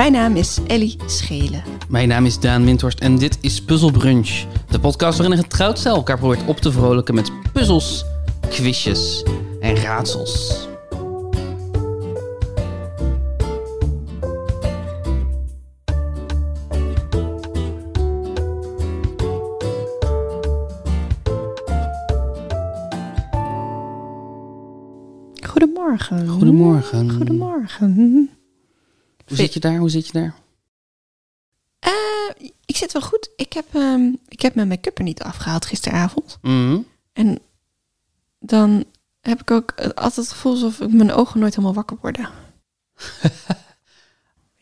Mijn 0.00 0.12
naam 0.12 0.36
is 0.36 0.58
Ellie 0.66 0.96
Schelen. 1.06 1.62
Mijn 1.88 2.08
naam 2.08 2.24
is 2.24 2.38
Daan 2.38 2.64
Windhorst 2.64 3.00
en 3.00 3.18
dit 3.18 3.38
is 3.40 3.62
Puzzle 3.62 3.92
Brunch. 3.92 4.44
De 4.70 4.80
podcast 4.80 5.18
waarin 5.18 5.36
een 5.36 5.42
getrouwd 5.42 5.78
stel 5.78 5.96
elkaar 5.96 6.18
probeert 6.18 6.46
op 6.46 6.56
te 6.56 6.72
vrolijken 6.72 7.14
met 7.14 7.32
puzzels, 7.52 8.04
quizjes 8.50 9.24
en 9.60 9.76
raadsels. 9.76 10.68
Goedemorgen. 25.42 26.28
Goedemorgen. 26.28 27.10
Goedemorgen. 27.10 28.30
Hoe 29.30 29.38
zit 29.38 29.54
je 29.54 29.60
daar? 29.60 29.76
Hoe 29.78 29.90
zit 29.90 30.06
je 30.06 30.12
daar? 30.12 30.34
Eh, 31.78 32.46
ik 32.66 32.76
zit 32.76 32.92
wel 32.92 33.02
goed. 33.02 33.30
Ik 33.36 33.52
heb, 33.52 33.66
ehm, 33.74 34.12
ik 34.28 34.40
heb 34.40 34.54
mijn 34.54 34.68
make-up 34.68 34.98
er 34.98 35.04
niet 35.04 35.22
afgehaald 35.22 35.66
gisteravond. 35.66 36.38
Mhm. 36.42 36.78
En 37.12 37.38
dan 38.38 38.84
heb 39.20 39.40
ik 39.40 39.50
ook 39.50 39.74
altijd 39.80 40.14
het 40.16 40.30
gevoel 40.30 40.52
alsof 40.52 40.80
ik 40.80 40.92
mijn 40.92 41.12
ogen 41.12 41.40
nooit 41.40 41.54
helemaal 41.54 41.74
wakker 41.74 41.96
worden. 42.00 42.28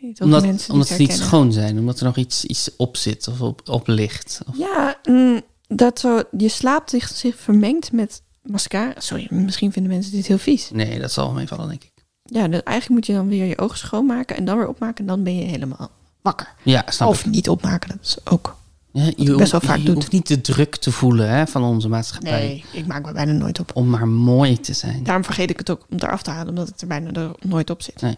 Niet 0.00 0.20
Omdat, 0.20 0.42
omdat 0.68 0.86
ze 0.86 0.94
niet 0.98 1.12
schoon 1.12 1.52
zijn, 1.52 1.78
omdat 1.78 1.98
er 1.98 2.04
nog 2.04 2.16
iets, 2.16 2.44
iets 2.44 2.70
op 2.76 2.96
zit 2.96 3.28
of 3.28 3.40
op, 3.40 3.68
op 3.68 3.86
ligt. 3.86 4.40
Of- 4.48 4.56
Ja, 4.56 4.98
mm, 5.02 5.40
dat 5.66 5.98
zo, 6.00 6.22
je 6.36 6.48
slaap 6.48 6.88
zich, 6.88 7.08
zich 7.08 7.36
vermengt 7.36 7.92
met 7.92 8.22
mascara. 8.42 9.00
Sorry, 9.00 9.26
misschien 9.30 9.72
vinden 9.72 9.92
mensen 9.92 10.12
dit 10.12 10.26
heel 10.26 10.38
vies. 10.38 10.70
Nee, 10.70 10.98
dat 10.98 11.12
zal 11.12 11.24
wel 11.24 11.34
meevallen, 11.34 11.68
denk 11.68 11.84
ik. 11.84 11.92
Ja, 12.30 12.48
dus 12.48 12.62
eigenlijk 12.62 12.88
moet 12.88 13.06
je 13.06 13.12
dan 13.12 13.28
weer 13.28 13.44
je 13.44 13.58
ogen 13.58 13.78
schoonmaken 13.78 14.36
en 14.36 14.44
dan 14.44 14.56
weer 14.56 14.68
opmaken. 14.68 14.98
En 14.98 15.06
dan 15.06 15.22
ben 15.22 15.36
je 15.36 15.44
helemaal 15.44 15.90
wakker. 16.22 16.54
Ja, 16.62 16.84
snap 16.88 17.08
Of 17.08 17.20
ik. 17.24 17.26
niet 17.26 17.48
opmaken, 17.48 17.88
dat 17.88 17.98
is 18.02 18.16
ook. 18.24 18.56
Ja, 18.92 19.10
je 19.16 19.34
best 19.34 19.52
wel 19.52 19.60
vaak 19.60 19.76
je 19.76 19.82
doet. 19.84 19.94
hoeft 19.94 20.12
niet 20.12 20.26
de 20.28 20.40
druk 20.40 20.76
te 20.76 20.92
voelen 20.92 21.28
hè, 21.30 21.46
van 21.46 21.62
onze 21.62 21.88
maatschappij. 21.88 22.30
Nee, 22.40 22.64
ik 22.72 22.86
maak 22.86 23.04
me 23.04 23.12
bijna 23.12 23.32
nooit 23.32 23.60
op. 23.60 23.70
Om 23.74 23.88
maar 23.88 24.08
mooi 24.08 24.60
te 24.60 24.72
zijn. 24.72 25.02
Daarom 25.04 25.24
vergeet 25.24 25.50
ik 25.50 25.58
het 25.58 25.70
ook 25.70 25.86
om 25.90 25.96
eraf 25.98 26.22
te 26.22 26.30
halen, 26.30 26.48
omdat 26.48 26.68
het 26.68 26.80
er 26.80 26.86
bijna 26.86 27.12
er 27.12 27.30
nooit 27.40 27.70
op 27.70 27.82
zit. 27.82 28.00
Nee. 28.00 28.16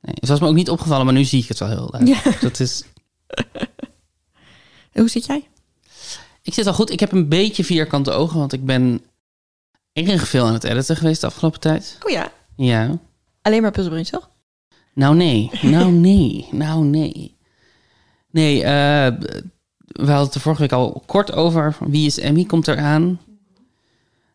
nee. 0.00 0.14
Het 0.20 0.28
was 0.28 0.40
me 0.40 0.46
ook 0.46 0.54
niet 0.54 0.70
opgevallen, 0.70 1.04
maar 1.04 1.14
nu 1.14 1.24
zie 1.24 1.42
ik 1.42 1.48
het 1.48 1.58
wel 1.58 1.68
heel 1.68 1.90
duidelijk. 1.90 2.24
Ja. 2.24 2.32
Dat 2.48 2.60
is, 2.60 2.82
Hoe 4.92 5.08
zit 5.08 5.26
jij? 5.26 5.48
ik 6.42 6.54
zit 6.54 6.66
al 6.66 6.74
goed. 6.74 6.90
Ik 6.90 7.00
heb 7.00 7.12
een 7.12 7.28
beetje 7.28 7.64
vierkante 7.64 8.10
ogen, 8.10 8.38
want 8.38 8.52
ik 8.52 8.64
ben 8.64 9.00
erg 9.92 10.28
veel 10.28 10.46
aan 10.46 10.52
het 10.52 10.64
editen 10.64 10.96
geweest 10.96 11.20
de 11.20 11.26
afgelopen 11.26 11.60
tijd. 11.60 11.98
Oh 12.02 12.10
ja. 12.10 12.32
Ja. 12.56 12.98
Alleen 13.42 13.62
maar 13.62 13.70
puzzelbrunch, 13.70 14.08
toch? 14.08 14.30
Nou 14.94 15.16
nee, 15.16 15.50
nou 15.62 15.92
nee, 16.08 16.48
nou 16.50 16.84
nee. 16.84 17.36
Nee, 18.30 18.62
eh, 18.62 19.12
we 19.86 20.06
hadden 20.06 20.26
het 20.26 20.34
er 20.34 20.40
vorige 20.40 20.60
week 20.60 20.72
al 20.72 21.02
kort 21.06 21.32
over. 21.32 21.76
Wie 21.80 22.06
is 22.06 22.18
Emmy 22.18 22.44
komt 22.44 22.68
eraan. 22.68 23.20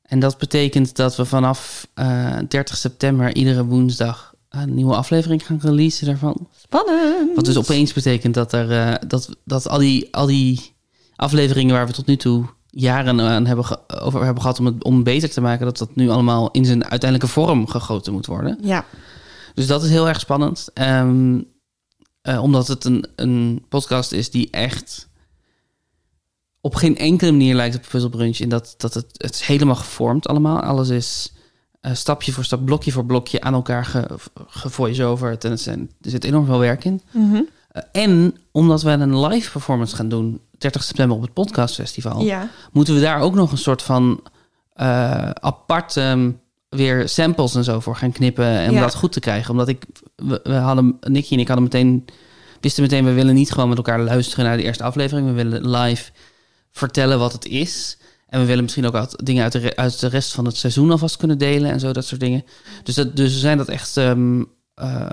En 0.02 0.20
dat 0.20 0.38
betekent 0.38 0.96
dat 0.96 1.16
we 1.16 1.26
vanaf 1.26 1.88
eh 1.94 2.38
30 2.48 2.78
september 2.78 3.36
iedere 3.36 3.66
woensdag 3.66 4.36
een 4.50 4.74
nieuwe 4.74 4.96
aflevering 4.96 5.46
gaan 5.46 5.60
releasen 5.62 6.06
daarvan. 6.06 6.48
Spannend. 6.58 7.36
Wat 7.36 7.46
dus 7.46 7.58
opeens 7.58 7.94
betekent 7.94 8.34
dat, 8.34 8.54
er, 8.54 8.72
eh, 8.72 8.94
dat, 9.08 9.30
dat 9.46 9.68
al, 9.68 9.78
die, 9.78 10.16
al 10.16 10.26
die 10.26 10.76
afleveringen 11.16 11.76
waar 11.76 11.88
we 11.88 11.94
tot 11.94 12.06
nu 12.06 12.16
toe 12.16 12.46
jaren 12.80 13.22
aan 13.22 13.46
hebben 13.46 13.66
ge- 13.66 13.90
over 14.02 14.24
hebben 14.24 14.42
gehad 14.42 14.60
om 14.60 14.66
het 14.66 14.84
om 14.84 15.04
beter 15.04 15.30
te 15.30 15.42
maken, 15.42 15.66
dat 15.66 15.78
dat 15.78 15.96
nu 15.96 16.10
allemaal 16.10 16.52
in 16.52 16.66
zijn 16.66 16.86
uiteindelijke 16.86 17.34
vorm 17.34 17.68
gegoten 17.68 18.14
moet 18.14 18.26
worden. 18.26 18.58
Ja. 18.62 18.86
Dus 19.54 19.68
dat 19.68 19.84
is 19.84 19.90
heel 19.90 20.08
erg 20.08 20.20
spannend. 20.20 20.68
Ehm, 20.74 21.42
eh, 22.22 22.42
omdat 22.44 22.68
het 22.68 22.86
een, 22.86 23.06
een 23.16 23.66
podcast 23.70 24.12
is 24.12 24.30
die 24.32 24.50
echt 24.50 25.08
op 26.62 26.76
geen 26.76 26.98
enkele 26.98 27.32
manier 27.32 27.56
lijkt 27.56 27.76
op 27.76 27.86
Puzzle 27.90 28.10
Brunch. 28.10 28.40
In 28.40 28.50
dat, 28.50 28.74
dat 28.78 28.94
het, 28.94 29.06
het 29.12 29.34
is 29.34 29.42
helemaal 29.42 29.76
gevormd 29.76 30.28
allemaal. 30.28 30.60
Alles 30.60 30.90
is 30.90 31.34
eh, 31.82 31.94
stapje 31.94 32.32
voor 32.32 32.44
stap, 32.44 32.66
blokje 32.66 32.92
voor 32.92 33.06
blokje 33.06 33.42
aan 33.42 33.54
elkaar 33.54 33.86
ge, 33.86 34.08
gevoice-overd. 34.48 35.44
En 35.44 35.52
het 35.52 35.62
zijn, 35.62 35.92
er 36.02 36.10
zit 36.10 36.24
enorm 36.24 36.46
veel 36.46 36.60
werk 36.60 36.86
in. 36.86 37.02
Mhm. 37.12 37.42
Eh, 37.70 37.84
en 37.92 38.36
omdat 38.52 38.82
we 38.82 38.90
een 38.90 39.20
live 39.20 39.52
performance 39.52 39.96
gaan 39.96 40.10
doen, 40.10 40.42
30 40.58 40.84
september 40.84 41.16
op 41.18 41.22
het 41.24 41.34
podcastfestival, 41.34 42.22
Ja. 42.22 42.50
moeten 42.72 42.94
we 42.94 43.00
daar 43.02 43.20
ook 43.22 43.34
nog 43.36 43.52
een 43.52 43.58
soort 43.58 43.82
van 43.82 44.24
eh, 44.74 45.30
apart 45.30 45.98
ehm, 45.98 46.32
weer 46.70 47.10
samples 47.10 47.56
en 47.56 47.64
zo 47.64 47.80
voor 47.80 47.96
gaan 47.96 48.12
knippen 48.12 48.46
en 48.46 48.70
om 48.70 48.76
Ja. 48.76 48.82
dat 48.82 48.96
goed 48.96 49.12
te 49.12 49.20
krijgen. 49.20 49.52
Omdat 49.52 49.68
ik, 49.68 49.86
we, 50.16 50.40
we 50.44 50.54
hadden, 50.54 50.98
Nicky 51.02 51.34
en 51.34 51.40
ik 51.40 51.48
hadden 51.48 51.66
meteen, 51.66 52.06
wisten 52.62 52.84
meteen, 52.84 53.06
we 53.06 53.14
willen 53.14 53.36
niet 53.36 53.52
gewoon 53.52 53.70
met 53.70 53.78
elkaar 53.78 54.00
luisteren 54.00 54.46
naar 54.46 54.58
de 54.58 54.64
eerste 54.64 54.84
aflevering. 54.84 55.28
We 55.28 55.34
willen 55.34 55.70
live 55.70 56.12
vertellen 56.72 57.20
wat 57.20 57.34
het 57.34 57.46
is. 57.46 57.98
En 58.28 58.40
we 58.40 58.46
willen 58.46 58.64
misschien 58.64 58.86
ook 58.86 58.94
wat 58.94 59.16
dingen 59.24 59.44
uit 59.44 59.52
de, 59.52 59.76
uit 59.76 60.00
de 60.00 60.08
rest 60.08 60.34
van 60.34 60.46
het 60.46 60.58
seizoen 60.58 60.92
alvast 60.92 61.18
kunnen 61.18 61.38
delen 61.38 61.72
en 61.72 61.80
zo, 61.80 61.92
dat 61.92 62.06
soort 62.06 62.22
dingen. 62.22 62.44
Dus, 62.84 62.96
dat, 62.96 63.16
dus 63.16 63.34
we 63.34 63.40
zijn 63.40 63.58
dat 63.58 63.68
echt 63.70 63.98
ehm, 63.98 64.44
eh, 64.76 65.10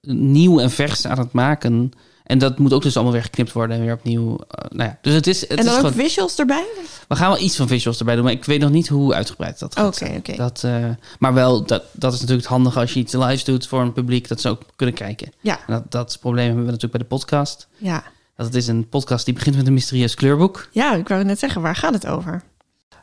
nieuw 0.00 0.60
en 0.60 0.70
vers 0.70 1.06
aan 1.06 1.18
het 1.18 1.32
maken. 1.32 1.90
En 2.26 2.38
dat 2.38 2.58
moet 2.58 2.72
ook 2.72 2.82
dus 2.82 2.94
allemaal 2.94 3.12
weer 3.12 3.22
geknipt 3.22 3.52
worden 3.52 3.76
en 3.76 3.82
weer 3.82 3.92
opnieuw. 3.92 4.38
eh, 4.48 4.70
nou 4.70 4.88
ja, 4.90 4.98
dus 5.00 5.14
het 5.14 5.26
is, 5.26 5.40
het 5.40 5.50
en 5.50 5.58
is 5.58 5.64
dan 5.64 5.74
ook 5.74 5.80
gewoon, 5.80 5.94
visuals 5.94 6.38
erbij? 6.38 6.66
we 7.08 7.16
gaan 7.16 7.30
wel 7.30 7.40
iets 7.40 7.56
van 7.56 7.68
visuals 7.68 7.98
erbij 7.98 8.14
doen, 8.14 8.24
maar 8.24 8.32
ik 8.32 8.44
weet 8.44 8.60
nog 8.60 8.70
niet 8.70 8.88
hoe 8.88 9.14
uitgebreid 9.14 9.58
dat 9.58 9.74
gaat 9.74 10.02
Oké, 10.02 10.14
oké. 10.16 10.36
Dat, 10.36 10.64
eh, 10.64 10.84
maar 11.18 11.34
wel, 11.34 11.64
dat, 11.64 11.82
dat 11.92 12.12
is 12.12 12.20
natuurlijk 12.20 12.46
het 12.46 12.56
handige 12.56 12.80
als 12.80 12.92
je 12.92 13.00
iets 13.00 13.12
live 13.12 13.44
doet 13.44 13.66
voor 13.66 13.80
een 13.80 13.92
publiek, 13.92 14.28
dat 14.28 14.40
ze 14.40 14.48
ook 14.48 14.62
kunnen 14.76 14.94
kijken. 14.94 15.32
Ja. 15.40 15.58
En 15.66 15.72
dat, 15.74 15.90
dat 15.90 16.16
probleem 16.20 16.46
hebben 16.46 16.64
we 16.64 16.70
natuurlijk 16.70 16.98
bij 16.98 17.08
de 17.08 17.14
podcast. 17.16 17.68
Ja. 17.76 18.04
Dat 18.36 18.46
het 18.46 18.54
is 18.54 18.66
een 18.66 18.88
podcast 18.88 19.24
die 19.24 19.34
begint 19.34 19.56
met 19.56 19.66
een 19.66 19.72
mysterieus 19.72 20.14
kleurboek. 20.14 20.68
Ja, 20.72 20.94
ik 20.94 21.08
wou 21.08 21.24
net 21.24 21.38
zeggen, 21.38 21.62
waar 21.62 21.76
gaat 21.76 21.92
het 21.94 22.06
over? 22.06 22.42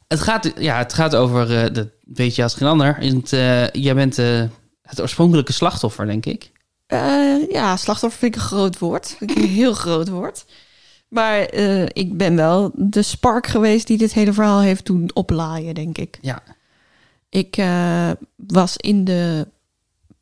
Het 0.08 0.22
gaat, 0.22 0.52
ja, 0.58 0.78
het 0.78 0.94
gaat 0.94 1.16
over, 1.16 1.64
eh 1.64 1.74
dat 1.74 1.88
weet 2.14 2.36
je 2.36 2.44
als 2.44 2.54
geen 2.54 2.68
ander. 2.68 3.00
In 3.00 3.16
het, 3.16 3.30
jij 3.76 3.96
bent 3.96 4.16
het 4.82 5.02
oorspronkelijke 5.02 5.54
slachtoffer, 5.54 6.06
denk 6.06 6.26
ik. 6.26 6.52
Eh, 6.86 7.50
ja, 7.52 7.78
slachtoffer 7.78 8.20
vind 8.20 8.36
ik 8.36 8.42
een 8.42 8.48
groot 8.48 8.80
woord. 8.80 9.16
Vind 9.18 9.32
ik 9.32 9.38
een 9.38 9.48
heel 9.50 9.74
groot 9.84 10.10
woord. 10.10 10.46
Maar 11.08 11.40
eh, 11.40 11.84
ik 11.84 12.18
ben 12.18 12.36
wel 12.36 12.72
de 12.76 13.02
spark 13.02 13.48
geweest 13.48 13.88
die 13.88 13.98
dit 13.98 14.14
hele 14.14 14.34
verhaal 14.34 14.62
heeft 14.62 14.86
doen 14.86 15.10
oplaaien, 15.14 15.76
denk 15.76 15.98
ik. 15.98 16.18
Ja. 16.22 16.44
Ik 17.30 17.58
eh, 17.58 18.12
was 18.36 18.78
in 18.78 19.04
de 19.04 19.48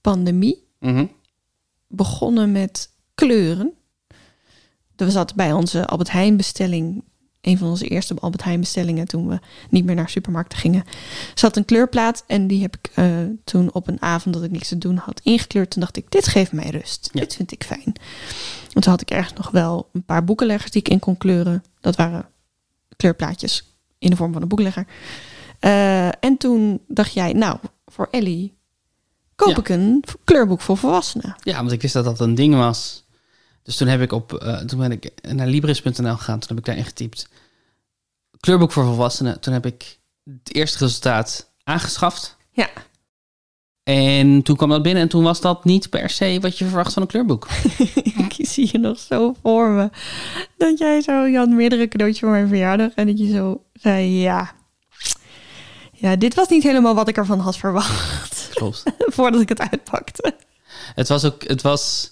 pandemie 0.01 0.69
Mhm. 0.79 1.05
begonnen 1.87 2.51
met 2.51 2.89
kleuren. 3.15 3.73
Er 4.95 5.11
zat 5.11 5.35
bij 5.35 5.51
onze 5.53 5.87
Albert 5.87 6.11
Heijn 6.11 6.37
bestelling, 6.37 7.03
een 7.41 7.57
van 7.57 7.67
onze 7.67 7.87
eerste 7.87 8.15
Albert 8.19 8.43
Heijn 8.43 8.59
bestellingen 8.59 9.07
toen 9.07 9.27
we 9.27 9.39
niet 9.69 9.85
meer 9.85 9.95
naar 9.95 10.09
supermarkten 10.09 10.57
gingen, 10.57 10.83
zat 11.33 11.57
een 11.57 11.65
kleurplaat 11.65 12.23
en 12.27 12.47
die 12.47 12.61
heb 12.61 12.75
ik 12.81 12.91
eh, 12.95 13.05
toen 13.43 13.73
op 13.73 13.87
een 13.87 14.01
avond 14.01 14.35
dat 14.35 14.43
ik 14.43 14.51
niks 14.51 14.67
te 14.67 14.77
doen 14.77 14.97
had 14.97 15.19
ingekleurd. 15.23 15.69
Toen 15.69 15.81
dacht 15.81 15.97
ik, 15.97 16.11
dit 16.11 16.27
geeft 16.27 16.51
mij 16.51 16.69
rust. 16.69 17.09
Ja. 17.13 17.19
Dit 17.19 17.35
vind 17.35 17.51
ik 17.51 17.63
fijn. 17.63 17.93
En 18.73 18.81
toen 18.81 18.91
had 18.91 19.01
ik 19.01 19.09
ergens 19.09 19.33
nog 19.33 19.51
wel 19.51 19.89
een 19.93 20.03
paar 20.03 20.23
boekenleggers 20.23 20.71
die 20.71 20.81
ik 20.81 20.89
in 20.89 20.99
kon 20.99 21.17
kleuren. 21.17 21.63
Dat 21.79 21.95
waren 21.95 22.25
kleurplaatjes 22.97 23.75
in 23.99 24.09
de 24.09 24.15
vorm 24.15 24.33
van 24.33 24.41
een 24.41 24.47
boekenlegger. 24.47 24.85
Eh, 25.59 26.07
en 26.07 26.37
toen 26.37 26.81
dacht 26.87 27.13
jij, 27.13 27.33
nou, 27.33 27.57
voor 27.85 28.07
Ellie 28.11 28.53
koop 29.35 29.49
Ja. 29.49 29.57
ik 29.57 29.69
een 29.69 30.03
kleurboek 30.23 30.61
voor 30.61 30.77
volwassenen. 30.77 31.35
Ja, 31.43 31.55
want 31.55 31.71
ik 31.71 31.81
wist 31.81 31.93
dat 31.93 32.03
dat 32.05 32.19
een 32.19 32.35
ding 32.35 32.55
was. 32.55 33.00
Dus 33.71 33.79
toen 33.79 33.89
heb 33.89 34.01
ik 34.01 34.11
op, 34.11 34.33
eh, 34.33 34.57
toen 34.57 34.79
ben 34.79 34.91
ik 34.91 35.11
naar 35.21 35.47
Libris.nl 35.47 36.15
gegaan. 36.15 36.39
Toen 36.39 36.49
heb 36.49 36.57
ik 36.57 36.65
daarin 36.65 36.85
getypt. 36.85 37.29
Kleurboek 38.39 38.71
voor 38.71 38.83
volwassenen. 38.83 39.39
Toen 39.39 39.53
heb 39.53 39.65
ik 39.65 39.99
het 40.23 40.55
eerste 40.55 40.77
resultaat 40.77 41.51
aangeschaft. 41.63 42.37
Ja. 42.51 42.69
En 43.83 44.41
toen 44.41 44.55
kwam 44.55 44.69
dat 44.69 44.81
binnen 44.81 45.03
en 45.03 45.09
toen 45.09 45.23
was 45.23 45.41
dat 45.41 45.65
niet 45.65 45.89
per 45.89 46.09
se 46.09 46.37
wat 46.41 46.57
je 46.57 46.65
verwacht 46.65 46.93
van 46.93 47.01
een 47.01 47.07
kleurboek. 47.07 47.47
ik 48.27 48.35
zie 48.37 48.69
je 48.71 48.77
nog 48.77 48.99
zo 48.99 49.35
voor 49.41 49.69
me. 49.69 49.89
Dat 50.57 50.77
jij 50.77 51.01
zo, 51.01 51.25
je 51.25 51.37
had 51.37 51.49
meerdere 51.49 51.87
cadeautjes 51.87 52.19
voor 52.21 52.31
mijn 52.31 52.47
verjaardag. 52.47 52.91
En 52.95 53.07
dat 53.07 53.19
je 53.19 53.31
zo 53.31 53.63
zei, 53.73 54.19
ja. 54.19 54.51
Ja, 55.91 56.15
dit 56.15 56.33
was 56.33 56.47
niet 56.47 56.63
helemaal 56.63 56.95
wat 56.95 57.07
ik 57.07 57.17
ervan 57.17 57.39
had 57.39 57.57
verwacht. 57.57 58.49
Klopt. 58.53 58.83
Voordat 59.15 59.41
ik 59.41 59.49
het 59.49 59.59
uitpakte. 59.59 60.35
Het 60.95 61.07
was 61.07 61.25
ook, 61.25 61.43
het 61.43 61.61
was, 61.61 62.11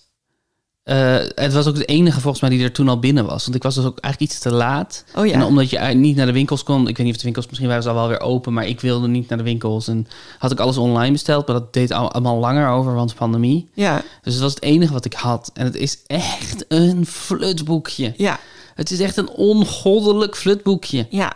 eh, 0.90 1.16
het 1.36 1.54
was 1.54 1.68
ook 1.68 1.76
het 1.78 1.88
enige 1.88 2.20
volgens 2.20 2.42
mij 2.42 2.50
die 2.52 2.64
er 2.64 2.72
toen 2.72 2.90
al 2.90 3.00
binnen 3.00 3.26
was. 3.26 3.44
Want 3.44 3.56
ik 3.56 3.64
was 3.64 3.76
dus 3.76 3.86
ook 3.86 4.00
eigenlijk 4.00 4.32
iets 4.34 4.42
te 4.42 4.52
laat. 4.52 5.04
Oh 5.16 5.26
ja. 5.26 5.34
En 5.34 5.44
omdat 5.44 5.70
je 5.70 5.80
niet 5.80 6.16
naar 6.16 6.26
de 6.26 6.32
winkels 6.32 6.64
kon. 6.64 6.88
Ik 6.88 6.98
weet 6.98 7.06
niet 7.06 7.14
of 7.16 7.18
de 7.18 7.24
winkels, 7.24 7.48
misschien 7.48 7.68
waren 7.68 7.84
ze 7.84 7.90
al 7.90 7.96
wel 7.96 8.08
weer 8.08 8.20
open. 8.20 8.54
Maar 8.54 8.68
ik 8.68 8.80
wilde 8.82 9.08
niet 9.08 9.30
naar 9.30 9.38
de 9.38 9.44
winkels. 9.44 9.88
En 9.88 10.08
had 10.38 10.52
ik 10.52 10.60
alles 10.60 10.78
online 10.78 11.12
besteld. 11.12 11.48
Maar 11.48 11.56
dat 11.60 11.74
deed 11.74 11.92
al- 11.92 12.12
allemaal 12.12 12.38
langer 12.38 12.70
over, 12.70 12.94
want 12.94 13.16
pandemie. 13.16 13.70
Ja, 13.74 14.02
Dus 14.22 14.34
het 14.34 14.42
was 14.44 14.54
het 14.54 14.64
enige 14.64 14.94
wat 14.94 15.06
ik 15.06 15.14
had. 15.14 15.52
En 15.54 15.66
het 15.66 15.76
is 15.76 15.98
echt 16.08 16.66
een 16.68 17.06
flutboekje. 17.06 18.14
ja, 18.18 18.40
Het 18.76 18.92
is 18.92 19.00
echt 19.00 19.18
een 19.18 19.30
ongoddelijk 19.30 20.36
flutboekje. 20.38 21.08
ja. 21.10 21.34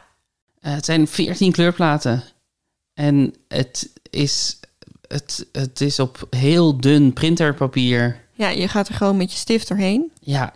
Eh, 0.59 0.73
het 0.73 0.85
zijn 0.85 1.07
14 1.07 1.51
kleurplaten. 1.51 2.23
En 2.93 3.33
het 3.47 3.89
is, 4.09 4.59
het, 5.07 5.45
het 5.51 5.81
is 5.81 5.99
op 5.99 6.27
heel 6.29 6.77
dun 6.77 7.13
printerpapier. 7.13 8.21
Ja, 8.43 8.49
je 8.49 8.67
gaat 8.67 8.87
er 8.87 8.95
gewoon 8.95 9.17
met 9.17 9.31
je 9.31 9.37
stift 9.37 9.67
doorheen. 9.67 10.11
Ja, 10.21 10.53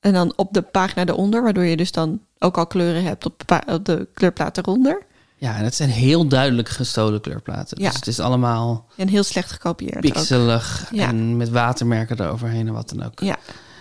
En 0.00 0.12
dan 0.12 0.32
op 0.36 0.52
de 0.52 0.62
pagina 0.62 1.06
eronder, 1.06 1.42
waardoor 1.42 1.64
je 1.64 1.76
dus 1.76 1.92
dan 1.92 2.20
ook 2.38 2.58
al 2.58 2.66
kleuren 2.66 3.04
hebt 3.04 3.26
op, 3.26 3.42
de 3.46 3.62
op 3.66 3.84
de 3.84 4.08
kleurplaat 4.14 4.58
eronder. 4.58 5.02
ja, 5.36 5.56
en 5.56 5.64
het 5.64 5.74
zijn 5.74 5.90
heel 5.90 6.26
duidelijk 6.28 6.68
gestolen 6.68 7.20
kleurplaten. 7.20 7.80
Ja. 7.80 7.86
Dus 7.88 7.96
het 7.96 8.06
is 8.06 8.20
allemaal 8.20 8.86
En 8.96 9.08
heel 9.08 9.22
slecht 9.22 9.52
gekopieerd 9.52 10.00
pixelig 10.00 10.88
Ja. 10.92 11.08
en 11.08 11.36
met 11.36 11.48
watermerken 11.48 12.20
eroverheen 12.20 12.66
en 12.66 12.72
wat 12.72 12.88
dan 12.88 13.02
ook. 13.06 13.20
Ja, 13.20 13.36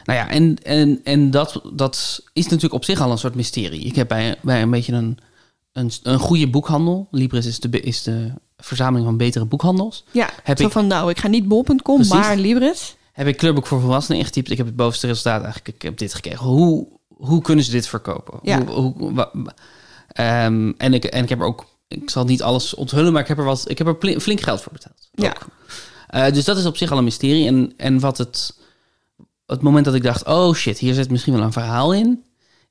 Nou 0.05 0.19
ja, 0.19 0.29
en, 0.29 0.55
en, 0.63 0.99
en 1.03 1.31
dat, 1.31 1.61
dat 1.73 2.21
is 2.33 2.43
natuurlijk 2.43 2.73
op 2.73 2.83
zich 2.85 3.01
al 3.01 3.11
een 3.11 3.17
soort 3.17 3.35
mysterie. 3.35 3.81
Ik 3.81 3.95
heb 3.95 4.07
bij, 4.07 4.37
bij 4.41 4.61
een 4.61 4.69
beetje 4.69 4.93
een, 4.93 5.17
een, 5.71 5.91
een 6.03 6.19
goede 6.19 6.49
boekhandel. 6.49 7.07
Libris 7.11 7.45
is 7.45 7.59
de, 7.59 7.69
is 7.79 8.03
de 8.03 8.31
verzameling 8.57 9.05
van 9.05 9.17
betere 9.17 9.45
boekhandels. 9.45 10.03
ja. 10.11 10.29
Heb 10.43 10.57
zo 10.57 10.65
ik- 10.65 10.71
van, 10.71 10.87
nou, 10.87 11.09
ik 11.09 11.19
ga 11.19 11.27
niet 11.27 11.47
bol.com, 11.47 12.07
maar 12.07 12.37
Libris. 12.37 12.95
Heb 13.17 13.27
ik 13.27 13.37
Kleurboek 13.37 13.67
voor 13.67 13.79
Volwassenen 13.81 14.19
ingetypt. 14.19 14.49
Ik 14.51 14.57
heb 14.57 14.65
het 14.65 14.75
bovenste 14.75 15.07
resultaat 15.07 15.43
eigenlijk. 15.43 15.75
Ik 15.75 15.81
heb 15.81 15.97
dit 15.97 16.13
gekregen. 16.13 16.45
Hoe, 16.45 16.87
hoe 17.07 17.41
kunnen 17.41 17.65
ze 17.65 17.71
dit 17.71 17.87
verkopen? 17.87 18.39
Ja. 18.41 18.65
Hoe, 18.65 18.93
hoe, 18.97 19.13
wa- 19.13 19.29
wa- 19.33 19.53
Ehm, 20.07 20.71
en, 20.77 20.93
ik, 20.93 21.05
en 21.05 21.23
ik 21.23 21.29
heb 21.29 21.39
er 21.39 21.45
ook... 21.45 21.65
Ik 21.87 22.09
zal 22.09 22.25
niet 22.25 22.41
alles 22.41 22.73
onthullen, 22.73 23.13
maar 23.13 23.21
ik 23.21 23.27
heb 23.27 23.37
er, 23.37 23.43
wat, 23.43 23.69
ik 23.69 23.77
heb 23.77 23.87
er 24.03 24.19
flink 24.21 24.41
geld 24.41 24.61
voor 24.61 24.71
betaald. 24.71 25.09
Ja. 25.11 25.35
Eh, 26.07 26.33
dus 26.33 26.45
dat 26.45 26.57
is 26.57 26.65
op 26.65 26.77
zich 26.77 26.91
al 26.91 26.97
een 26.97 27.03
mysterie. 27.03 27.47
En, 27.47 27.73
en 27.77 27.99
wat 27.99 28.17
het... 28.17 28.57
Het 29.45 29.61
moment 29.61 29.85
dat 29.85 29.93
ik 29.93 30.03
dacht... 30.03 30.25
Oh 30.25 30.53
shit, 30.53 30.77
hier 30.77 30.93
zit 30.93 31.09
misschien 31.11 31.33
wel 31.33 31.41
een 31.43 31.51
verhaal 31.51 31.93
in... 31.93 32.23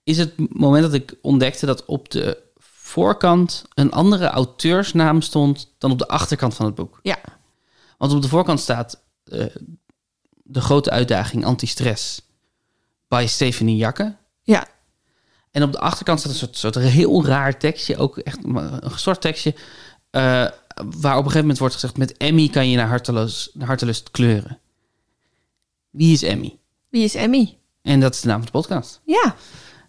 Is 0.05 0.19
het 0.19 0.33
moment 0.59 0.83
dat 0.83 0.93
ik 0.93 1.15
ontdekte 1.23 1.67
dat 1.67 1.85
op 1.85 2.11
de 2.11 2.43
voorkant... 2.59 3.65
een 3.75 3.93
andere 3.93 4.27
auteursnaam 4.27 5.21
stond... 5.21 5.75
dan 5.79 5.91
op 5.91 5.99
de 5.99 6.09
achterkant 6.09 6.55
van 6.55 6.67
het 6.67 6.75
boek. 6.75 7.01
Ja, 7.03 7.19
Want 7.99 8.13
op 8.13 8.23
de 8.23 8.29
voorkant 8.29 8.61
staat 8.61 9.01
eh, 9.25 9.45
de 10.47 10.61
grote 10.61 10.91
uitdaging 10.91 11.45
anti-stress 11.45 12.23
bij 13.09 13.27
Stephanie 13.27 13.77
Jakke. 13.77 14.17
ja, 14.43 14.67
En 15.51 15.63
op 15.63 15.73
de 15.73 15.79
achterkant 15.79 16.19
staat 16.21 16.33
een 16.33 16.39
soort, 16.39 16.57
soort 16.57 16.75
heel 16.75 17.25
raar 17.25 17.59
tekstje, 17.59 17.97
ook 17.97 18.19
echt 18.19 18.39
een 18.45 18.81
soort 18.97 19.21
tekstje, 19.21 19.55
eh, 20.11 20.21
waar 20.77 20.87
op 20.87 21.05
een 21.05 21.15
gegeven 21.17 21.41
moment 21.41 21.59
wordt 21.59 21.75
gezegd: 21.75 21.97
met 21.97 22.17
Emmy 22.17 22.49
kan 22.49 22.71
je 22.71 22.77
naar 22.77 22.89
hartelust, 22.89 23.51
naar 23.55 23.67
hartelust 23.67 24.11
kleuren. 24.11 24.59
Wie 25.91 26.13
is 26.13 26.23
Emmy? 26.23 26.59
wie 26.89 27.05
is 27.05 27.15
Emmy? 27.15 27.59
En 27.83 28.01
dat 28.01 28.15
is 28.15 28.21
de 28.21 28.27
naam 28.27 28.37
van 28.37 28.47
de 28.47 28.53
podcast. 28.53 29.01
Ja, 29.05 29.35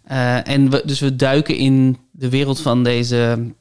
Eh, 0.02 0.48
en 0.48 0.70
we, 0.70 0.82
dus 0.84 1.00
we 1.00 1.16
duiken 1.16 1.56
in 1.56 1.98
de 2.10 2.28
wereld 2.28 2.60
van 2.60 2.82
deze 2.84 3.54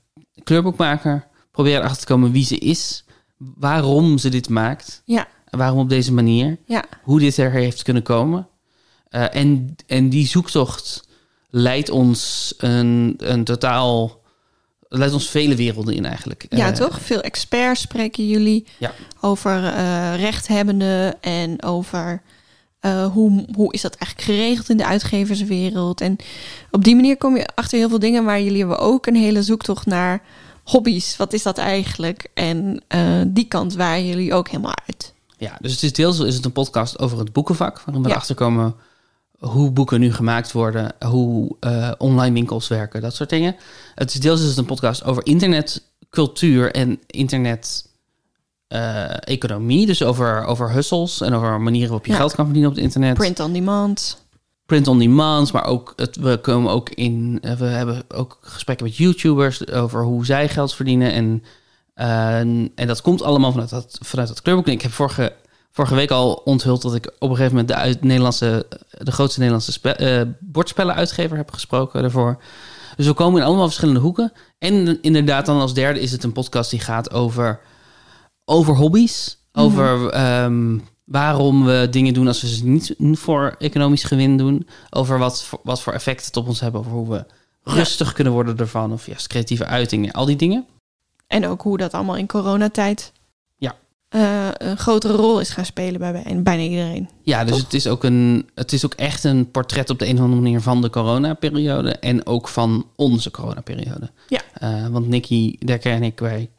kleurboekmaker, 0.43 1.27
proberen 1.51 1.79
erachter 1.79 2.05
te 2.05 2.13
komen 2.13 2.31
wie 2.31 2.45
ze 2.45 2.57
is, 2.57 3.03
waarom 3.37 4.17
ze 4.17 4.29
dit 4.29 4.49
maakt, 4.49 5.01
ja, 5.05 5.27
waarom 5.49 5.79
op 5.79 5.89
deze 5.89 6.13
manier. 6.13 6.57
ja. 6.65 6.83
hoe 7.03 7.19
dit 7.19 7.37
er 7.37 7.51
heeft 7.51 7.83
kunnen 7.83 8.03
komen. 8.03 8.47
Eh, 9.09 9.35
en, 9.35 9.75
en 9.87 10.09
die 10.09 10.27
zoektocht 10.27 11.07
leidt 11.49 11.89
ons 11.89 12.53
een, 12.57 13.15
een 13.17 13.43
totaal. 13.43 14.19
leidt 14.89 15.13
ons 15.13 15.29
vele 15.29 15.55
werelden 15.55 15.93
in 15.95 16.05
eigenlijk. 16.05 16.45
Ja, 16.49 16.67
Eh, 16.67 16.73
toch? 16.73 17.01
Veel 17.01 17.21
experts 17.21 17.81
spreken 17.81 18.27
jullie 18.27 18.65
Ja. 18.77 18.91
over 19.21 19.63
eh 19.65 20.15
rechthebbenden 20.15 21.21
en 21.21 21.63
over 21.63 22.21
hoe, 23.13 23.45
hoe 23.55 23.73
is 23.73 23.81
dat 23.81 23.95
eigenlijk 23.95 24.29
geregeld 24.31 24.69
in 24.69 24.77
de 24.77 24.85
uitgeverswereld. 24.85 26.01
En 26.01 26.15
op 26.71 26.83
die 26.83 26.95
manier 26.95 27.17
kom 27.17 27.37
je 27.37 27.47
achter 27.55 27.77
heel 27.77 27.89
veel 27.89 27.99
dingen, 27.99 28.23
maar 28.23 28.41
jullie 28.41 28.59
hebben 28.59 28.79
ook 28.79 29.05
een 29.05 29.15
hele 29.15 29.43
zoektocht 29.43 29.85
naar 29.85 30.21
hobby's. 30.63 31.17
Wat 31.17 31.33
is 31.33 31.43
dat 31.43 31.57
eigenlijk? 31.57 32.27
En 32.33 32.83
die 33.27 33.45
kant 33.45 33.73
waren 33.75 34.07
jullie 34.07 34.33
ook 34.33 34.47
helemaal 34.47 34.75
uit. 34.87 35.13
Ja, 35.37 35.57
dus 35.61 35.71
het 35.71 35.83
is 35.83 35.93
deels 35.93 36.19
is 36.19 36.35
het 36.35 36.45
een 36.45 36.51
podcast 36.51 36.99
over 36.99 37.19
het 37.19 37.33
boekenvak. 37.33 37.79
Waarin 37.81 38.01
we 38.03 38.07
Ja. 38.09 38.13
erachter 38.13 38.35
komen 38.35 38.75
hoe 39.37 39.71
boeken 39.71 39.99
nu 39.99 40.13
gemaakt 40.13 40.51
worden, 40.51 40.93
hoe 41.05 41.55
eh, 41.59 41.91
online 41.97 42.33
winkels 42.33 42.67
werken, 42.67 43.01
dat 43.01 43.15
soort 43.15 43.29
dingen. 43.29 43.55
Het 43.95 44.13
is 44.13 44.19
deels 44.19 44.41
is 44.41 44.47
het 44.49 44.57
een 44.57 44.65
podcast 44.65 45.03
over 45.03 45.25
internetcultuur 45.25 46.71
en 46.71 46.99
internet. 47.07 47.85
eh, 48.67 49.05
economie, 49.27 49.85
dus 49.85 50.03
over, 50.03 50.45
over 50.45 50.71
hustles 50.71 51.21
en 51.21 51.33
over 51.33 51.61
manieren 51.61 51.87
waarop 51.89 52.05
je 52.05 52.11
Ja. 52.11 52.17
geld 52.17 52.35
kan 52.35 52.43
verdienen 52.45 52.69
op 52.71 52.75
het 52.75 52.85
internet. 52.85 53.13
Print 53.17 53.39
on 53.39 53.53
demand. 53.53 54.25
print 54.65 54.87
on 54.87 54.99
demand, 54.99 55.51
maar 55.53 55.65
ook 55.65 55.93
het, 55.95 56.15
we 56.15 56.37
komen 56.41 56.71
ook 56.71 56.89
in, 56.89 57.39
eh, 57.41 57.53
we 57.53 57.65
hebben 57.65 58.03
ook 58.07 58.37
gesprekken 58.41 58.85
met 58.85 58.95
YouTubers 58.97 59.67
over 59.71 60.03
hoe 60.03 60.25
zij 60.25 60.49
geld 60.49 60.73
verdienen 60.75 61.11
en 61.11 61.43
en 61.97 62.87
dat 62.87 63.01
komt 63.01 63.21
allemaal 63.21 63.51
vanuit 63.51 63.69
dat, 63.69 63.97
vanuit 64.01 64.27
dat 64.27 64.41
kleurboek. 64.41 64.67
Ik 64.67 64.81
heb 64.81 64.91
vorige, 64.91 65.33
vorige 65.71 65.95
week 65.95 66.11
al 66.11 66.33
onthuld 66.33 66.81
dat 66.81 66.95
ik 66.95 67.05
op 67.19 67.29
een 67.29 67.35
gegeven 67.35 67.51
moment 67.51 67.67
de 67.67 67.75
uit 67.75 68.03
Nederlandse, 68.03 68.65
de 68.89 69.11
grootste 69.11 69.39
Nederlandse 69.39 69.71
spe, 69.71 69.93
eh, 69.93 70.21
bordspellenuitgever 70.39 71.37
heb 71.37 71.51
gesproken 71.51 72.01
daarvoor. 72.01 72.41
Dus 72.95 73.05
we 73.05 73.13
komen 73.13 73.41
in 73.41 73.47
allemaal 73.47 73.65
verschillende 73.65 73.99
hoeken. 73.99 74.31
En 74.59 75.01
inderdaad, 75.01 75.45
dan 75.45 75.59
als 75.59 75.73
derde 75.73 75.99
is 75.99 76.11
het 76.11 76.23
een 76.23 76.31
podcast 76.31 76.69
die 76.69 76.79
gaat 76.79 77.11
over, 77.11 77.59
over 78.45 78.75
hobby's. 78.75 79.37
Over 79.53 80.09
ehm, 80.09 80.77
waarom 81.03 81.65
we 81.65 81.87
dingen 81.91 82.13
doen 82.13 82.27
als 82.27 82.41
we 82.41 82.47
ze 82.47 82.65
niet 82.65 82.95
voor 82.97 83.55
economisch 83.59 84.03
gewin 84.03 84.37
doen. 84.37 84.67
Over 84.89 85.19
wat, 85.19 85.49
wat 85.63 85.81
voor 85.81 85.93
effect 85.93 86.25
het 86.25 86.37
op 86.37 86.47
ons 86.47 86.59
hebben. 86.59 86.79
Over 86.79 86.91
hoe 86.91 87.09
we 87.09 87.25
rustig 87.63 88.13
kunnen 88.13 88.33
worden 88.33 88.57
ervan. 88.57 88.91
Of 88.91 89.05
juist 89.05 89.27
creatieve 89.27 89.65
uitingen. 89.65 90.11
Al 90.11 90.25
die 90.25 90.35
dingen. 90.35 90.65
En 91.27 91.47
ook 91.47 91.61
hoe 91.61 91.77
dat 91.77 91.93
allemaal 91.93 92.15
in 92.15 92.27
coronatijd 92.27 93.11
Ja. 93.57 93.75
eh, 94.09 94.47
een 94.57 94.77
grotere 94.77 95.13
rol 95.13 95.39
is 95.39 95.49
gaan 95.49 95.65
spelen 95.65 95.99
bij 95.99 96.11
bij- 96.11 96.41
bijna 96.43 96.63
iedereen. 96.63 97.09
Ja, 97.23 97.43
dus 97.43 97.51
Toch? 97.53 97.61
het 97.63 97.73
is, 97.73 97.87
ook 97.87 98.03
een, 98.03 98.49
het 98.55 98.73
is 98.73 98.85
ook 98.85 98.93
echt 98.93 99.23
een 99.23 99.51
portret 99.51 99.89
op 99.89 99.99
de 99.99 100.05
een 100.07 100.15
of 100.15 100.21
andere 100.21 100.41
manier 100.41 100.61
van 100.61 100.81
de 100.81 100.89
coronaperiode. 100.89 101.91
En 101.91 102.25
ook 102.25 102.47
van 102.47 102.85
onze 102.95 103.31
coronaperiode. 103.31 104.11
Ja. 104.27 104.41
Eh, 104.53 104.87
want 104.87 105.07
Nicky, 105.07 105.55
Dekker 105.59 105.91
en 105.91 106.03
ik, 106.03 106.19
wij, 106.19 106.49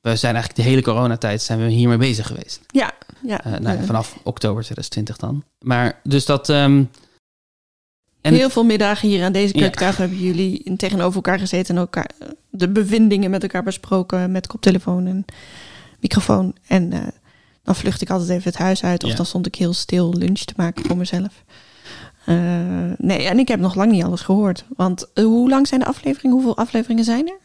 wij 0.00 0.16
zijn 0.16 0.34
eigenlijk 0.34 0.64
de 0.64 0.70
hele 0.70 0.82
coronatijd 0.82 1.42
zijn 1.42 1.58
we 1.58 1.68
hiermee 1.68 1.98
bezig 1.98 2.26
geweest. 2.26 2.60
Ja, 2.66 2.90
ja. 3.26 3.44
Eh, 3.44 3.52
nou, 3.58 3.84
vanaf 3.84 4.16
oktober 4.22 4.62
2020 4.62 5.16
dan. 5.16 5.44
Maar 5.60 6.00
dus 6.02 6.24
dat... 6.26 6.48
ehm, 6.48 6.84
en 8.22 8.34
heel 8.34 8.50
veel 8.50 8.64
middagen 8.64 9.08
hier 9.08 9.24
aan 9.24 9.32
deze 9.32 9.54
Ja. 9.54 9.60
keukentafel 9.60 10.00
hebben 10.00 10.18
jullie 10.20 10.76
tegenover 10.76 11.14
elkaar 11.14 11.38
gezeten 11.38 11.74
en 11.74 11.80
elkaar 11.80 12.10
de 12.50 12.68
bevindingen 12.68 13.30
met 13.30 13.42
elkaar 13.42 13.62
besproken 13.62 14.32
met 14.32 14.46
koptelefoon 14.46 15.06
en 15.06 15.24
microfoon. 16.00 16.54
En 16.66 16.92
eh, 16.92 17.00
dan 17.64 17.74
vlucht 17.74 18.00
ik 18.02 18.10
altijd 18.10 18.30
even 18.30 18.42
het 18.50 18.58
huis 18.58 18.84
uit 18.84 19.04
of 19.04 19.10
Ja. 19.10 19.16
dan 19.16 19.26
stond 19.26 19.46
ik 19.46 19.54
heel 19.54 19.72
stil 19.72 20.14
lunch 20.14 20.38
te 20.38 20.54
maken 20.56 20.84
voor 20.86 20.96
mezelf. 20.96 21.44
Eh, 22.24 22.36
nee, 22.98 23.28
en 23.28 23.38
ik 23.38 23.48
heb 23.48 23.60
nog 23.60 23.74
lang 23.74 23.90
niet 23.92 24.04
alles 24.04 24.20
gehoord. 24.20 24.64
Want 24.76 25.06
eh, 25.14 25.24
hoe 25.24 25.48
lang 25.48 25.66
zijn 25.68 25.80
de 25.80 25.86
afleveringen? 25.86 26.36
Hoeveel 26.36 26.56
afleveringen 26.56 27.04
zijn 27.04 27.28
er? 27.28 27.40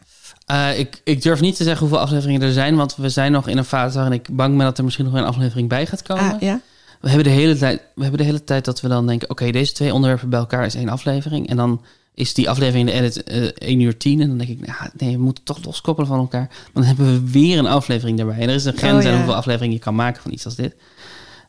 Ik, 0.78 1.00
ik 1.04 1.22
durf 1.22 1.40
niet 1.40 1.56
te 1.56 1.62
zeggen 1.62 1.80
hoeveel 1.86 2.04
afleveringen 2.04 2.42
er 2.42 2.52
zijn, 2.52 2.76
want 2.76 2.96
we 2.96 3.08
zijn 3.08 3.32
nog 3.32 3.48
in 3.48 3.58
een 3.58 3.64
fase 3.64 3.94
waarin 3.98 4.12
ik 4.18 4.28
bang 4.36 4.56
ben 4.56 4.64
dat 4.66 4.78
er 4.78 4.84
misschien 4.84 5.04
nog 5.04 5.14
een 5.14 5.24
aflevering 5.24 5.68
bij 5.68 5.86
gaat 5.86 6.02
komen. 6.02 6.32
Ah, 6.34 6.40
ja. 6.40 6.60
We 7.00 7.08
hebben 7.08 7.24
de 7.26 7.30
hele 7.40 7.56
tijd, 7.56 7.82
we 7.94 8.02
hebben 8.02 8.20
de 8.20 8.26
hele 8.26 8.44
tijd 8.44 8.64
dat 8.64 8.80
we 8.80 8.88
dan 8.88 9.06
denken, 9.06 9.30
oké, 9.30 9.50
deze 9.50 9.72
twee 9.72 9.94
onderwerpen 9.94 10.28
bij 10.28 10.38
elkaar 10.38 10.64
is 10.66 10.74
één 10.74 10.88
aflevering. 10.88 11.48
En 11.48 11.56
dan 11.56 11.82
is 12.14 12.34
die 12.34 12.50
aflevering 12.50 12.88
in 12.88 12.94
de 12.94 13.00
edit 13.00 13.22
eh 13.24 13.68
1 13.68 13.80
uur 13.80 13.96
10. 13.96 14.20
En 14.20 14.28
dan 14.28 14.38
denk 14.38 14.50
ik, 14.50 14.66
nou, 14.66 14.90
nee, 14.96 15.16
we 15.16 15.22
moeten 15.22 15.44
toch 15.44 15.64
loskoppelen 15.64 16.08
van 16.08 16.18
elkaar. 16.18 16.50
Dan 16.72 16.82
hebben 16.82 17.06
we 17.06 17.30
weer 17.30 17.58
een 17.58 17.66
aflevering 17.66 18.16
daarbij. 18.16 18.38
En 18.38 18.48
er 18.48 18.54
is 18.54 18.64
een 18.64 18.76
grens 18.76 18.96
Oh, 18.96 19.02
ja. 19.02 19.08
aan 19.10 19.16
hoeveel 19.16 19.34
afleveringen 19.34 19.74
je 19.76 19.80
kan 19.82 19.94
maken 19.94 20.22
van 20.22 20.32
iets 20.32 20.44
als 20.44 20.54
dit. 20.56 20.76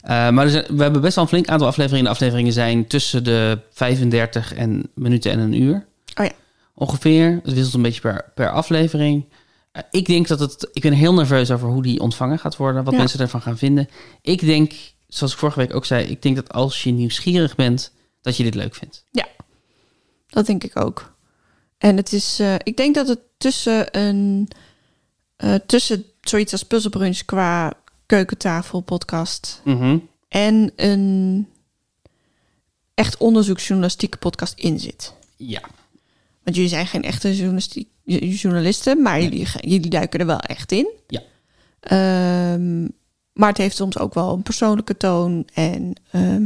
Eh, 0.01 0.29
maar 0.29 0.46
er 0.46 0.51
zijn- 0.51 0.65
we 0.70 0.82
hebben 0.84 1.01
best 1.01 1.15
wel 1.15 1.24
een 1.24 1.29
flink 1.29 1.48
aantal 1.48 1.68
afleveringen. 1.68 2.06
De 2.06 2.12
afleveringen 2.12 2.53
zijn 2.53 2.88
tussen 2.88 3.24
de 3.24 3.60
35 3.72 4.53
en 4.53 4.89
minuten 4.96 5.32
en 5.32 5.39
een 5.39 5.62
uur. 5.62 5.86
Oh 6.15 6.25
ja. 6.25 6.32
Ongeveer. 6.75 7.39
Het 7.44 7.53
wisselt 7.53 7.74
een 7.74 7.82
beetje 7.82 8.01
per, 8.01 8.32
per 8.36 8.50
aflevering. 8.51 9.25
Eh, 9.72 9.82
ik 9.91 10.06
denk 10.06 10.27
dat 10.27 10.39
het. 10.39 10.70
Ik 10.74 10.82
ben 10.82 10.94
heel 10.94 11.13
nerveus 11.13 11.51
over 11.51 11.68
hoe 11.68 11.82
die 11.84 12.00
ontvangen 12.00 12.39
gaat 12.39 12.58
worden. 12.58 12.84
Wat 12.84 12.94
Ja. 12.94 13.00
mensen 13.00 13.20
ervan 13.20 13.41
gaan 13.41 13.58
vinden. 13.58 13.88
Ik 14.22 14.39
denk, 14.46 14.74
zoals 15.10 15.34
ik 15.34 15.39
vorige 15.39 15.60
week 15.60 15.75
ook 15.75 15.86
zei, 15.86 16.06
ik 16.08 16.22
denk 16.22 16.36
dat 16.36 16.51
als 16.51 16.84
je 16.84 16.92
nieuwsgierig 16.92 17.56
bent, 17.56 17.92
dat 18.22 18.38
je 18.38 18.44
dit 18.44 18.56
leuk 18.56 18.75
vindt. 18.75 19.04
Dat 20.28 20.46
denk 20.46 20.63
ik 20.63 20.80
ook. 20.80 21.13
En 21.78 21.98
het 21.98 22.13
is, 22.13 22.39
eh, 22.39 22.56
ik 22.63 22.78
denk 22.78 22.96
dat 22.96 23.08
het 23.08 23.20
tussen 23.38 23.98
een, 23.98 24.48
eh, 25.36 25.56
tussen 25.66 26.06
zoiets 26.22 26.51
als 26.51 26.63
Puzzlebrunch 26.63 27.25
qua 27.25 27.74
keukentafel 28.06 28.80
podcast 28.82 29.62
Mhm. 29.63 29.98
en 30.28 30.72
een 30.75 31.48
echt 32.94 33.18
onderzoeksjournalistieke 33.18 34.18
podcast 34.18 34.54
in 34.60 34.80
zit. 34.80 35.13
Ja. 35.38 35.62
Want 36.44 36.56
jullie 36.56 36.70
zijn 36.72 36.88
geen 36.88 37.04
echte 37.04 37.36
journalistiek, 37.36 37.88
journalisten, 38.04 39.01
maar 39.01 39.18
Nee. 39.20 39.30
jullie, 39.30 39.48
jullie 39.62 39.89
duiken 39.89 40.20
er 40.20 40.25
wel 40.25 40.39
echt 40.39 40.72
in. 40.72 40.89
Ja. 41.08 41.22
Ehm, 41.80 42.88
maar 43.39 43.50
het 43.50 43.58
heeft 43.58 43.75
soms 43.75 43.98
ook 43.98 44.13
wel 44.13 44.34
een 44.34 44.41
persoonlijke 44.43 44.98
toon. 44.98 45.48
En 45.53 45.93
ehm, 46.12 46.43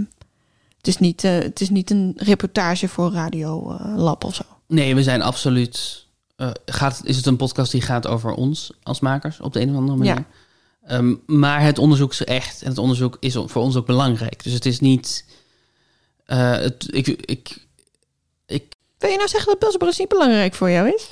het, 0.78 0.88
is 0.88 0.98
niet, 0.98 1.24
eh, 1.24 1.32
het 1.32 1.62
is 1.62 1.70
niet 1.70 1.90
een 1.90 2.14
reportage 2.18 2.88
voor 2.88 3.12
Radio 3.12 3.78
Lab 3.96 4.24
of 4.24 4.36
zo. 4.36 4.44
Nee, 4.68 4.96
we 4.96 5.04
zijn 5.04 5.22
absoluut. 5.22 6.08
eh, 6.36 6.50
gaat, 6.66 7.02
is 7.04 7.16
het 7.16 7.26
een 7.26 7.36
podcast 7.36 7.72
die 7.72 7.82
gaat 7.82 8.08
over 8.08 8.32
ons 8.32 8.72
als 8.84 9.00
makers 9.00 9.40
op 9.40 9.54
de 9.54 9.62
een 9.62 9.70
of 9.70 9.76
andere 9.76 9.98
manier? 9.98 10.16
Ja. 10.16 10.26
Ehm, 10.98 11.16
maar 11.26 11.62
het 11.62 11.80
onderzoek 11.80 12.12
is 12.12 12.24
echt. 12.24 12.62
En 12.62 12.70
het 12.70 12.78
onderzoek 12.78 13.18
is 13.20 13.34
voor 13.34 13.62
ons 13.62 13.76
ook 13.76 13.86
belangrijk. 13.86 14.44
Dus 14.44 14.54
het 14.54 14.66
is 14.66 14.80
niet. 14.80 15.26
het, 16.26 16.88
ik, 16.92 17.08
ik, 17.08 17.68
ik, 18.46 18.64
Wil 18.98 19.10
je 19.10 19.18
nou 19.18 19.30
zeggen 19.30 19.50
dat 19.50 19.60
puzzelbrus 19.60 19.98
niet 19.98 20.08
belangrijk 20.08 20.54
voor 20.54 20.70
jou 20.72 20.94
is? 20.94 21.10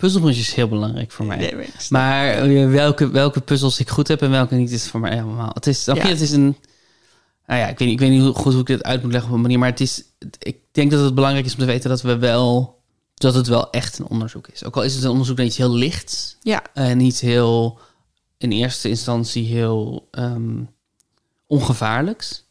Puzzelbrunch 0.00 0.36
is 0.36 0.54
heel 0.54 0.68
belangrijk 0.68 1.10
voor 1.10 1.26
mij. 1.26 1.36
Nee, 1.36 1.68
maar 1.88 2.28
eh, 2.28 2.70
welke, 2.70 3.10
welke 3.10 3.40
puzzels 3.40 3.80
ik 3.80 3.88
goed 3.88 4.08
heb 4.08 4.22
en 4.22 4.30
welke 4.30 4.54
niet, 4.54 4.70
is 4.70 4.88
voor 4.88 5.00
mij 5.00 5.10
helemaal. 5.14 5.50
Het 5.54 5.66
is, 5.66 5.84
Ja. 5.84 5.94
het 5.94 6.20
is 6.20 6.30
een. 6.30 6.56
Nou 7.46 7.60
ja, 7.60 7.68
ik 7.68 7.78
weet, 7.78 7.88
niet, 7.88 8.00
ik 8.00 8.06
weet 8.06 8.10
niet 8.16 8.22
hoe 8.22 8.32
goed 8.34 8.52
hoe 8.52 8.60
ik 8.60 8.66
dit 8.66 8.82
uit 8.82 9.02
moet 9.02 9.12
leggen 9.12 9.30
op 9.30 9.36
een 9.36 9.42
manier. 9.42 9.58
Maar 9.58 9.68
het 9.70 9.80
is. 9.80 10.02
Ik 10.38 10.56
denk 10.72 10.90
dat 10.90 11.04
het 11.04 11.14
belangrijk 11.14 11.46
is 11.46 11.52
om 11.52 11.58
te 11.58 11.64
weten 11.64 11.90
dat 11.90 12.02
we 12.02 12.16
wel. 12.18 12.78
Dat 13.14 13.34
het 13.34 13.46
wel 13.46 13.70
echt 13.70 13.98
een 13.98 14.06
onderzoek 14.06 14.48
is. 14.48 14.64
Ook 14.64 14.76
al 14.76 14.82
is 14.82 14.94
het 14.94 15.04
een 15.04 15.10
onderzoek 15.10 15.36
naar 15.36 15.46
iets 15.46 15.56
heel 15.56 15.72
lichts. 15.74 16.36
Ja, 16.42 16.62
En 16.74 16.98
niet 16.98 17.20
heel. 17.20 17.78
In 18.38 18.52
eerste 18.52 18.88
instantie 18.88 19.44
heel. 19.46 20.08
ehm, 20.10 20.62
ongevaarlijks. 21.46 22.44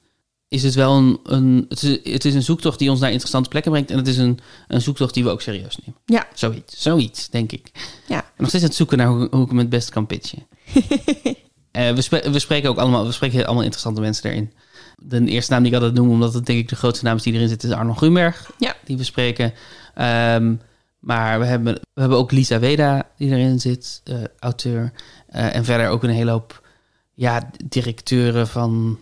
Is 0.49 0.63
het 0.63 0.75
wel 0.75 0.97
een. 0.97 1.19
een 1.23 1.65
het, 1.69 1.83
is, 1.83 2.11
het 2.13 2.25
is 2.25 2.33
een 2.33 2.43
zoektocht 2.43 2.79
die 2.79 2.89
ons 2.89 2.99
naar 2.99 3.09
interessante 3.09 3.49
plekken 3.49 3.71
brengt. 3.71 3.91
En 3.91 3.97
het 3.97 4.07
is 4.07 4.17
een, 4.17 4.39
een 4.67 4.81
zoektocht 4.81 5.13
die 5.13 5.23
we 5.23 5.29
ook 5.29 5.41
serieus 5.41 5.77
nemen. 5.85 6.01
ja, 6.05 6.27
Zoiets, 6.33 6.81
zoiets, 6.81 7.29
denk 7.29 7.51
ik. 7.51 7.71
ja. 8.07 8.17
En 8.17 8.23
nog 8.37 8.47
steeds 8.47 8.63
aan 8.63 8.69
het 8.69 8.77
zoeken 8.77 8.97
naar 8.97 9.07
hoe, 9.07 9.27
hoe 9.31 9.41
ik 9.43 9.47
hem 9.49 9.57
het 9.57 9.69
best 9.69 9.89
kan 9.89 10.05
pitchen. 10.07 10.47
Eh, 11.71 11.93
we, 11.93 12.01
spre- 12.01 12.31
we 12.31 12.39
spreken 12.39 12.69
ook 12.69 12.77
allemaal, 12.77 13.05
we 13.05 13.11
spreken 13.11 13.45
allemaal 13.45 13.63
interessante 13.63 14.01
mensen 14.01 14.29
erin. 14.29 14.51
De 14.97 15.25
eerste 15.25 15.51
naam 15.51 15.63
die 15.63 15.71
ik 15.71 15.77
altijd 15.77 15.97
noem, 15.97 16.09
omdat 16.09 16.33
het 16.33 16.45
denk 16.45 16.59
ik 16.59 16.69
de 16.69 16.75
grootste 16.75 17.05
naam 17.05 17.15
is 17.15 17.23
die 17.23 17.33
erin 17.33 17.47
zit, 17.47 17.63
is 17.63 17.71
Arno 17.71 17.93
Grunberg. 17.93 18.51
Ja. 18.57 18.75
Die 18.85 18.97
we 18.97 19.03
spreken. 19.03 19.53
Ehm, 19.95 20.55
maar 20.99 21.39
we 21.39 21.45
hebben, 21.45 21.73
we 21.73 22.01
hebben 22.01 22.17
ook 22.17 22.31
Lisa 22.31 22.59
Weda 22.59 23.09
die 23.17 23.29
erin 23.29 23.59
zit, 23.59 24.01
eh, 24.03 24.15
auteur. 24.39 24.91
Eh, 25.27 25.55
en 25.55 25.65
verder 25.65 25.89
ook 25.89 26.03
een 26.03 26.09
hele 26.09 26.31
hoop 26.31 26.67
ja, 27.13 27.49
directeuren 27.65 28.47
van 28.47 28.99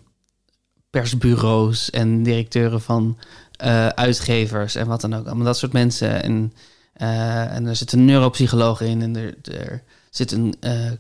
persbureaus 0.89 1.89
en 1.89 2.24
directeuren 2.24 2.82
van 2.82 3.17
eh, 3.58 3.88
uitgevers 3.88 4.75
en 4.75 4.88
wat 4.88 5.01
dan 5.01 5.13
ook. 5.15 5.25
Allemaal 5.25 5.46
dat 5.46 5.58
soort 5.58 5.74
mensen. 5.74 6.24
En, 6.24 6.53
eh, 6.94 7.56
en 7.56 7.65
er 7.65 7.75
zit 7.75 7.91
een 7.91 8.06
neuropsycholoog 8.06 8.82
in 8.82 9.01
en 9.01 9.15
er, 9.15 9.36
er 9.41 9.84
zit 10.10 10.32
een 10.32 10.56
eh 10.60 10.91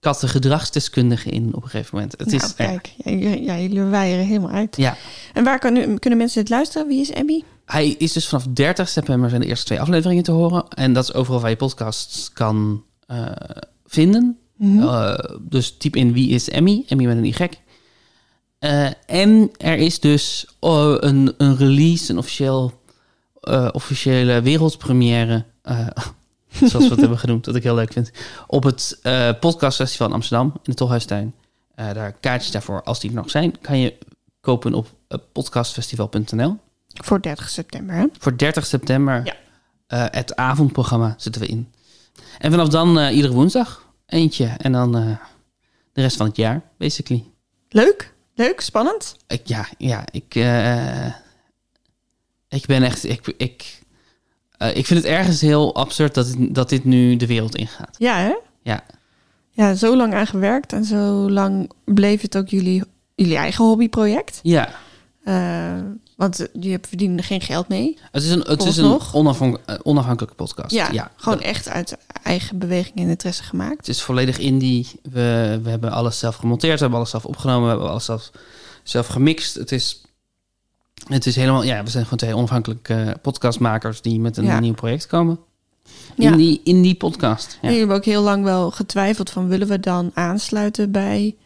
kattengedragsdeskundige 0.00 1.30
in 1.30 1.54
op 1.54 1.62
een 1.62 1.68
gegeven 1.68 1.94
moment. 1.96 2.14
Het 2.18 2.26
nou, 2.30 2.42
is, 2.44 2.54
kijk, 2.54 2.92
ja, 2.96 3.10
jullie- 3.10 3.42
ja, 3.44 3.58
jullie 3.58 3.82
wijeren 3.82 4.24
helemaal 4.26 4.50
uit. 4.50 4.76
ja, 4.76 4.96
En 5.34 5.44
waar 5.44 5.58
kan, 5.58 5.98
kunnen 5.98 6.18
mensen 6.18 6.40
dit 6.40 6.50
luisteren? 6.50 6.86
Wie 6.88 7.00
is 7.00 7.14
Abby? 7.14 7.42
hij 7.64 7.88
is 7.88 8.12
dus 8.12 8.28
vanaf 8.28 8.46
30 8.50 8.88
september 8.88 9.28
zijn 9.28 9.40
de 9.40 9.46
eerste 9.46 9.64
twee 9.66 9.80
afleveringen 9.80 10.22
te 10.22 10.30
horen. 10.30 10.68
En 10.68 10.92
dat 10.92 11.04
is 11.04 11.14
overal 11.14 11.40
waar 11.40 11.50
je 11.50 11.56
podcasts 11.56 12.32
kan 12.32 12.84
vinden. 13.86 14.38
Mhm. 14.56 15.16
Dus 15.40 15.76
typ 15.76 15.96
in 15.96 16.12
wie 16.12 16.28
is 16.28 16.48
Emmy, 16.48 16.84
Emmy 16.88 17.04
met 17.06 17.16
een 17.16 17.24
Y. 17.24 17.48
Eh, 18.60 18.88
en 19.06 19.50
er 19.56 19.76
is 19.76 20.00
dus 20.00 20.46
oh, 20.58 20.96
een, 20.98 21.34
een 21.36 21.56
release, 21.56 22.10
een 22.12 22.18
officieel, 22.18 22.72
eh, 23.40 23.68
officiële 23.72 24.40
wereldpremière, 24.42 25.44
eh, 25.62 25.86
zoals 26.68 26.84
we 26.84 26.90
het 26.90 27.00
hebben 27.00 27.18
genoemd, 27.18 27.44
dat 27.44 27.54
ik 27.54 27.62
heel 27.62 27.74
leuk 27.74 27.92
vind, 27.92 28.10
op 28.46 28.62
het 28.62 28.98
eh 29.02 29.30
podcastfestival 29.40 30.06
in 30.06 30.12
Amsterdam, 30.12 30.46
in 30.46 30.60
de 30.62 30.74
Tolhuistuin. 30.74 31.34
Eh, 31.74 31.92
daar 31.92 32.12
kaartjes 32.12 32.50
daarvoor, 32.52 32.82
als 32.82 33.00
die 33.00 33.10
er 33.10 33.16
nog 33.16 33.30
zijn, 33.30 33.60
kan 33.60 33.78
je 33.78 33.98
kopen 34.40 34.74
op 34.74 34.88
eh, 35.08 35.18
podcastfestival.nl. 35.32 36.56
Voor 37.04 37.22
30 37.22 37.48
september, 37.48 37.94
hè? 37.94 38.06
Voor 38.18 38.36
30 38.38 38.66
september, 38.66 39.24
Ja. 39.24 39.34
eh, 39.86 40.04
het 40.18 40.36
avondprogramma 40.36 41.14
zitten 41.18 41.40
we 41.42 41.48
in. 41.48 41.72
En 42.38 42.50
vanaf 42.50 42.68
dan 42.68 42.98
eh, 42.98 43.16
iedere 43.16 43.34
woensdag 43.34 43.86
eentje. 44.06 44.44
En 44.46 44.72
dan 44.72 44.96
eh, 44.96 45.16
de 45.92 46.00
rest 46.00 46.16
van 46.16 46.26
het 46.26 46.36
jaar, 46.36 46.62
basically. 46.78 47.24
Leuk, 47.68 48.14
leuk, 48.40 48.60
spannend. 48.60 49.16
Ik, 49.26 49.40
ja, 49.46 49.66
ja, 49.78 50.04
ik, 50.12 50.34
eh, 50.34 51.06
ik 52.48 52.66
ben 52.66 52.82
echt, 52.82 53.04
ik, 53.04 53.26
ik, 53.36 53.80
eh, 54.56 54.76
ik 54.76 54.86
vind 54.86 55.02
het 55.02 55.12
ergens 55.12 55.40
heel 55.40 55.74
absurd 55.74 56.14
dat, 56.14 56.26
het- 56.26 56.54
dat 56.54 56.68
dit 56.68 56.84
nu 56.84 57.16
de 57.16 57.26
wereld 57.26 57.56
ingaat. 57.56 57.96
Ja, 57.98 58.16
hè? 58.18 58.34
Ja. 58.62 58.84
Ja, 59.50 59.74
zo 59.74 59.96
lang 59.96 60.14
aan 60.14 60.26
gewerkt 60.26 60.72
en 60.72 60.84
zo 60.84 61.30
lang 61.30 61.70
bleef 61.84 62.20
het 62.22 62.36
ook 62.36 62.48
jullie, 62.48 62.82
jullie 63.14 63.36
eigen 63.36 63.64
hobbyproject. 63.64 64.40
Ja, 64.42 64.68
Eh, 65.24 65.78
want 66.20 66.46
je 66.60 66.78
verdiende 66.88 67.18
er 67.18 67.24
geen 67.24 67.40
geld 67.40 67.68
mee. 67.68 67.98
het 68.12 68.22
is 68.22 68.30
een, 68.30 68.40
het 68.40 68.64
is 68.64 68.76
een 68.76 69.00
eh, 69.66 69.74
onafhankelijke 69.82 70.34
podcast. 70.36 70.70
Ja, 70.70 70.90
ja 70.92 71.10
gewoon 71.16 71.38
dat- 71.38 71.46
echt 71.46 71.68
uit 71.68 71.96
eigen 72.22 72.58
beweging 72.58 72.96
en 72.96 73.08
interesse 73.08 73.42
gemaakt. 73.42 73.76
Het 73.76 73.88
is 73.88 74.02
volledig 74.02 74.38
indie. 74.38 74.86
We, 75.02 75.60
we 75.62 75.70
hebben 75.70 75.90
alles 75.92 76.18
zelf 76.18 76.36
gemonteerd, 76.36 76.74
we 76.74 76.80
hebben 76.80 76.98
alles 76.98 77.10
zelf 77.10 77.24
opgenomen, 77.24 77.62
we 77.62 77.68
hebben 77.68 77.88
alles 77.90 78.04
zelf, 78.04 78.30
zelf 78.82 79.06
gemixt. 79.06 79.54
Het 79.54 79.72
is, 79.72 80.02
het 81.06 81.26
is 81.26 81.36
helemaal, 81.36 81.62
ja, 81.62 81.82
we 81.84 81.90
zijn 81.90 82.04
gewoon 82.04 82.18
twee 82.18 82.36
onafhankelijke 82.36 83.16
podcastmakers 83.22 84.00
die 84.02 84.20
met 84.20 84.36
een 84.36 84.44
Ja. 84.44 84.60
nieuw 84.60 84.74
project 84.74 85.06
komen. 85.06 85.38
Ja. 86.16 86.30
In, 86.30 86.36
die, 86.36 86.60
in 86.64 86.82
die 86.82 86.94
podcast. 86.94 87.46
En 87.46 87.52
Ja, 87.52 87.58
jullie 87.62 87.78
hebben 87.78 87.96
ook 87.96 88.04
heel 88.04 88.22
lang 88.22 88.44
wel 88.44 88.70
getwijfeld 88.70 89.30
van 89.30 89.48
willen 89.48 89.68
we 89.68 89.80
dan 89.80 90.10
aansluiten 90.14 90.90
bij, 90.90 91.36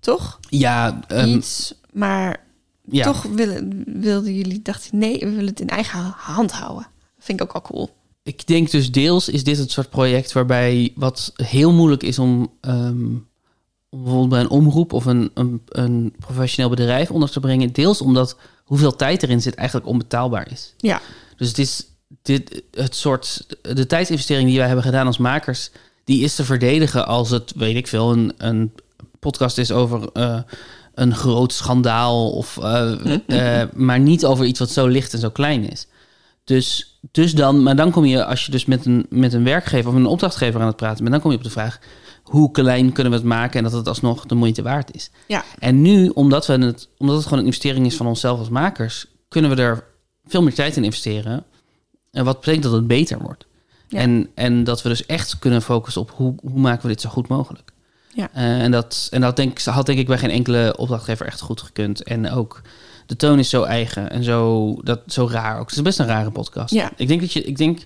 toch? 0.00 0.38
ja, 0.48 1.00
ehm, 1.08 1.28
Iets, 1.28 1.74
maar 1.92 2.48
ja. 2.90 3.04
toch 3.04 3.22
willen, 3.22 3.84
wilden 3.86 4.34
jullie, 4.34 4.62
dachten 4.62 4.98
nee, 4.98 5.18
we 5.18 5.30
willen 5.30 5.46
het 5.46 5.60
in 5.60 5.68
eigen 5.68 6.14
hand 6.16 6.52
houden. 6.52 6.86
Dat 7.16 7.24
vind 7.24 7.40
ik 7.40 7.46
ook 7.46 7.54
al 7.54 7.70
cool. 7.70 7.90
Ik 8.22 8.46
denk 8.46 8.70
dus 8.70 8.92
deels 8.92 9.28
is 9.28 9.44
dit 9.44 9.58
het 9.58 9.70
soort 9.70 9.90
project 9.90 10.32
waarbij 10.32 10.92
wat 10.94 11.32
heel 11.34 11.72
moeilijk 11.72 12.02
is 12.02 12.18
om, 12.18 12.52
ehm, 12.60 13.04
om 13.88 14.02
bijvoorbeeld 14.02 14.28
bij 14.28 14.40
een 14.40 14.50
omroep 14.50 14.92
of 14.92 15.04
een, 15.04 15.30
een, 15.34 15.62
een 15.68 16.14
professioneel 16.18 16.70
bedrijf 16.70 17.10
onder 17.10 17.30
te 17.30 17.40
brengen. 17.40 17.72
Deels 17.72 18.00
omdat 18.00 18.36
hoeveel 18.64 18.96
tijd 18.96 19.22
erin 19.22 19.42
zit 19.42 19.54
eigenlijk 19.54 19.88
onbetaalbaar 19.88 20.50
is. 20.50 20.74
Ja, 20.76 21.00
Dus 21.36 21.48
het 21.48 21.58
is 21.58 21.86
dit, 22.22 22.62
het 22.70 22.94
soort, 22.94 23.46
de 23.62 23.86
tijdsinvestering 23.86 24.48
die 24.48 24.58
wij 24.58 24.66
hebben 24.66 24.84
gedaan 24.84 25.06
als 25.06 25.18
makers, 25.18 25.70
die 26.04 26.24
is 26.24 26.34
te 26.34 26.44
verdedigen 26.44 27.06
als 27.06 27.30
het, 27.30 27.52
weet 27.56 27.76
ik 27.76 27.86
veel, 27.86 28.12
een, 28.12 28.32
een 28.36 28.72
podcast 29.18 29.58
is 29.58 29.72
over 29.72 30.12
eh, 30.12 30.40
een 31.00 31.14
groot 31.14 31.52
schandaal, 31.52 32.30
of, 32.30 32.58
eh, 32.58 33.18
eh, 33.62 33.68
maar 33.74 34.00
niet 34.00 34.24
over 34.24 34.44
iets 34.44 34.58
wat 34.58 34.70
zo 34.70 34.86
licht 34.86 35.12
en 35.12 35.18
zo 35.18 35.30
klein 35.30 35.70
is. 35.70 35.86
Dus, 36.44 36.98
dus 37.10 37.34
dan, 37.34 37.62
maar 37.62 37.76
dan 37.76 37.90
kom 37.90 38.04
je, 38.04 38.24
als 38.24 38.44
je 38.46 38.50
dus 38.50 38.64
met 38.64 38.86
een, 38.86 39.06
met 39.08 39.32
een 39.32 39.44
werkgever 39.44 39.90
of 39.90 39.96
een 39.96 40.06
opdrachtgever 40.06 40.60
aan 40.60 40.66
het 40.66 40.76
praten 40.76 40.98
bent, 40.98 41.10
dan 41.10 41.20
kom 41.20 41.30
je 41.30 41.36
op 41.36 41.42
de 41.42 41.50
vraag, 41.50 41.78
hoe 42.22 42.50
klein 42.50 42.92
kunnen 42.92 43.12
we 43.12 43.18
het 43.18 43.26
maken 43.28 43.58
en 43.58 43.64
dat 43.64 43.72
het 43.72 43.88
alsnog 43.88 44.26
de 44.26 44.34
moeite 44.34 44.62
waard 44.62 44.94
is. 44.94 45.10
ja, 45.26 45.44
En 45.58 45.82
nu, 45.82 46.08
omdat, 46.08 46.46
we 46.46 46.52
het, 46.52 46.88
omdat 46.98 47.16
het 47.16 47.24
gewoon 47.24 47.38
een 47.38 47.44
investering 47.44 47.86
is 47.86 47.96
van 47.96 48.06
onszelf 48.06 48.38
als 48.38 48.48
makers, 48.48 49.06
kunnen 49.28 49.50
we 49.56 49.62
er 49.62 49.84
veel 50.26 50.42
meer 50.42 50.54
tijd 50.54 50.76
in 50.76 50.84
investeren. 50.84 51.44
En 52.10 52.24
wat 52.24 52.40
betekent 52.40 52.62
dat 52.62 52.72
het 52.72 52.86
beter 52.86 53.18
wordt. 53.18 53.46
Ja. 53.88 53.98
En, 53.98 54.28
en 54.34 54.64
dat 54.64 54.82
we 54.82 54.88
dus 54.88 55.06
echt 55.06 55.38
kunnen 55.38 55.62
focussen 55.62 56.02
op 56.02 56.12
hoe, 56.16 56.34
hoe 56.42 56.60
maken 56.60 56.82
we 56.82 56.88
dit 56.88 57.00
zo 57.00 57.08
goed 57.08 57.28
mogelijk. 57.28 57.72
Ja. 58.20 58.28
Eh, 58.34 58.62
en 58.62 58.70
dat, 58.70 59.08
en 59.10 59.20
dat 59.20 59.36
denk, 59.36 59.60
had 59.60 59.86
denk 59.86 59.98
ik 59.98 60.06
bij 60.06 60.18
geen 60.18 60.30
enkele 60.30 60.74
opdrachtgever 60.76 61.26
echt 61.26 61.40
goed 61.40 61.60
gekund. 61.60 62.02
En 62.02 62.30
ook 62.30 62.60
de 63.06 63.16
toon 63.16 63.38
is 63.38 63.48
zo 63.48 63.62
eigen 63.62 64.10
en 64.10 64.24
zo, 64.24 64.74
dat, 64.82 65.00
zo 65.06 65.28
raar 65.30 65.58
ook. 65.60 65.68
Het 65.68 65.76
is 65.76 65.82
best 65.82 65.98
een 65.98 66.06
rare 66.06 66.30
podcast. 66.30 66.74
Ja. 66.74 66.90
Ik 66.96 67.08
denk 67.08 67.20
dat 67.20 67.32
je, 67.32 67.42
ik 67.42 67.56
denk, 67.56 67.78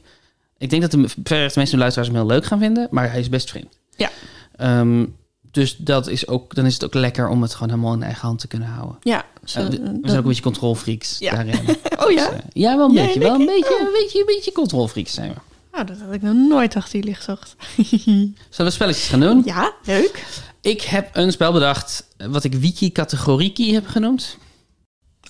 ik 0.58 0.70
denk 0.70 0.82
dat 0.82 0.90
de 0.90 1.08
verreweg 1.24 1.52
de 1.52 1.60
meeste 1.60 1.76
luisteraars 1.76 2.08
hem 2.10 2.18
heel 2.18 2.26
leuk 2.26 2.44
gaan 2.44 2.58
vinden, 2.58 2.88
maar 2.90 3.10
hij 3.10 3.20
is 3.20 3.28
best 3.28 3.50
vreemd. 3.50 3.78
Ja. 3.96 4.10
Ehm, 4.56 5.04
dus 5.50 5.76
dat 5.76 6.06
is 6.06 6.28
ook, 6.28 6.54
dan 6.54 6.66
is 6.66 6.72
het 6.74 6.84
ook 6.84 6.94
lekker 6.94 7.28
om 7.28 7.42
het 7.42 7.54
gewoon 7.54 7.68
helemaal 7.68 7.94
in 7.94 8.02
eigen 8.02 8.26
hand 8.26 8.38
te 8.38 8.46
kunnen 8.48 8.68
houden. 8.68 8.96
ja. 9.02 9.24
Zo, 9.44 9.60
Uh, 9.60 9.66
we, 9.68 9.76
zijn 9.76 9.92
ook 10.02 10.10
een 10.16 10.22
beetje 10.22 10.42
controlfreaks 10.42 11.18
Ja. 11.18 11.30
daarin. 11.34 11.58
oh 12.04 12.10
ja? 12.10 12.28
Dus, 12.30 12.38
eh, 12.38 12.38
ja, 12.52 12.76
wel 12.76 12.88
een 12.88 12.94
beetje. 12.94 13.20
Wel 13.20 13.34
een 13.40 13.46
beetje, 13.46 13.74
Oh. 13.74 13.86
een 13.86 13.92
beetje, 13.92 14.18
een 14.18 14.26
beetje 14.26 14.52
controlfreaks 14.52 15.12
zijn 15.14 15.30
we. 15.30 15.36
Oh, 15.76 15.86
dat 15.86 16.00
had 16.00 16.12
ik 16.12 16.22
nog 16.22 16.34
nooit 16.34 16.76
achter 16.76 16.98
jullie 16.98 17.14
gezocht. 17.14 17.56
Zullen 17.76 18.34
we 18.56 18.70
spelletjes 18.70 19.08
gaan 19.08 19.20
doen? 19.20 19.42
ja, 19.44 19.72
leuk. 19.84 20.26
Ik 20.60 20.82
heb 20.82 21.08
een 21.16 21.32
spel 21.32 21.52
bedacht 21.52 22.06
eh, 22.16 22.26
wat 22.26 22.44
ik 22.44 22.54
wiki-categorieki 22.54 23.74
heb 23.74 23.86
genoemd. 23.86 24.38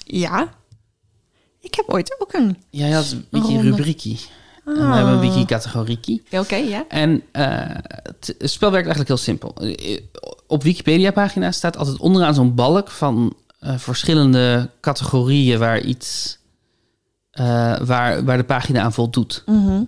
Ja. 0.05 0.49
Ik 1.61 1.75
heb 1.75 1.89
ooit 1.89 2.17
ook 2.21 2.33
een... 2.33 2.57
Jij 2.71 2.91
had 2.91 3.17
wiki-rubriekie. 3.31 4.21
En 4.65 4.75
we 4.75 4.81
Ah. 4.81 4.95
hebben 4.95 5.13
een 5.15 5.21
wiki-categorieki. 5.21 6.23
Oké, 6.31 6.55
ja. 6.57 6.85
En 6.89 7.23
eh, 7.33 7.45
het, 8.03 8.35
spel 8.39 8.71
werkt 8.71 8.87
eigenlijk 8.87 9.09
heel 9.09 9.17
simpel. 9.17 9.55
Eh, 9.57 10.01
Op 10.47 10.63
Wikipedia-pagina's 10.63 11.57
staat 11.57 11.77
altijd 11.77 11.97
onderaan 11.99 12.35
zo'n 12.35 12.55
balk 12.55 12.91
van 12.91 13.37
verschillende 13.61 14.71
categorieën 14.81 15.59
waar 15.59 15.81
iets, 15.81 16.39
waar, 17.81 18.25
waar 18.25 18.37
de 18.37 18.45
pagina 18.45 18.83
aan 18.83 18.93
voldoet. 18.93 19.43
Mhm. 19.47 19.83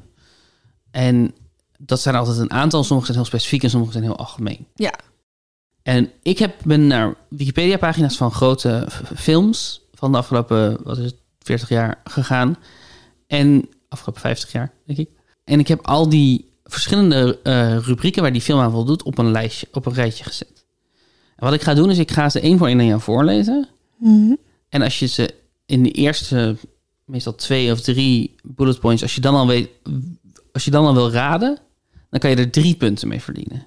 En 0.97 1.35
dat 1.79 2.01
zijn 2.01 2.15
altijd 2.15 2.39
een 2.39 2.51
aantal. 2.51 2.85
Sommige 2.85 3.07
zijn 3.07 3.19
heel 3.19 3.29
specifiek 3.29 3.63
en 3.63 3.71
sommige 3.71 3.93
zijn 3.93 4.05
heel 4.05 4.17
algemeen. 4.17 4.67
Ja. 4.75 4.95
En 5.83 6.11
ik 6.23 6.39
heb, 6.39 6.55
ben 6.65 6.87
naar 6.87 7.15
Wikipedia-pagina's 7.29 8.17
van 8.17 8.33
grote 8.33 8.89
films 9.17 9.81
van 9.95 10.13
de 10.13 10.19
afgelopen, 10.19 10.79
wat 10.83 10.99
is 10.99 11.05
het, 11.05 11.17
40 11.39 11.69
jaar 11.69 12.01
gegaan. 12.05 12.57
En 13.27 13.69
afgelopen 13.89 14.21
50 14.21 14.53
jaar, 14.53 14.73
denk 14.87 14.99
ik. 14.99 15.09
En 15.45 15.59
ik 15.59 15.69
heb 15.69 15.87
al 15.87 16.09
die 16.09 16.51
verschillende 16.65 17.39
eh, 17.43 17.79
rubrieken 17.79 18.23
waar 18.23 18.33
die 18.33 18.41
film 18.41 18.61
aan 18.61 18.71
voldoet 18.71 19.03
op 19.03 19.19
een 19.19 19.31
lijstje, 19.31 19.69
op 19.73 19.87
een 19.87 19.95
rijtje 19.95 20.25
gezet. 20.25 20.65
En 21.37 21.45
wat 21.45 21.55
ik 21.55 21.63
ga 21.63 21.75
doen 21.75 21.91
is, 21.91 21.99
ik 21.99 22.11
ga 22.11 22.29
ze 22.29 22.41
één 22.41 22.59
voor 22.59 22.69
één 22.69 22.79
aan 22.79 22.87
jou 22.87 23.01
voorlezen. 23.01 23.69
Mhm. 23.99 24.35
En 24.69 24.83
als 24.83 24.99
je 24.99 25.07
ze 25.07 25.35
in 25.67 25.83
de 25.83 25.91
eerste, 25.91 26.57
meestal 27.05 27.35
twee 27.35 27.73
of 27.73 27.81
drie 27.81 28.35
bullet 28.43 28.81
points, 28.81 29.03
als 29.03 29.15
je 29.15 29.21
dan 29.21 29.35
al 29.35 29.47
weet, 29.47 29.69
als 30.57 30.65
je 30.65 30.71
dan 30.71 30.87
al 30.87 30.95
wil 30.95 31.11
raden, 31.11 31.59
dan 32.11 32.21
kan 32.21 32.31
je 32.31 32.37
er 32.37 32.51
drie 32.51 32.75
punten 32.75 33.09
mee 33.09 33.21
verdienen. 33.23 33.67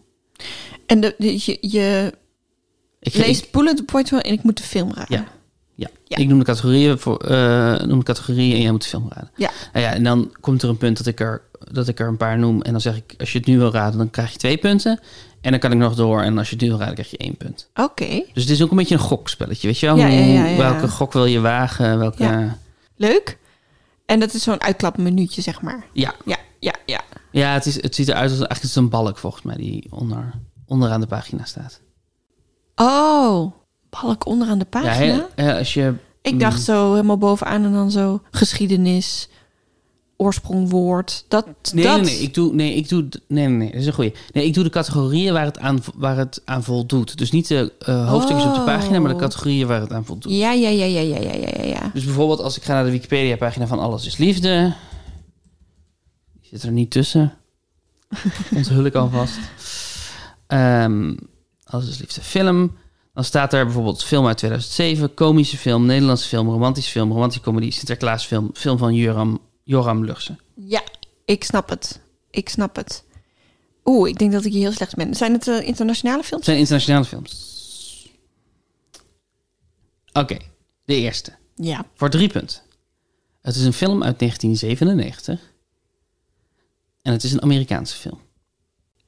En 0.85 0.99
de, 0.99 1.15
de- 1.17 1.33
je, 1.45 1.57
je 1.61 2.13
Ik, 2.99 3.13
leest 3.13 3.43
ik, 3.43 3.51
bullet 3.51 3.85
points 3.85 4.11
wel 4.11 4.19
en 4.19 4.31
ik 4.31 4.43
moet 4.43 4.57
de 4.57 4.63
film 4.63 4.93
raden. 4.93 5.17
Ja. 5.17 5.25
ja. 5.75 5.89
Ja. 6.05 6.17
ik 6.17 6.27
noem 6.27 6.39
de 6.39 6.45
categorieën 6.45 6.99
voor, 6.99 7.17
eh, 7.17 7.79
noem 7.79 7.99
de 7.99 8.05
categorieën 8.05 8.55
en 8.55 8.61
jij 8.61 8.71
moet 8.71 8.81
de 8.83 8.87
film 8.89 9.07
raden. 9.09 9.31
Ja. 9.35 9.51
Nou 9.73 9.85
ja, 9.85 9.93
en 9.93 10.03
dan 10.03 10.35
komt 10.39 10.61
er 10.61 10.69
een 10.69 10.77
punt 10.77 10.97
dat 10.97 11.05
ik 11.07 11.19
er, 11.19 11.41
dat 11.71 11.87
ik 11.87 11.99
er 11.99 12.07
een 12.07 12.17
paar 12.17 12.39
noem. 12.39 12.61
En 12.61 12.71
dan 12.71 12.81
zeg 12.81 12.95
ik, 12.95 13.13
als 13.19 13.31
je 13.31 13.37
het 13.37 13.47
nu 13.47 13.57
wil 13.57 13.71
raden, 13.71 13.97
dan 13.97 14.09
krijg 14.09 14.31
je 14.31 14.37
twee 14.37 14.57
punten. 14.57 14.99
En 15.41 15.51
dan 15.51 15.59
kan 15.59 15.71
ik 15.71 15.77
nog 15.77 15.95
door. 15.95 16.21
En 16.21 16.37
als 16.37 16.49
je 16.49 16.53
het 16.55 16.63
nu 16.63 16.69
wil 16.69 16.79
raden, 16.79 16.93
krijg 16.93 17.09
je 17.11 17.17
één 17.17 17.37
punt. 17.37 17.69
Oké, 17.75 18.23
Dus 18.33 18.43
het 18.43 18.49
is 18.51 18.61
ook 18.61 18.71
een 18.71 18.77
beetje 18.77 18.95
een 18.95 19.01
gokspelletje, 19.01 19.67
weet 19.67 19.79
je 19.79 19.85
wel? 19.85 19.97
Ja, 19.97 20.07
ja. 20.07 20.57
Welke 20.57 20.87
gok 20.87 21.13
wil 21.13 21.25
je 21.25 21.39
wagen? 21.39 21.99
Welke... 21.99 22.47
Leuk. 22.95 23.37
En 24.05 24.19
dat 24.19 24.33
is 24.33 24.43
zo'n 24.43 24.61
uitklapmenuutje, 24.61 25.41
zeg 25.41 25.61
maar. 25.61 25.85
ja. 25.93 26.13
Ja, 26.25 26.37
ja, 26.59 26.73
ja. 26.85 27.01
Ja, 27.31 27.53
het, 27.53 27.65
is, 27.65 27.81
het 27.81 27.95
ziet 27.95 28.07
eruit 28.07 28.29
als 28.29 28.39
eigenlijk 28.39 28.75
een 28.75 28.89
balk 28.89 29.17
volgens 29.17 29.43
mij 29.43 29.55
die 29.55 29.87
onder, 29.89 30.33
onderaan 30.65 31.01
de 31.01 31.07
pagina 31.07 31.45
staat. 31.45 31.81
Oh, 32.75 33.51
balk 33.89 34.25
onderaan 34.25 34.59
de 34.59 34.65
pagina? 34.65 35.27
Ja, 35.35 35.57
als 35.57 35.73
je... 35.73 35.93
Ik 36.21 36.39
dacht 36.39 36.57
mm. 36.57 36.63
zo 36.63 36.91
helemaal 36.91 37.17
bovenaan 37.17 37.63
en 37.63 37.73
dan 37.73 37.91
zo 37.91 38.21
geschiedenis, 38.31 39.29
oorsprongwoord. 40.17 41.25
Dat, 41.27 41.45
nee, 41.73 41.83
dat... 41.83 42.01
Nee, 42.01 42.05
nee, 42.05 42.21
ik 42.21 42.33
doe, 42.33 42.53
nee, 42.53 42.75
ik 42.75 42.89
doe, 42.89 43.07
nee, 43.27 43.47
nee, 43.47 43.57
nee, 43.57 43.71
dat 43.71 43.79
is 43.79 43.85
een 43.85 43.93
goeie. 43.93 44.13
Nee, 44.31 44.45
ik 44.45 44.53
doe 44.53 44.63
de 44.63 44.69
categorieën 44.69 45.33
waar 45.33 45.45
het 45.45 45.59
aan, 45.59 45.79
waar 45.95 46.17
het 46.17 46.41
aan 46.45 46.63
voldoet. 46.63 47.17
Dus 47.17 47.31
niet 47.31 47.47
de 47.47 47.73
eh, 47.79 48.09
hoofdstukjes 48.09 48.45
op 48.45 48.55
de 48.55 48.61
pagina, 48.61 48.99
maar 48.99 49.09
de 49.09 49.15
oh. 49.15 49.21
categorieën 49.21 49.67
waar 49.67 49.81
het 49.81 49.91
aan 49.91 50.05
voldoet. 50.05 50.31
Ja, 50.31 50.51
ja, 50.51 50.69
ja, 50.69 50.85
ja, 50.85 50.99
ja, 50.99 51.17
ja, 51.19 51.33
ja, 51.33 51.63
ja. 51.63 51.91
Dus 51.93 52.03
bijvoorbeeld 52.03 52.41
als 52.41 52.57
ik 52.57 52.63
ga 52.63 52.73
naar 52.73 52.85
de 52.85 52.91
Wikipedia-pagina 52.91 53.67
van 53.67 53.79
Alles 53.79 54.05
is 54.05 54.17
Liefde, 54.17 54.73
Zit 56.49 56.63
er 56.63 56.71
niet 56.71 56.91
tussen. 56.91 57.33
Onthul 58.55 58.85
ik 58.85 58.95
alvast. 58.95 59.37
Ehm 60.47 61.13
Alles 61.69 61.87
is 61.87 61.97
Liefde 61.97 62.21
film. 62.21 62.77
Dan 63.13 63.23
staat 63.23 63.53
er 63.53 63.65
bijvoorbeeld 63.65 64.03
film 64.03 64.27
uit 64.27 64.37
2007, 64.37 65.13
komische 65.13 65.57
film, 65.57 65.85
Nederlandse 65.85 66.27
film, 66.27 66.49
romantische 66.49 66.91
film, 66.91 67.11
romantische 67.11 67.43
comedie, 67.43 67.71
Sinterklaasfilm, 67.71 68.49
film 68.53 68.77
van 68.77 68.93
Joram, 68.93 69.41
Joram. 69.63 70.15
Ja, 70.53 70.83
ik 71.25 71.43
snap 71.43 71.69
het. 71.69 71.99
Ik 72.29 72.49
snap 72.49 72.75
het. 72.75 73.03
Oeh, 73.85 74.09
ik 74.09 74.17
denk 74.17 74.31
dat 74.31 74.45
ik 74.45 74.51
hier 74.51 74.61
heel 74.61 74.71
slecht 74.71 74.95
ben. 74.95 75.15
Zijn 75.15 75.33
het 75.33 75.47
eh, 75.47 75.67
internationale 75.67 76.23
films? 76.23 76.45
zijn 76.45 76.57
internationale 76.57 77.05
films. 77.05 77.47
Oké, 80.13 80.37
de 80.85 80.95
eerste. 80.95 81.31
Ja. 81.55 81.85
Voor 81.95 82.09
drie 82.09 82.29
punten. 82.29 82.61
Het 83.41 83.55
is 83.55 83.63
een 83.63 83.73
film 83.73 84.03
uit 84.03 84.19
1997. 84.19 85.39
En 87.01 87.11
het 87.11 87.23
is 87.23 87.31
een 87.31 87.41
Amerikaanse 87.41 87.95
film. 87.95 88.19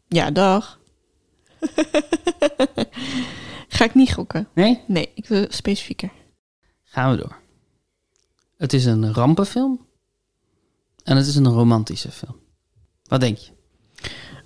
Ja, 0.07 0.31
dag. 0.31 0.79
Ga 3.67 3.85
ik 3.85 3.93
niet 3.93 4.13
gokken? 4.13 4.47
Nee? 4.53 4.81
Nee, 4.87 5.11
ik 5.15 5.27
wil 5.27 5.45
specifieker. 5.49 6.11
Gaan 6.83 7.11
we 7.11 7.17
door. 7.17 7.39
Het 8.57 8.73
is 8.73 8.85
een 8.85 9.13
rampenfilm. 9.13 9.85
En 11.03 11.17
het 11.17 11.27
is 11.27 11.35
een 11.35 11.47
romantische 11.47 12.11
film. 12.11 12.35
Wat 13.03 13.19
denk 13.19 13.37
je? 13.37 13.51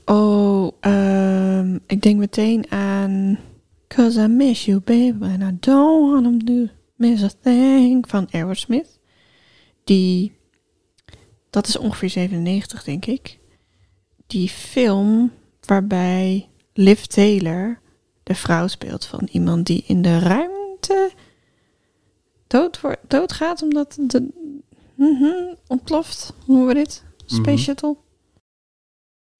Oh, 0.06 0.72
ehm, 0.80 1.76
ik 1.88 2.02
denk 2.02 2.20
meteen 2.20 2.72
aan... 2.72 3.40
Cause 3.88 4.22
I 4.22 4.28
miss 4.28 4.66
you, 4.66 4.80
baby, 4.80 5.26
and 5.26 5.42
I 5.42 5.58
don't 5.60 6.12
wanna 6.12 6.38
do 6.44 6.68
miss 6.96 7.24
a 7.24 7.30
thing 7.42 8.10
van 8.10 8.28
Aerosmith. 8.32 9.00
Die, 9.84 10.35
dat 11.56 11.68
is 11.68 11.78
ongeveer 11.78 12.10
97, 12.10 12.84
denk 12.84 13.06
ik. 13.06 13.40
Die 14.28 14.50
film 14.50 15.32
waarbij 15.66 16.50
Liv 16.74 17.02
Taylor 17.02 17.80
de 18.24 18.36
vrouw 18.36 18.68
speelt 18.68 19.06
van 19.06 19.28
iemand 19.32 19.66
die 19.66 19.84
in 19.88 20.02
de 20.02 20.20
ruimte 20.20 21.12
dood 22.48 22.82
wordt, 22.82 23.00
doodgaat 23.08 23.62
omdat 23.62 23.98
de 24.00 24.28
mhm, 24.96 25.56
ontploft. 25.68 26.34
Hoe 26.46 26.56
noemen 26.56 26.68
we 26.68 26.74
dit? 26.74 27.04
Space 27.26 27.50
Mhm. 27.52 27.58
Shuttle? 27.58 27.96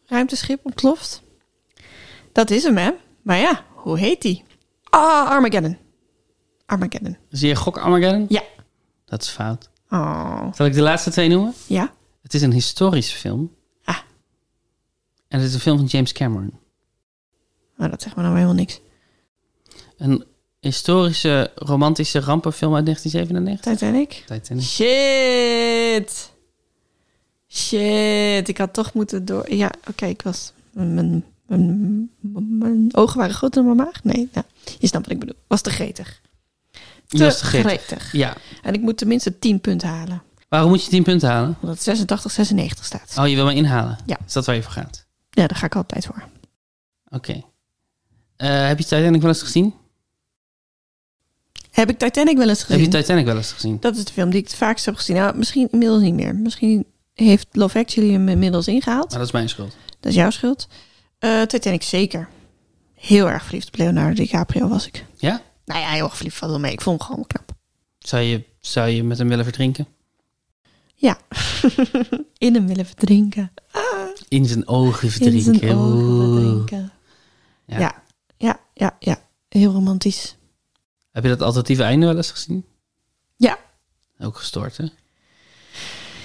Ruimteschip 0.06 0.66
ontploft. 0.66 1.22
Dat 2.32 2.50
is 2.50 2.64
hem, 2.64 2.78
hè? 2.78 2.92
Maar 3.22 3.38
ja, 3.38 3.66
hoe 3.74 4.00
heet 4.00 4.22
die? 4.22 4.44
Ah, 4.84 5.30
Armageddon. 5.30 5.78
Armageddon. 6.66 7.18
Zie 7.30 7.48
je 7.48 7.56
gok 7.56 7.78
Armageddon? 7.78 8.26
Ja. 8.30 8.44
Dat 9.06 9.22
is 9.22 9.30
fout. 9.30 9.70
Oh. 9.90 10.54
Zal 10.54 10.66
ik 10.66 10.74
de 10.74 10.82
laatste 10.82 11.12
twee 11.12 11.30
noemen? 11.30 11.54
Ja? 11.68 11.94
Het 12.26 12.34
is 12.34 12.42
een 12.42 12.52
historische 12.52 13.18
film. 13.18 13.56
Ah. 13.84 13.98
En 15.28 15.40
het 15.40 15.48
is 15.48 15.54
een 15.54 15.60
film 15.60 15.78
van 15.78 15.86
James 15.86 16.12
Cameron. 16.12 16.54
Maar 17.76 17.90
dat 17.90 18.02
zegt 18.02 18.16
me 18.16 18.22
nou 18.22 18.34
helemaal 18.34 18.56
niks. 18.56 18.80
Een 19.98 20.26
historische, 20.60 21.52
romantische 21.56 22.20
rampenfilm 22.20 22.76
uit 22.76 22.86
1997. 22.86 23.74
Titanic? 23.74 24.24
Titanic. 24.40 24.64
Shit. 24.64 26.32
Shit. 27.48 28.48
Ik 28.48 28.58
had 28.58 28.74
toch 28.74 28.94
moeten 28.94 29.26
door... 29.26 29.54
Ja, 29.54 29.72
oké, 29.90 30.06
ik 30.06 30.22
was... 30.22 30.54
Mijn, 30.72 31.26
mijn, 31.46 32.10
mijn 32.60 32.96
ogen 32.96 33.18
waren 33.18 33.36
groter 33.36 33.64
dan 33.64 33.76
mijn 33.76 33.88
maag? 33.88 34.04
Nee, 34.04 34.30
nou, 34.34 34.46
je 34.80 34.88
snapt 34.88 35.06
wat 35.06 35.14
ik 35.14 35.20
bedoel. 35.20 35.42
Was 35.48 35.62
te 35.62 35.70
gretig. 35.70 36.22
Te 37.08 37.18
was 37.18 37.40
te 37.40 37.46
gretig. 37.46 37.72
gretig. 37.72 38.12
Ja. 38.12 38.36
En 38.62 38.74
ik 38.74 38.82
moet 38.82 38.98
tenminste 38.98 39.40
10 39.40 39.62
punten 39.62 39.90
halen. 39.90 40.24
Waarom 40.48 40.70
moet 40.70 40.84
je 40.84 40.90
10 40.90 41.04
punten 41.04 41.30
halen? 41.30 41.56
Omdat 41.62 41.76
het 41.76 41.84
86, 41.84 42.32
96 42.32 42.86
staat. 42.86 43.16
Oh, 43.18 43.28
je 43.28 43.36
wil 43.36 43.46
me 43.46 43.54
inhalen? 43.54 43.98
Ja. 44.06 44.18
Is 44.26 44.34
dat 44.34 44.46
waar 44.46 44.56
je 44.56 44.64
voor 44.64 44.72
gaat? 44.72 45.06
Ja, 45.30 45.48
daar 45.48 45.58
ga 45.58 45.66
ik 45.66 45.76
altijd 45.76 46.06
voor. 46.06 46.24
Oké. 47.10 47.44
Eh, 48.36 48.68
heb 48.68 48.78
je 48.78 48.84
Titanic 48.84 49.22
wel 49.22 49.30
eens 49.30 49.42
gezien? 49.42 49.74
Heb 51.72 51.90
ik 51.90 51.98
Titanic 51.98 52.38
wel 52.38 52.50
eens 52.50 52.64
gezien? 52.64 52.82
Heb 52.82 52.92
je 52.92 52.98
Titanic 53.00 53.26
wel 53.26 53.38
eens 53.38 53.52
gezien? 53.52 53.78
Dat 53.80 53.98
is 53.98 54.06
de 54.06 54.14
film 54.14 54.30
die 54.30 54.40
ik 54.40 54.46
het 54.46 54.56
vaakst 54.56 54.86
heb 54.86 54.96
gezien. 54.96 55.16
Nou, 55.16 55.38
misschien 55.38 55.68
inmiddels 55.72 56.02
niet 56.02 56.14
meer. 56.14 56.36
Misschien 56.36 56.86
heeft 57.14 57.48
Love 57.52 57.80
Actually 57.80 58.12
hem 58.12 58.30
inmiddels 58.30 58.68
ingehaald. 58.68 59.10
Maar 59.10 59.18
dat 59.18 59.28
is 59.28 59.34
mijn 59.34 59.50
schuld. 59.50 59.76
Dat 60.00 60.12
is 60.12 60.18
jouw 60.18 60.30
schuld. 60.30 60.68
Eh, 61.20 61.42
Titanic 61.42 61.84
zeker. 61.84 62.28
Heel 62.94 63.30
erg 63.30 63.44
verliefd 63.44 63.68
op 63.68 63.78
Leonardo 63.78 64.14
DiCaprio 64.14 64.68
was 64.68 64.88
ik. 64.88 65.06
Ja? 65.18 65.42
Nou 65.66 65.80
ja, 65.80 65.90
heel 65.90 66.04
erg 66.04 66.16
verliefd 66.16 66.38
valt 66.38 66.52
wel 66.52 66.60
mee. 66.60 66.72
Ik 66.72 66.82
vond 66.82 67.00
hem 67.00 67.08
gewoon 67.08 67.28
knap. 67.28 67.52
Zou 68.00 68.24
je, 68.24 68.44
zou 68.60 68.90
je 68.90 69.04
met 69.04 69.18
hem 69.18 69.28
willen 69.28 69.44
verdrinken? 69.44 69.88
Ja. 70.96 71.18
In 72.38 72.54
hem 72.54 72.68
willen 72.68 72.86
verdrinken. 72.86 73.52
In 74.28 74.46
zijn 74.46 74.68
ogen 74.68 75.04
In 75.04 75.12
verdrinken. 75.12 75.56
zijn 75.56 75.76
ogen 75.76 76.04
Oeh. 76.04 76.34
verdrinken. 76.34 76.92
Ja. 77.66 77.80
Ja. 77.80 78.04
ja, 78.38 78.60
ja, 78.74 78.96
ja. 79.00 79.22
Heel 79.50 79.72
romantisch. 79.72 80.36
Heb 81.12 81.24
je 81.24 81.30
dat 81.30 81.42
alternatieve 81.42 81.84
einde 81.84 82.06
wel 82.06 82.16
eens 82.16 82.32
gezien? 82.32 82.66
Ja. 83.38 83.60
Ook 84.20 84.38
gestoord, 84.38 84.78
hè? 84.78 84.86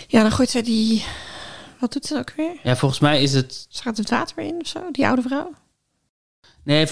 Ja, 0.08 0.22
dan 0.22 0.32
gooit 0.32 0.50
zij 0.50 0.62
die... 0.62 1.04
Wat 1.80 1.92
doet 1.92 2.06
ze 2.06 2.16
ook 2.18 2.32
weer? 2.36 2.60
Ja, 2.62 2.76
volgens 2.76 3.00
mij 3.00 3.22
is 3.22 3.32
het... 3.32 3.66
Ze 3.68 3.82
gaat 3.82 3.96
het 3.96 4.10
water 4.10 4.38
in 4.38 4.60
of 4.60 4.66
zo, 4.66 4.90
die 4.90 5.06
oude 5.06 5.22
vrouw. 5.22 5.52
Nee, 6.62 6.86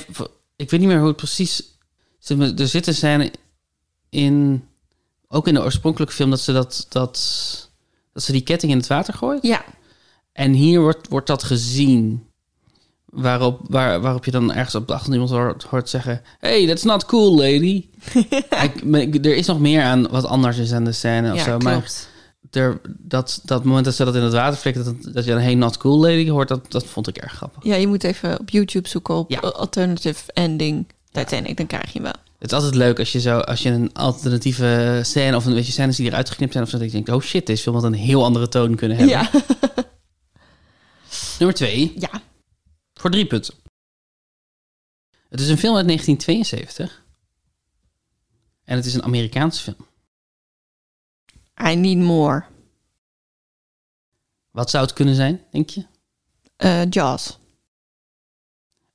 ik 0.57 0.71
weet 0.71 0.81
niet 0.81 0.89
meer 0.89 0.99
hoe 0.99 1.07
het 1.07 1.17
precies... 1.17 1.77
Er 2.57 2.69
zit 2.69 2.87
een 2.87 2.95
scène 2.95 3.33
in... 4.09 4.65
Ook 5.29 5.47
in 5.49 5.55
de 5.55 5.63
oorspronkelijke 5.63 6.15
film 6.15 6.31
dat 6.31 6.41
ze, 6.41 6.53
dat, 6.53 6.87
dat, 6.89 7.68
dat 8.19 8.27
ze 8.27 8.33
die 8.33 8.43
ketting 8.43 8.73
in 8.73 8.79
het 8.79 8.87
water 8.87 9.15
gooit. 9.15 9.43
Ja. 9.43 9.65
En 10.33 10.53
hier 10.53 10.81
wordt, 10.81 11.09
wordt 11.09 11.27
dat 11.27 11.43
gezien. 11.43 12.27
Waarop, 13.05 13.61
waar, 13.69 14.01
waarop 14.01 14.25
je 14.25 14.31
dan 14.31 14.53
ergens 14.53 14.75
op 14.75 14.87
de 14.87 14.93
achtergrond 14.93 15.31
iemand 15.31 15.45
hoort, 15.47 15.63
hoort 15.63 15.89
zeggen... 15.89 16.23
Hey, 16.39 16.67
that's 16.67 16.83
not 16.83 17.05
cool, 17.07 17.37
lady. 17.37 17.87
Ik- 18.65 18.85
maar 18.85 19.01
er 19.01 19.37
is 19.37 19.47
nog 19.47 19.61
meer 19.61 19.83
aan 19.83 20.09
wat 20.09 20.25
anders 20.25 20.59
is 20.59 20.73
aan 20.73 20.85
de 20.85 20.93
scène 20.93 21.33
of 21.33 21.39
ja, 21.39 21.45
zo. 21.45 21.59
Maar 21.59 21.73
klopt. 21.73 22.09
er, 22.51 22.81
dat, 22.99 23.41
dat 23.45 23.65
moment 23.65 23.85
dat 23.85 23.95
ze 23.95 24.05
dat 24.05 24.15
in 24.15 24.23
het 24.23 24.33
water 24.33 24.59
flikken... 24.59 24.85
Dat, 24.85 25.15
dat 25.15 25.25
je 25.25 25.33
een 25.33 25.41
hey, 25.43 25.55
not 25.55 25.77
cool, 25.77 26.01
lady 26.01 26.29
hoort... 26.29 26.49
Dat, 26.49 26.71
dat 26.73 26.85
vond 26.85 27.09
ik 27.09 27.17
erg 27.17 27.33
grappig. 27.33 27.65
Ja, 27.65 27.75
je 27.75 27.87
moet 27.87 28.05
even 28.05 28.41
op 28.41 28.51
YouTube 28.51 28.89
zoeken 28.89 29.15
op 29.15 29.31
Ja. 29.31 29.39
alternative 29.39 30.33
ending 30.33 30.87
Titanic. 31.11 31.57
Dan 31.57 31.67
krijg 31.67 31.93
je 31.93 32.01
hem 32.01 32.03
wel. 32.03 32.27
Het 32.39 32.51
is 32.51 32.57
altijd 32.57 32.75
leuk 32.75 32.99
als 32.99 33.13
je, 33.13 33.21
zo, 33.21 33.39
als 33.39 33.63
je 33.63 33.71
een 33.71 33.93
alternatieve 33.93 35.01
scène... 35.03 35.37
of 35.37 35.47
een 35.47 35.55
beetje 35.55 35.73
scènes 35.73 35.97
die 35.97 36.07
eruit 36.07 36.31
geknipt 36.31 36.53
zijn... 36.53 36.65
of 36.65 36.71
zo, 36.71 36.79
dat 36.79 36.87
je 36.87 36.93
denkt... 36.93 37.09
oh 37.09 37.21
shit, 37.23 37.47
deze 37.47 37.63
film 37.63 37.75
had 37.75 37.85
een 37.85 37.93
heel 37.93 38.25
andere 38.25 38.49
toon 38.49 38.75
kunnen 38.75 38.97
hebben. 38.97 39.17
Ja. 39.17 39.31
Nummer 41.39 41.57
twee, 41.57 41.95
ja. 41.99 42.23
voor 42.95 43.11
drie 43.11 43.27
punten. 43.27 43.55
Het 45.29 45.41
is 45.41 45.49
een 45.49 45.59
film 45.59 45.77
uit 45.77 45.87
1972. 45.87 47.05
En 48.65 48.77
het 48.77 48.87
is 48.87 48.95
een 48.95 49.03
Amerikaanse 49.03 49.63
film. 49.63 49.87
I 51.71 51.75
need 51.75 51.99
more. 51.99 52.45
Wat 54.51 54.71
zou 54.71 54.85
het 54.85 54.95
kunnen 54.95 55.15
zijn, 55.15 55.45
denk 55.51 55.71
je? 55.71 55.87
Eh, 56.57 56.91
Jaws. 56.91 57.39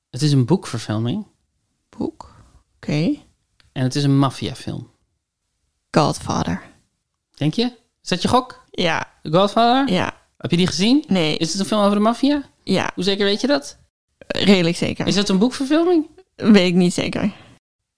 Het 0.10 0.21
is 0.21 0.32
een 0.32 0.45
boekverfilming. 0.45 1.27
Boek. 1.89 2.36
Oké. 2.75 3.17
En 3.73 3.83
het 3.83 3.95
is 3.95 4.03
een 4.03 4.17
maffiafilm. 4.17 4.91
Godfather. 5.91 6.62
Denk 7.36 7.53
je? 7.53 7.63
Is 8.03 8.09
dat 8.09 8.21
je 8.21 8.27
gok? 8.27 8.63
Ja. 8.71 9.07
The 9.21 9.31
Godfather? 9.31 9.93
Ja. 9.93 10.13
Heb 10.38 10.51
je 10.51 10.57
die 10.57 10.67
gezien? 10.67 11.03
Nee. 11.07 11.38
Is 11.38 11.51
het 11.51 11.59
een 11.59 11.65
film 11.65 11.81
over 11.81 11.95
de 11.95 12.01
maffia? 12.01 12.43
Ja. 12.63 12.91
Hoe 12.95 13.03
zeker 13.03 13.25
weet 13.25 13.41
je 13.41 13.47
dat? 13.47 13.77
Redelijk 14.27 14.75
zeker. 14.75 15.07
Is 15.07 15.15
het 15.15 15.29
een 15.29 15.38
boekverfilming? 15.38 16.07
Weet 16.36 16.67
ik 16.67 16.73
niet 16.73 16.93
zeker. 16.93 17.33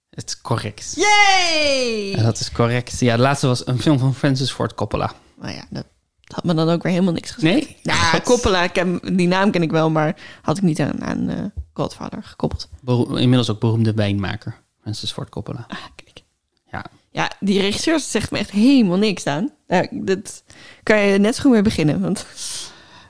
Het 0.10 0.30
is 0.30 0.42
correct. 0.42 0.94
Yay! 0.96 2.16
Dat 2.24 2.40
is 2.40 2.52
correct. 2.52 3.00
Ja, 3.00 3.16
de 3.16 3.22
laatste 3.22 3.48
was 3.48 3.68
een 3.68 3.82
film 3.82 4.00
van 4.00 4.16
Francis 4.16 4.52
Ford 4.52 4.74
Coppola. 4.76 5.14
Nou 5.42 5.54
ja, 5.54 5.66
dat 5.70 5.86
had 6.26 6.44
me 6.44 6.54
dan 6.54 6.70
ook 6.70 6.84
weer 6.84 6.92
helemaal 6.92 7.14
niks 7.14 7.32
gezegd. 7.32 7.54
Nee? 7.54 7.78
Ja, 7.82 8.20
Coppola, 8.24 8.64
ik 8.64 9.00
die 9.18 9.28
naam 9.28 9.52
ken 9.52 9.62
ik 9.62 9.72
wel, 9.72 9.90
maar 9.90 10.16
had 10.42 10.58
ik 10.58 10.64
niet 10.64 10.80
aan, 10.80 11.04
aan 11.04 11.30
eh, 11.30 11.46
Godfather 11.74 12.24
gekoppeld. 12.24 12.70
Inmiddels 13.08 13.50
ook 13.50 13.60
beroemde 13.60 13.94
wijnmaker. 13.94 14.64
Francis 14.86 15.12
Ford 15.12 15.30
Coppola. 15.30 15.66
Ah, 15.68 15.78
kijk. 15.96 16.24
Ja. 16.72 16.86
Ja, 17.12 17.32
die 17.40 17.60
regisseur 17.62 18.00
zegt 18.00 18.32
me 18.32 18.38
echt 18.38 18.52
helemaal 18.52 18.98
niks 18.98 19.26
aan. 19.26 19.52
Nou, 19.68 19.88
dat 19.92 20.44
kan 20.84 21.00
je 21.00 21.18
net 21.18 21.36
zo 21.36 21.42
goed 21.42 21.52
mee 21.52 21.62
beginnen. 21.62 22.02
Want 22.02 22.26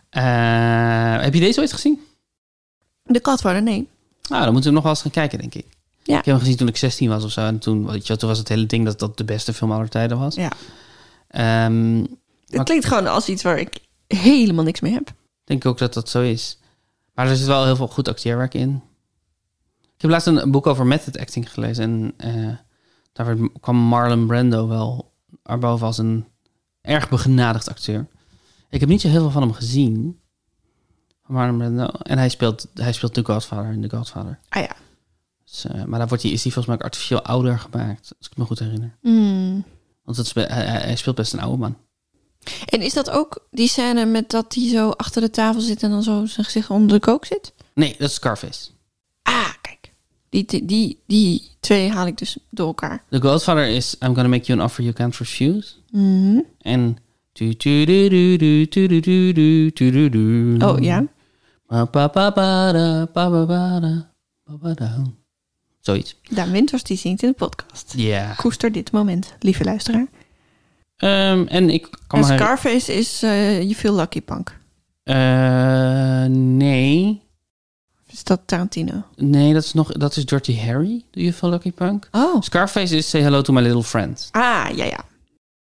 Eh, 0.09 1.21
heb 1.21 1.33
je 1.33 1.39
deze 1.39 1.59
ooit 1.59 1.73
gezien? 1.73 1.99
de 3.03 3.19
Godfather, 3.23 3.61
nee. 3.61 3.87
Nou, 4.29 4.43
dan 4.43 4.51
moeten 4.53 4.69
we 4.69 4.75
nog 4.75 4.83
wel 4.83 4.91
eens 4.93 5.01
gaan 5.01 5.11
kijken, 5.11 5.39
denk 5.39 5.53
ik. 5.55 5.65
Ja. 6.03 6.19
Ik 6.19 6.25
heb 6.25 6.33
hem 6.35 6.39
gezien 6.39 6.55
toen 6.57 6.67
ik 6.67 6.77
16 6.77 7.09
was 7.09 7.23
of 7.23 7.31
zo. 7.31 7.41
En 7.41 7.59
toen, 7.59 7.85
weet 7.91 8.07
je, 8.07 8.15
toen 8.17 8.29
was 8.29 8.37
het 8.37 8.49
hele 8.49 8.65
ding 8.65 8.85
dat 8.85 8.99
dat 8.99 9.17
de 9.17 9.23
beste 9.23 9.53
film 9.53 9.71
aller 9.71 9.89
tijden 9.89 10.19
was. 10.19 10.35
Ja. 10.35 10.51
Ehm, 11.27 12.05
Het 12.47 12.63
klinkt 12.63 12.85
gewoon 12.85 13.07
als 13.07 13.29
iets 13.29 13.43
waar 13.43 13.59
ik 13.59 13.77
helemaal 14.07 14.63
niks 14.63 14.79
mee 14.79 14.93
heb. 14.93 15.11
denk 15.43 15.65
ook 15.65 15.77
dat 15.77 15.93
dat 15.93 16.09
zo 16.09 16.21
is. 16.21 16.57
Maar 17.13 17.27
er 17.29 17.35
zit 17.35 17.47
wel 17.47 17.65
heel 17.65 17.75
veel 17.75 17.87
goed 17.87 18.07
acteerwerk 18.07 18.53
in. 18.53 18.81
Ik 19.95 20.01
heb 20.01 20.09
laatst 20.11 20.27
een, 20.27 20.51
boek 20.51 20.67
over 20.67 20.85
method 20.85 21.17
acting 21.17 21.51
gelezen. 21.51 21.83
En 21.83 22.13
eh, 22.17 22.55
daar 23.13 23.25
werd- 23.25 23.51
kwam 23.59 23.75
Marlon 23.75 24.27
Brando 24.27 24.67
wel 24.67 25.13
erboven 25.43 25.85
als 25.87 25.97
een 25.97 26.25
erg 26.81 27.09
begenadigd 27.09 27.69
acteur. 27.69 28.07
Ik 28.69 28.79
heb 28.79 28.89
niet 28.89 29.01
zo 29.01 29.07
heel 29.07 29.19
veel 29.21 29.31
van 29.31 29.41
hem 29.41 29.53
gezien. 29.53 30.19
Marlon 31.25 31.57
Brando. 31.57 31.85
En 31.85 32.17
hij 32.17 32.29
speelt, 32.29 32.67
hij 32.73 32.91
speelt 32.93 33.13
The 33.13 33.25
Godfather 33.25 33.71
in 33.71 33.87
The 33.87 33.95
Godfather. 33.97 34.39
Ah 34.49 34.61
ja. 34.61 34.75
Dus, 35.43 35.65
eh, 35.65 35.83
maar 35.83 35.99
daar 35.99 36.07
wordt 36.07 36.23
hij, 36.23 36.31
is 36.31 36.43
hij 36.43 36.51
volgens 36.51 36.65
mij 36.65 36.75
ook 36.75 36.83
artificieel 36.83 37.21
ouder 37.21 37.59
gemaakt. 37.59 38.13
Als 38.17 38.27
ik 38.29 38.37
me 38.37 38.45
goed 38.45 38.59
herinner. 38.59 38.97
Hmm. 39.01 39.63
Want 40.03 40.17
het 40.17 40.27
spe- 40.27 40.41
hij, 40.53 40.95
speelt 40.95 41.15
best 41.15 41.33
een 41.33 41.39
oude 41.39 41.57
man. 41.57 41.77
En 42.65 42.81
is 42.81 42.93
dat 42.93 43.09
ook 43.09 43.47
die 43.51 43.67
scène 43.67 44.05
met 44.05 44.29
dat 44.29 44.53
hij 44.53 44.69
zo 44.69 44.89
achter 44.89 45.21
de 45.21 45.29
tafel 45.29 45.61
zit 45.61 45.83
en 45.83 45.89
dan 45.89 46.03
zo 46.03 46.25
zijn 46.25 46.45
gezicht 46.45 46.69
onder 46.69 46.99
de 46.99 47.05
kook 47.05 47.25
zit? 47.25 47.53
Nee, 47.73 47.95
dat 47.97 48.09
is 48.09 48.13
Scarface. 48.15 48.69
Ah. 49.23 49.49
Die, 50.29 50.65
die, 50.65 50.99
die, 51.07 51.41
twee 51.59 51.91
haal 51.91 52.07
ik 52.07 52.17
dus 52.17 52.37
door 52.49 52.67
elkaar. 52.67 53.03
The 53.09 53.21
Godfather 53.21 53.67
is 53.67 53.95
I'm 53.99 54.13
gonna 54.13 54.27
make 54.27 54.45
you 54.45 54.59
an 54.59 54.65
offer 54.65 54.83
you 54.83 54.95
can't 54.95 55.17
refuse. 55.17 55.73
En... 56.61 56.97
Oh 60.61 60.79
ja. 60.79 61.05
Zoiets. 65.79 66.19
Daan 66.29 66.51
Winters 66.51 66.83
die 66.83 66.97
zingt 66.97 67.23
in 67.23 67.29
de 67.29 67.35
podcast. 67.35 67.93
Ja. 67.95 68.33
Koester 68.33 68.71
dit 68.71 68.91
moment, 68.91 69.33
lieve 69.39 69.63
luisteraar. 69.63 70.07
Ehm, 70.97 71.45
en 71.47 71.69
ik 71.69 71.89
kan 72.07 72.19
En 72.19 72.25
Scarface 72.25 72.93
is 72.93 73.23
eh 73.23 73.61
You 73.61 73.73
Feel 73.73 73.95
Lucky 73.95 74.21
Punk. 74.21 74.57
Eh, 75.03 76.25
nee. 76.25 77.21
Dat 78.25 78.41
Tarantino? 78.45 79.03
Nee, 79.15 79.53
dat 79.53 79.63
is 79.63 79.73
nog... 79.73 79.91
Dat 79.91 80.15
is 80.17 80.25
Dirty 80.25 80.57
Harry. 80.57 81.03
Do 81.11 81.21
you 81.21 81.33
feel 81.33 81.49
lucky 81.49 81.71
punk? 81.71 82.07
Oh. 82.11 82.41
Scarface 82.41 82.95
is 82.95 83.09
Say 83.09 83.21
Hello 83.21 83.41
to 83.41 83.53
My 83.53 83.61
Little 83.61 83.83
Friend. 83.83 84.27
Ah, 84.31 84.69
ja, 84.75 84.85
ja. 84.85 85.05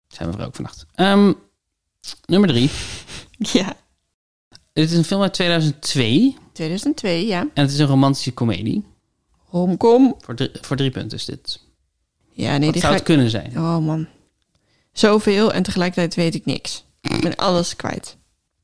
Zijn 0.09 0.31
we 0.31 0.39
er 0.39 0.47
ook 0.47 0.55
vannacht. 0.55 0.87
Ehm, 0.95 1.33
nummer 2.27 2.49
drie. 2.49 2.71
Ja. 3.53 3.77
Dit 4.73 4.91
is 4.91 4.97
een 4.97 5.05
film 5.05 5.23
uit 5.23 5.35
2002. 5.35 6.37
2002, 6.53 7.27
ja. 7.27 7.41
En 7.41 7.63
het 7.63 7.71
is 7.73 7.79
een 7.79 7.87
romantische 7.87 8.33
komedie. 8.33 8.85
Romcom. 9.51 10.15
Voor 10.21 10.35
drie, 10.35 10.51
voor 10.61 10.77
drie 10.77 10.91
punten 10.91 11.19
is 11.19 11.25
dit. 11.25 11.61
Ja, 12.33 12.51
nee, 12.51 12.61
Wat 12.65 12.73
die 12.73 12.81
zou 12.81 12.93
ga 12.93 12.99
het 12.99 13.03
kunnen 13.09 13.31
zijn? 13.31 13.59
Oh 13.59 13.79
man. 13.79 14.07
Zoveel 14.93 15.53
en 15.53 15.63
tegelijkertijd 15.63 16.15
weet 16.15 16.35
ik 16.35 16.45
niks. 16.45 16.85
Ik 17.01 17.21
ben 17.21 17.37
alles 17.37 17.77
kwijt. 17.77 18.17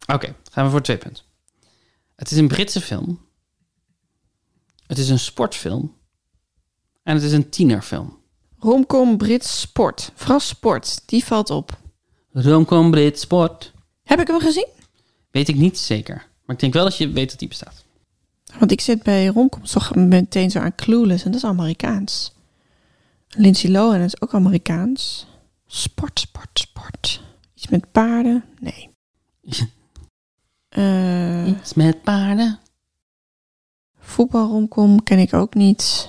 Oké, 0.06 0.34
gaan 0.50 0.64
we 0.64 0.70
voor 0.70 0.82
twee 0.82 0.96
punten. 0.96 1.24
Het 2.16 2.30
is 2.30 2.38
een 2.38 2.48
Britse 2.48 2.80
film. 2.80 3.28
Het 4.90 4.98
is 4.98 5.08
een 5.08 5.18
sportfilm. 5.18 5.96
En 7.02 7.14
het 7.14 7.22
is 7.22 7.32
een 7.32 7.48
tienerfilm. 7.48 8.18
Romcom 8.58 9.16
Brits 9.16 9.60
Sport. 9.60 10.12
Vooral 10.14 10.40
sport. 10.40 11.02
Die 11.06 11.24
valt 11.24 11.50
op. 11.50 11.78
Romcom 12.32 12.90
Brit 12.90 13.20
Sport. 13.20 13.72
Heb 14.04 14.20
ik 14.20 14.26
hem 14.26 14.40
gezien? 14.40 14.66
Weet 15.30 15.48
ik 15.48 15.56
niet 15.56 15.78
zeker. 15.78 16.14
Maar 16.14 16.54
ik 16.54 16.60
denk 16.60 16.72
wel 16.72 16.84
dat 16.84 16.96
je 16.96 17.10
weet 17.10 17.30
dat 17.30 17.38
die 17.38 17.48
bestaat. 17.48 17.84
Want 18.58 18.70
ik 18.70 18.80
zit 18.80 19.02
bij 19.02 19.26
romcoms 19.26 19.70
toch 19.70 19.94
meteen 19.94 20.50
zo 20.50 20.58
aan 20.58 20.74
Clueless. 20.74 21.24
En 21.24 21.30
dat 21.30 21.40
is 21.42 21.48
Amerikaans. 21.48 22.32
Lindsay 23.28 23.70
Lohan 23.70 24.00
is 24.00 24.20
ook 24.20 24.34
Amerikaans. 24.34 25.26
Sport, 25.66 26.20
sport, 26.20 26.58
sport. 26.58 27.22
Iets 27.54 27.68
met 27.68 27.92
paarden? 27.92 28.44
Nee. 28.60 28.90
Eh 30.68 31.46
Iets 31.46 31.74
met 31.74 32.02
paarden. 32.02 32.58
Voetbalromcom 34.10 35.02
ken 35.02 35.18
ik 35.18 35.34
ook 35.34 35.54
niet. 35.54 36.08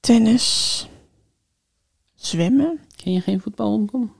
Tennis. 0.00 0.88
Zwemmen. 2.14 2.80
Ken 2.96 3.12
je 3.12 3.20
geen 3.20 3.40
voetbal 3.40 3.70
romcom? 3.70 4.12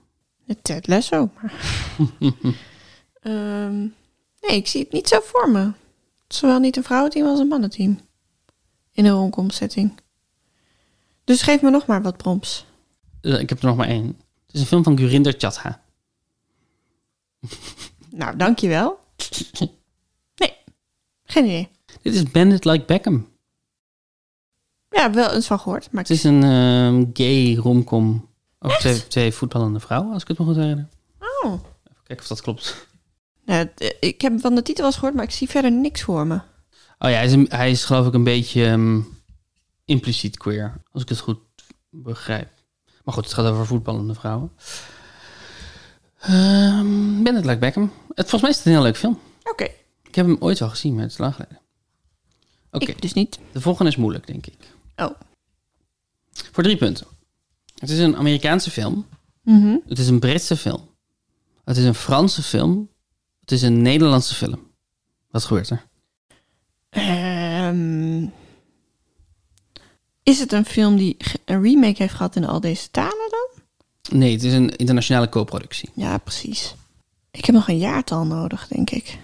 De 0.45 0.61
Ted 0.63 0.87
Lasso. 0.87 1.31
Maar... 1.35 1.53
Ehm, 3.21 3.79
nee, 4.41 4.57
ik 4.57 4.67
zie 4.67 4.83
het 4.83 4.93
niet 4.93 5.09
zo 5.09 5.21
voor 5.23 5.51
me. 5.51 5.73
Zowel 6.29 6.59
niet 6.59 6.77
een 6.77 6.85
vrouwenteam 6.85 7.27
als 7.27 7.39
een 7.39 7.49
mannenteam. 7.49 8.01
In 8.93 9.05
een 9.05 9.13
romcom 9.13 9.51
setting. 9.51 10.01
Dus 11.25 11.43
geef 11.43 11.63
me 11.63 11.71
nog 11.71 11.87
maar 11.87 12.03
wat 12.03 12.17
prompts. 12.17 12.67
Eh, 13.21 13.41
ik 13.41 13.49
heb 13.49 13.59
er 13.59 13.67
nog 13.67 13.77
maar 13.77 13.89
één. 13.89 14.07
Het 14.47 14.55
is 14.55 14.61
een 14.61 14.67
film 14.67 14.83
van 14.83 14.99
Gurinder 14.99 15.35
Chatha. 15.39 15.83
Nou, 18.11 18.37
dankjewel. 18.37 18.99
Nee, 20.35 20.57
geen 21.25 21.45
idee. 21.45 21.69
Dit 22.03 22.15
is 22.15 22.23
Bandit 22.31 22.65
Like 22.65 22.85
Beckham. 22.85 23.29
Ja, 24.91 25.11
wel 25.13 25.33
eens 25.33 25.47
van 25.47 25.59
gehoord. 25.61 25.89
Maar 25.93 26.03
Het 26.03 26.11
is 26.11 26.25
een 26.25 26.43
ehm, 26.43 27.05
gay 27.13 27.55
romcom 27.57 28.29
over 28.59 28.79
twee, 28.79 29.07
twee 29.07 29.33
voetballende 29.33 29.81
vrouwen, 29.81 30.13
als 30.13 30.23
ik 30.23 30.29
het 30.29 30.39
me 30.39 30.45
goed 30.45 30.57
herinner. 30.57 30.89
Oh. 31.21 31.53
Even 31.53 31.63
kijken 32.05 32.19
of 32.25 32.27
dat 32.27 32.41
klopt. 32.41 32.87
Eh, 33.45 33.61
ik 34.01 34.21
heb 34.21 34.41
van 34.41 34.55
de 34.55 34.63
titel 34.63 34.77
wel 34.77 34.87
eens 34.87 34.95
gehoord, 34.95 35.15
maar 35.15 35.25
ik 35.25 35.31
zie 35.31 35.49
verder 35.49 35.73
niks 35.73 36.03
voor 36.03 36.27
me. 36.27 36.35
Oh 36.35 37.11
ja, 37.11 37.17
hij 37.17 37.25
is, 37.25 37.33
een- 37.33 37.47
hij 37.51 37.71
is 37.71 37.85
geloof 37.85 38.07
ik 38.07 38.15
een 38.15 38.25
beetje 38.25 38.65
ehm, 38.67 39.01
impliciet 39.85 40.37
queer, 40.37 40.83
als 40.93 41.03
ik 41.03 41.09
het 41.09 41.19
goed 41.19 41.39
begrijp. 41.91 42.49
Maar 43.05 43.15
goed, 43.15 43.25
het 43.25 43.35
gaat 43.35 43.47
over 43.47 43.67
voetballende 43.67 44.15
vrouwen. 44.15 44.53
Ehm 46.21 47.23
Bandit 47.23 47.45
Like 47.45 47.59
Beckham. 47.59 47.93
Het, 48.15 48.29
volgens 48.31 48.41
mij 48.43 48.51
is 48.51 48.57
het 48.57 48.67
een 48.67 48.73
heel 48.73 48.83
leuk 48.83 48.97
film. 48.97 49.19
Oké. 49.43 49.65
Ik 50.03 50.15
heb 50.15 50.27
hem 50.27 50.37
ooit 50.41 50.59
wel 50.59 50.69
gezien, 50.69 50.93
maar 50.95 51.03
het 51.03 51.13
is 51.13 51.19
lang 51.19 51.35
geleden. 51.35 51.59
Ik 52.83 53.03
dus 53.03 53.13
niet. 53.13 53.39
de 53.53 53.61
volgende 53.61 53.91
is 53.91 53.97
moeilijk, 53.97 54.27
denk 54.27 54.47
ik. 54.47 54.57
Oh. 54.97 55.11
Voor 56.53 56.63
drie 56.63 56.77
punten. 56.77 57.07
Het 57.79 57.91
is 57.91 57.99
een 57.99 58.17
Amerikaanse 58.17 58.71
film. 58.71 59.07
Mhm. 59.43 59.77
Het 59.89 59.99
is 59.99 60.09
een 60.09 60.19
Britse 60.19 60.57
film. 60.57 60.89
Het 61.65 61.77
is 61.77 61.85
een 61.85 61.95
Franse 61.95 62.43
film. 62.43 62.89
Het 63.41 63.53
is 63.53 63.63
een 63.63 63.83
Nederlandse 63.83 64.35
film. 64.35 64.67
Wat 65.31 65.45
gebeurt 65.45 65.71
er? 65.71 65.87
Ehm, 66.91 68.27
is 70.23 70.39
het 70.39 70.53
een 70.53 70.65
film 70.65 70.97
die 70.97 71.17
een 71.45 71.63
remake 71.63 72.03
heeft 72.03 72.15
gehad 72.15 72.37
in 72.37 72.45
al 72.45 72.61
deze 72.61 72.91
talen 72.91 73.31
dan? 73.31 73.63
Nee, 74.19 74.33
het 74.33 74.43
is 74.43 74.53
een 74.53 74.77
internationale 74.77 75.29
co-productie. 75.29 75.91
Ja, 75.95 76.19
precies. 76.19 76.75
Ik 77.31 77.45
heb 77.45 77.55
nog 77.55 77.69
een 77.69 77.79
jaartal 77.79 78.25
nodig, 78.25 78.69
denk 78.69 78.91
ik. 78.91 79.19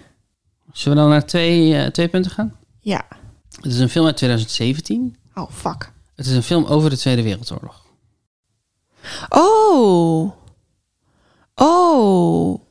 Zullen 0.71 0.97
we 0.97 1.03
dan 1.03 1.11
naar 1.11 1.25
twee, 1.25 1.75
eh, 1.75 1.91
twee 1.91 2.07
punten 2.07 2.31
gaan? 2.31 2.55
Ja. 2.79 3.05
Het 3.65 3.73
is 3.73 3.79
een 3.79 3.89
film 3.89 4.05
uit 4.05 4.17
2017. 4.17 5.17
Oh, 5.33 5.51
fuck. 5.51 5.93
Het 6.15 6.25
is 6.25 6.31
een 6.31 6.43
film 6.43 6.65
over 6.65 6.89
de 6.89 6.97
Tweede 6.97 7.23
Wereldoorlog. 7.23 7.85
Oh. 9.29 10.31
Oh. 11.55 12.61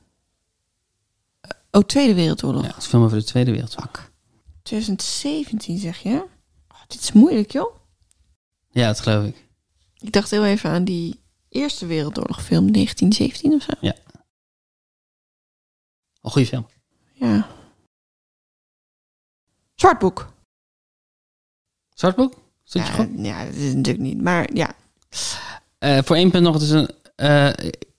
Oh, 1.71 1.83
Tweede 1.87 2.15
Wereldoorlog. 2.15 2.63
Ja, 2.63 2.69
het 2.69 2.77
is 2.77 2.85
een 2.85 2.91
film 2.91 3.05
over 3.05 3.19
de 3.19 3.25
Tweede 3.25 3.51
Wereldoorlog. 3.51 3.91
Fuck. 3.91 4.13
2017 4.63 5.79
zeg 5.79 5.99
je? 5.99 6.25
Oh, 6.69 6.81
dit 6.87 7.01
is 7.01 7.13
moeilijk, 7.13 7.53
joh. 7.53 7.77
Ja, 8.71 8.87
dat 8.87 9.01
geloof 9.01 9.27
ik. 9.27 9.47
Ik 9.99 10.13
dacht 10.13 10.31
heel 10.31 10.45
even 10.45 10.71
aan 10.71 10.85
die 10.85 11.21
Eerste 11.49 11.87
Wereldoorlog 11.87 12.43
film, 12.43 12.73
1917 12.73 13.53
of 13.53 13.63
zo. 13.63 13.73
Een 16.21 16.31
goede 16.31 16.49
film. 16.49 16.67
Ja. 17.13 17.49
Zwartboek. 19.75 20.33
Zwartboek? 21.95 22.35
Zit 22.65 22.83
je 22.87 22.89
Ja, 22.93 22.95
goed? 22.95 23.09
ja, 23.17 23.45
dat 23.45 23.55
is 23.55 23.75
natuurlijk 23.75 24.05
niet. 24.05 24.23
Maar 24.23 24.49
ja, 24.55 24.75
Eh, 25.79 25.99
voor 26.05 26.17
één 26.17 26.31
punt 26.31 26.45
nog, 26.45 26.55
het 26.55 26.63
is 26.63 26.71
een... 26.71 26.89
eh, 27.17 27.51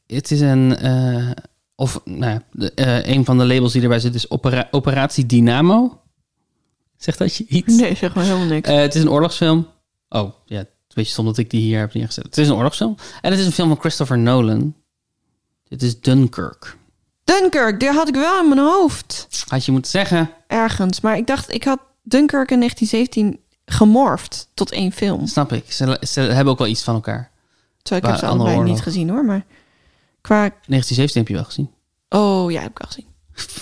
het 0.08 0.32
is 0.32 0.40
een... 0.42 0.78
eh, 0.78 1.30
of, 1.76 2.02
nou 2.06 2.40
de, 2.52 2.72
een 3.08 3.26
van 3.26 3.38
de 3.38 3.46
labels 3.46 3.74
die 3.74 3.82
erbij 3.82 4.00
zit 4.00 4.16
is 4.16 4.30
Opera- 4.30 4.68
Operatie 4.72 5.26
Dynamo. 5.26 6.02
Zegt 6.98 7.18
dat 7.18 7.36
je 7.36 7.46
iets? 7.48 7.76
nee, 7.76 7.96
zeg 7.96 8.16
maar 8.16 8.24
helemaal 8.24 8.46
niks. 8.48 8.70
Het 8.70 8.96
is 8.96 9.02
een 9.02 9.10
oorlogsfilm. 9.10 9.68
Oh, 10.10 10.32
ja, 10.46 10.58
het 10.58 10.68
is 10.68 10.74
een 10.88 10.94
beetje 10.96 11.12
stom 11.12 11.26
dat 11.26 11.38
ik 11.38 11.50
die 11.50 11.62
hier 11.62 11.80
heb 11.80 11.94
neergezet. 11.94 12.24
Het 12.24 12.38
is 12.38 12.48
een 12.48 12.56
oorlogsfilm. 12.56 12.96
En 13.22 13.32
het 13.32 13.40
is 13.40 13.46
een 13.46 13.52
film 13.52 13.68
van 13.68 13.80
Christopher 13.80 14.18
Nolan. 14.20 14.76
Dit 15.64 15.82
is 15.84 16.00
Dunkirk. 16.02 16.78
Dunkirk, 17.24 17.80
die 17.80 17.90
had 17.90 18.08
ik 18.08 18.14
wel 18.16 18.40
in 18.42 18.48
mijn 18.50 18.60
hoofd. 18.68 19.28
Had 19.48 19.66
je 19.66 19.72
moeten 19.72 19.92
zeggen. 19.92 20.30
Ergens. 20.48 21.02
Maar 21.02 21.18
ik 21.18 21.28
dacht, 21.28 21.54
ik 21.54 21.64
had 21.64 21.80
Dunkirk 22.04 22.52
in 22.52 22.58
1917 22.60 23.40
gemorfd 23.66 24.50
tot 24.54 24.72
één 24.72 24.92
film. 24.92 25.28
Snap 25.28 25.52
ik. 25.54 25.72
Ze, 25.72 25.98
ze 26.02 26.22
hebben 26.22 26.54
ook 26.54 26.60
wel 26.60 26.68
iets 26.68 26.84
van 26.84 26.96
elkaar. 26.96 27.32
Terwijl 27.82 28.04
ik 28.04 28.10
heb 28.10 28.20
ze 28.20 28.36
allebei 28.36 28.62
niet 28.62 28.82
gezien 28.82 29.10
hoor. 29.10 29.26
Maar 29.26 29.46
qua... 30.22 30.40
1917 30.40 31.22
heb 31.22 31.28
je 31.28 31.36
wel 31.36 31.44
gezien. 31.44 31.72
Oh 32.10 32.52
ja, 32.52 32.62
heb 32.62 32.72
ik 32.72 32.80
al 32.80 32.88
gezien. 32.88 33.06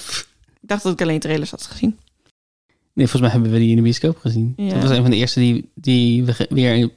ik 0.61 0.67
dacht 0.69 0.83
dat 0.83 0.93
ik 0.93 1.01
alleen 1.01 1.19
trailers 1.19 1.51
had 1.51 1.65
gezien. 1.65 1.99
Nee, 2.93 3.07
volgens 3.07 3.21
mij 3.21 3.31
hebben 3.31 3.51
we 3.51 3.57
die 3.57 3.69
in 3.69 3.75
de 3.75 3.81
bioscoop 3.81 4.17
gezien. 4.17 4.53
Ja. 4.57 4.73
Dat 4.73 4.81
was 4.81 4.91
een 4.91 5.01
van 5.01 5.11
de 5.11 5.17
eerste 5.17 5.39
die, 5.39 5.71
die 5.75 6.23
we 6.23 6.47
weer 6.49 6.75
in 6.75 6.91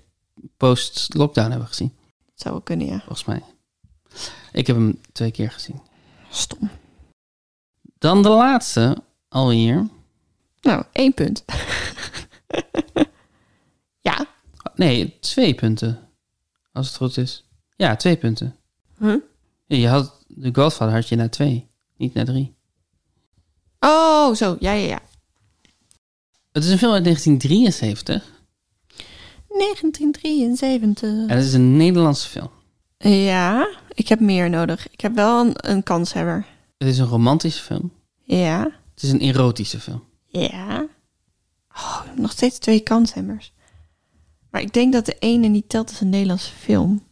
post-lockdown 0.57 1.51
hebben 1.51 1.69
gezien. 1.69 1.93
Dat 2.25 2.41
zou 2.41 2.55
wel 2.55 2.63
kunnen, 2.63 2.87
ja. 2.87 2.99
Volgens 2.99 3.25
mij. 3.25 3.43
Ik 4.53 4.67
heb 4.67 4.77
hem 4.77 5.01
twee 5.13 5.31
keer 5.31 5.51
gezien. 5.51 5.81
Stom. 6.31 6.71
Dan 7.99 8.23
de 8.23 8.29
laatste 8.29 8.97
alweer. 9.29 9.89
Nou, 10.61 10.85
één 10.93 11.15
punt. 11.15 11.45
ja. 14.09 14.27
Nee, 14.75 15.19
twee 15.21 15.55
punten. 15.55 16.09
Als 16.73 16.87
het 16.87 16.97
goed 16.97 17.17
is. 17.17 17.49
Ja, 17.77 17.97
twee 17.97 18.17
punten. 18.17 18.57
Huh? 18.99 19.17
Je 19.67 19.89
had 19.89 20.25
de 20.29 20.51
Godfather 20.53 20.95
had 20.95 21.09
je 21.09 21.17
na 21.17 21.29
twee, 21.29 21.69
niet 21.97 22.15
na 22.15 22.25
drie. 22.25 22.55
Oh, 23.81 24.35
zo. 24.35 24.57
Ja, 24.61 24.73
ja, 24.73 24.87
ja. 24.87 25.01
Het 26.53 26.65
is 26.65 26.71
een 26.71 26.79
film 26.79 26.93
uit 26.93 27.05
1973 27.05 28.35
1973. 29.59 31.09
en 31.09 31.37
het 31.37 31.45
is 31.45 31.53
een 31.53 31.77
Nederlandse 31.77 32.29
film. 32.29 32.51
Ja, 32.99 33.69
ik 33.95 34.09
heb 34.09 34.21
meer 34.21 34.51
nodig. 34.51 34.89
Ik 34.91 35.01
heb 35.01 35.15
wel 35.15 35.41
een, 35.41 35.53
een 35.55 35.83
kanshebber. 35.83 36.47
Het 36.79 36.89
is 36.89 36.99
een 36.99 37.07
romantische 37.07 37.63
film. 37.63 37.93
Ja. 38.23 38.63
Het 38.95 39.03
is 39.03 39.11
een 39.11 39.21
erotische 39.21 39.81
film. 39.81 40.03
Ja. 40.27 40.87
Nog 42.17 42.31
steeds 42.33 42.59
twee 42.59 42.81
kanshebbers. 42.81 43.53
Maar 44.51 44.61
ik 44.61 44.73
denk 44.73 44.93
dat 44.93 45.07
de 45.07 45.17
ene 45.19 45.47
niet 45.49 45.69
telt 45.69 45.89
als 45.89 46.01
een 46.01 46.09
Nederlandse 46.09 46.53
film. 46.53 47.05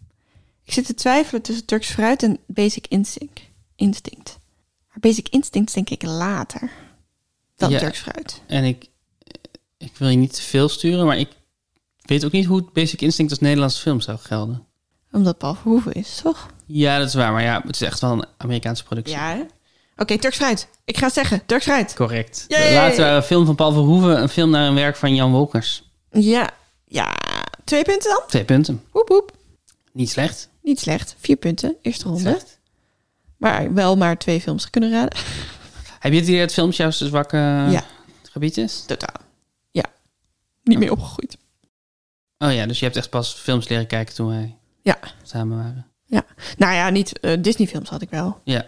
Ik 0.65 0.73
zit 0.73 0.87
te 0.87 0.95
twijfelen 0.95 1.43
tussen 1.43 1.65
Turks 1.67 1.91
Fruit 1.91 2.23
en 2.23 2.39
Basic 2.47 2.87
Instinct. 2.87 3.41
Instinct. 3.77 4.39
Maar 4.89 4.99
Basic 5.01 5.29
Instinct 5.29 5.75
denk 5.75 5.91
ik 5.91 6.03
later 6.03 6.71
dan 7.57 7.71
Ja. 7.71 7.79
Turks 7.79 7.99
Fruit. 7.99 8.43
En 8.47 8.65
ik, 8.65 8.87
ik 9.79 9.97
wil 9.97 10.09
je 10.09 10.17
niet 10.17 10.35
te 10.35 10.43
veel 10.43 10.69
sturen, 10.69 11.07
maar 11.07 11.19
ik 11.19 11.29
weet 12.03 12.25
ook 12.25 12.33
niet 12.33 12.47
hoe 12.47 12.71
Basic 12.73 13.01
Instinct 13.01 13.31
als 13.31 13.41
Nederlandse 13.41 13.81
film 13.81 14.01
zou 14.01 14.19
gelden. 14.19 14.67
Omdat 15.13 15.39
Paul 15.39 15.55
Verhoeven 15.55 15.93
is, 15.93 16.21
toch? 16.23 16.51
Ja, 16.67 16.99
dat 16.99 17.09
is 17.09 17.15
waar, 17.15 17.33
maar 17.33 17.43
ja, 17.43 17.63
het 17.67 17.75
is 17.75 17.81
echt 17.81 18.01
wel 18.01 18.13
een 18.13 18.27
Amerikaanse 18.37 18.85
productie. 18.85 19.15
Ja, 19.15 19.47
Oké, 19.97 20.19
Turks 20.19 20.37
Fruit. 20.37 20.69
Ik 20.85 20.97
ga 20.97 21.05
het 21.05 21.15
zeggen. 21.15 21.47
Turks 21.47 21.65
Fruit. 21.65 21.95
Correct. 21.95 22.45
Yay! 22.49 22.75
Laatst 22.75 22.99
waren 22.99 23.17
een 23.17 23.23
film 23.23 23.47
van 23.47 23.55
Paul 23.55 23.73
Verhoeven, 23.73 24.23
een 24.23 24.29
film 24.29 24.51
naar 24.51 24.69
een 24.69 24.75
werk 24.75 24.97
van 24.97 25.15
Jan 25.15 25.33
Wolkers. 25.33 25.89
Ja. 26.11 26.51
Ja. 26.87 27.15
Twee 27.65 27.83
punten 27.83 28.11
dan? 28.11 28.23
Twee 28.29 28.45
punten. 28.45 28.83
Woep 28.93 29.09
woep. 29.09 29.33
Niet 29.93 30.11
slecht. 30.11 30.49
Niet 30.63 30.81
slecht. 30.81 31.15
Vier 31.19 31.37
punten. 31.37 31.77
Eerste 31.83 32.05
ronde. 32.05 32.21
slecht. 32.21 32.59
Maar 33.37 33.75
wel 33.75 33.97
maar 33.97 34.19
twee 34.19 34.41
films 34.41 34.71
kunnen 34.71 34.91
raden. 34.91 35.19
Heb 36.01 36.13
je 36.13 36.19
het 36.19 36.29
idee 36.29 36.41
dat 36.41 36.53
films 36.53 36.77
jouw 36.77 36.91
zwakke 36.91 37.37
Ja. 37.71 37.85
gebied 38.31 38.57
is? 38.57 38.85
Totaal. 38.87 39.21
Ja. 39.71 39.85
Niet 40.63 40.79
meer 40.79 40.91
opgegroeid. 40.91 41.37
Oh 42.39 42.53
ja, 42.53 42.67
dus 42.67 42.79
je 42.79 42.85
hebt 42.85 42.97
echt 42.97 43.11
pas 43.11 43.33
films 43.35 43.69
leren 43.69 43.87
kijken 43.87 44.15
toen 44.15 44.29
wij 44.29 44.57
Ja. 44.83 44.99
samen 45.23 45.57
waren. 45.57 45.87
Nou 46.57 46.75
ja, 46.75 46.91
niet 46.91 47.19
eh, 47.21 47.37
Disney-films 47.41 47.89
had 47.89 48.03
ik 48.03 48.11
wel. 48.11 48.41
Ja. 48.45 48.65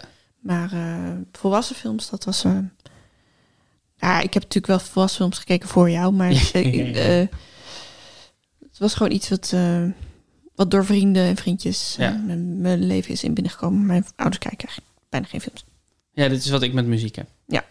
Maar 0.47 0.71
eh, 0.73 1.11
volwassen 1.31 1.75
films, 1.75 2.09
dat 2.09 2.23
was... 2.23 2.43
eh, 2.43 2.57
ja, 3.95 4.17
ik 4.19 4.33
heb 4.33 4.43
natuurlijk 4.43 4.67
wel 4.67 4.79
volwassen 4.79 5.19
films 5.19 5.37
gekeken 5.37 5.69
voor 5.69 5.89
jou. 5.89 6.13
Maar 6.13 6.29
eh, 6.53 7.25
het 8.59 8.77
was 8.77 8.93
gewoon 8.93 9.11
iets 9.11 9.29
wat, 9.29 9.53
wat 10.55 10.71
door 10.71 10.85
vrienden 10.85 11.23
en 11.23 11.35
vriendjes 11.35 11.95
Ja. 11.99 12.11
mijn, 12.11 12.61
mijn 12.61 12.85
leven 12.85 13.11
is 13.11 13.23
in 13.23 13.33
binnengekomen. 13.33 13.85
Mijn 13.85 14.05
ouders 14.15 14.39
kijken 14.43 14.69
bijna 15.09 15.25
geen 15.27 15.41
films. 15.41 15.65
ja, 16.11 16.27
dit 16.27 16.43
is 16.43 16.49
wat 16.49 16.61
ik 16.61 16.73
met 16.73 16.85
muziek 16.85 17.15
heb. 17.15 17.27
Ja. 17.47 17.65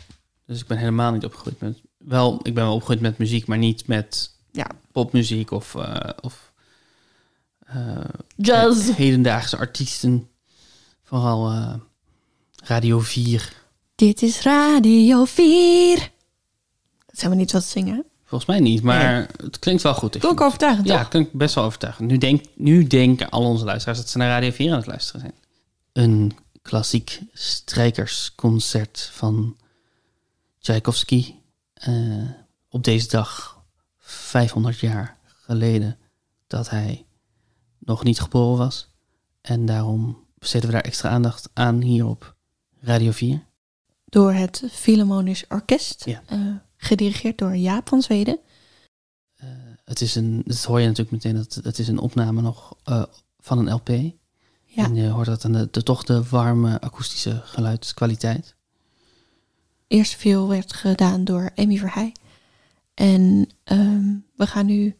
Dus 0.46 0.60
ik 0.60 0.66
ben 0.66 0.78
helemaal 0.78 1.12
niet 1.12 1.24
opgegroeid 1.24 1.60
met... 1.60 1.78
Wel, 1.98 2.34
ik 2.42 2.54
ben 2.54 2.64
wel 2.64 2.72
opgegroeid 2.74 3.00
met 3.00 3.18
muziek, 3.18 3.46
maar 3.46 3.58
niet 3.58 3.86
met 3.86 4.30
Ja. 4.52 4.66
popmuziek 4.92 5.50
of... 5.50 5.74
of 6.20 6.52
Jazz. 8.36 8.90
hedendaagse 8.90 9.56
artiesten. 9.56 10.28
Vooral 11.02 11.52
Radio 12.66 12.98
4. 13.00 13.52
Dit 13.94 14.22
is 14.22 14.40
Radio 14.42 15.24
4. 15.24 16.11
Dat 17.07 17.18
zijn 17.18 17.31
we 17.31 17.37
niet 17.37 17.52
wat 17.52 17.62
te 17.62 17.68
zingen. 17.68 18.05
Volgens 18.24 18.50
mij 18.50 18.61
niet, 18.61 18.83
maar 18.83 19.29
het 19.42 19.59
klinkt 19.59 19.83
wel 19.83 19.94
goed. 19.94 20.14
ik 20.14 20.20
Klonk 20.20 20.40
overtuigend, 20.40 20.87
Ja, 20.88 20.98
toch? 20.98 21.09
klinkt 21.09 21.33
best 21.33 21.55
wel 21.55 21.64
overtuigend. 21.64 22.09
Nu, 22.11 22.18
denk, 22.18 22.44
nu 22.55 22.87
denken 22.87 23.29
al 23.31 23.44
onze 23.44 23.64
luisteraars 23.64 23.98
dat 23.98 24.09
ze 24.09 24.18
naar 24.18 24.29
Radio 24.29 24.50
4 24.50 24.70
aan 24.70 24.76
het 24.76 24.87
luisteren 24.87 25.20
zijn. 25.20 25.35
Een 25.92 26.33
klassiek 26.62 27.20
strijkersconcert 27.33 29.11
van 29.12 29.57
Tchaikovsky. 30.59 31.35
eh, 31.74 31.92
op 32.68 32.85
deze 32.85 33.09
dag, 33.09 33.62
500 33.98 34.79
jaar 34.79 35.16
geleden, 35.24 35.98
dat 36.46 36.70
hij 36.70 37.05
nog 37.79 38.05
niet 38.05 38.20
geboren 38.20 38.59
was. 38.59 38.88
En 39.40 39.66
daarom 39.66 40.24
besteden 40.38 40.66
we 40.68 40.74
daar 40.74 40.85
extra 40.85 41.09
aandacht 41.09 41.48
aan 41.52 41.81
hier 41.83 42.07
op 42.07 42.36
Radio 42.80 43.10
4. 43.10 43.44
Door 44.04 44.32
het 44.32 44.62
Philharmonisch 44.70 45.44
Orkest. 45.48 46.04
Ja. 46.04 46.22
eh, 46.26 46.38
gedirigeerd 46.76 47.38
door 47.38 47.56
Jaap 47.56 47.88
van 47.88 48.02
Zweden. 48.02 48.38
Eh, 49.36 49.48
het 49.84 50.00
is 50.00 50.14
een, 50.14 50.42
dat 50.46 50.64
hoor 50.64 50.80
je 50.80 50.86
natuurlijk 50.86 51.24
meteen, 51.24 51.34
dat 51.34 51.54
het 51.62 51.78
is 51.78 51.88
een 51.88 51.98
opname 51.98 52.40
nog 52.42 52.76
eh, 52.84 53.02
van 53.38 53.58
een 53.58 53.72
LP. 53.72 53.88
Ja. 54.64 54.84
En 54.84 54.94
je 54.94 55.08
hoort 55.08 55.26
dat 55.26 55.44
aan 55.44 55.52
de, 55.52 55.68
de, 55.70 55.82
toch 55.82 56.04
de 56.04 56.22
warme 56.22 56.80
akoestische 56.80 57.40
geluidskwaliteit. 57.44 58.54
Eerste 59.86 60.16
viool 60.16 60.48
werd 60.48 60.72
gedaan 60.72 61.24
door 61.24 61.50
Amy 61.54 61.76
Verheij. 61.76 62.14
En 62.94 63.48
ehm, 63.64 64.14
we 64.36 64.46
gaan 64.46 64.66
nu 64.66 64.96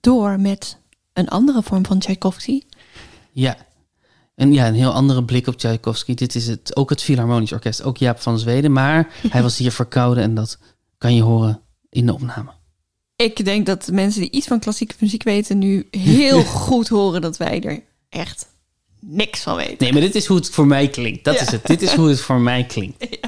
door 0.00 0.40
met 0.40 0.78
een 1.12 1.28
andere 1.28 1.62
vorm 1.62 1.86
van 1.86 1.98
Tchaikovsky. 1.98 2.62
Ja. 3.32 3.56
En 4.34 4.52
ja, 4.52 4.66
een 4.68 4.74
heel 4.74 4.92
andere 4.92 5.24
blik 5.24 5.46
op 5.46 5.56
Tchaikovsky. 5.56 6.14
Dit 6.14 6.34
is 6.34 6.46
het, 6.46 6.76
ook 6.76 6.90
het 6.90 7.02
Philharmonisch 7.02 7.52
Orkest, 7.52 7.82
ook 7.82 7.96
Jaap 7.96 8.20
van 8.20 8.38
Zweden. 8.38 8.72
Maar 8.72 9.08
hij 9.30 9.42
was 9.42 9.58
hier 9.58 9.72
verkouden 9.72 10.22
en 10.24 10.34
dat 10.34 10.58
kan 10.98 11.14
je 11.14 11.22
horen 11.22 11.60
in 11.90 12.06
de 12.06 12.12
opname. 12.14 12.50
Ik 13.16 13.44
denk 13.44 13.66
dat 13.66 13.88
mensen 13.92 14.20
die 14.20 14.30
iets 14.30 14.46
van 14.46 14.58
klassieke 14.60 14.94
muziek 15.00 15.22
weten 15.22 15.58
nu 15.58 15.86
heel 15.90 16.42
goed 16.66 16.88
horen 16.88 17.20
dat 17.20 17.36
wij 17.36 17.60
er 17.62 17.82
echt 18.08 18.46
niks 19.00 19.40
van 19.40 19.56
weten. 19.56 19.76
Nee, 19.78 19.92
maar 19.92 20.00
dit 20.00 20.14
is 20.14 20.26
hoe 20.26 20.36
het 20.36 20.50
voor 20.50 20.66
mij 20.66 20.88
klinkt. 20.88 21.24
Dat 21.24 21.34
Ja. 21.34 21.40
is 21.40 21.50
het. 21.50 21.66
Dit 21.66 21.82
is 21.82 21.92
hoe 21.94 22.08
het 22.08 22.20
voor 22.20 22.40
mij 22.40 22.64
klinkt. 22.64 23.06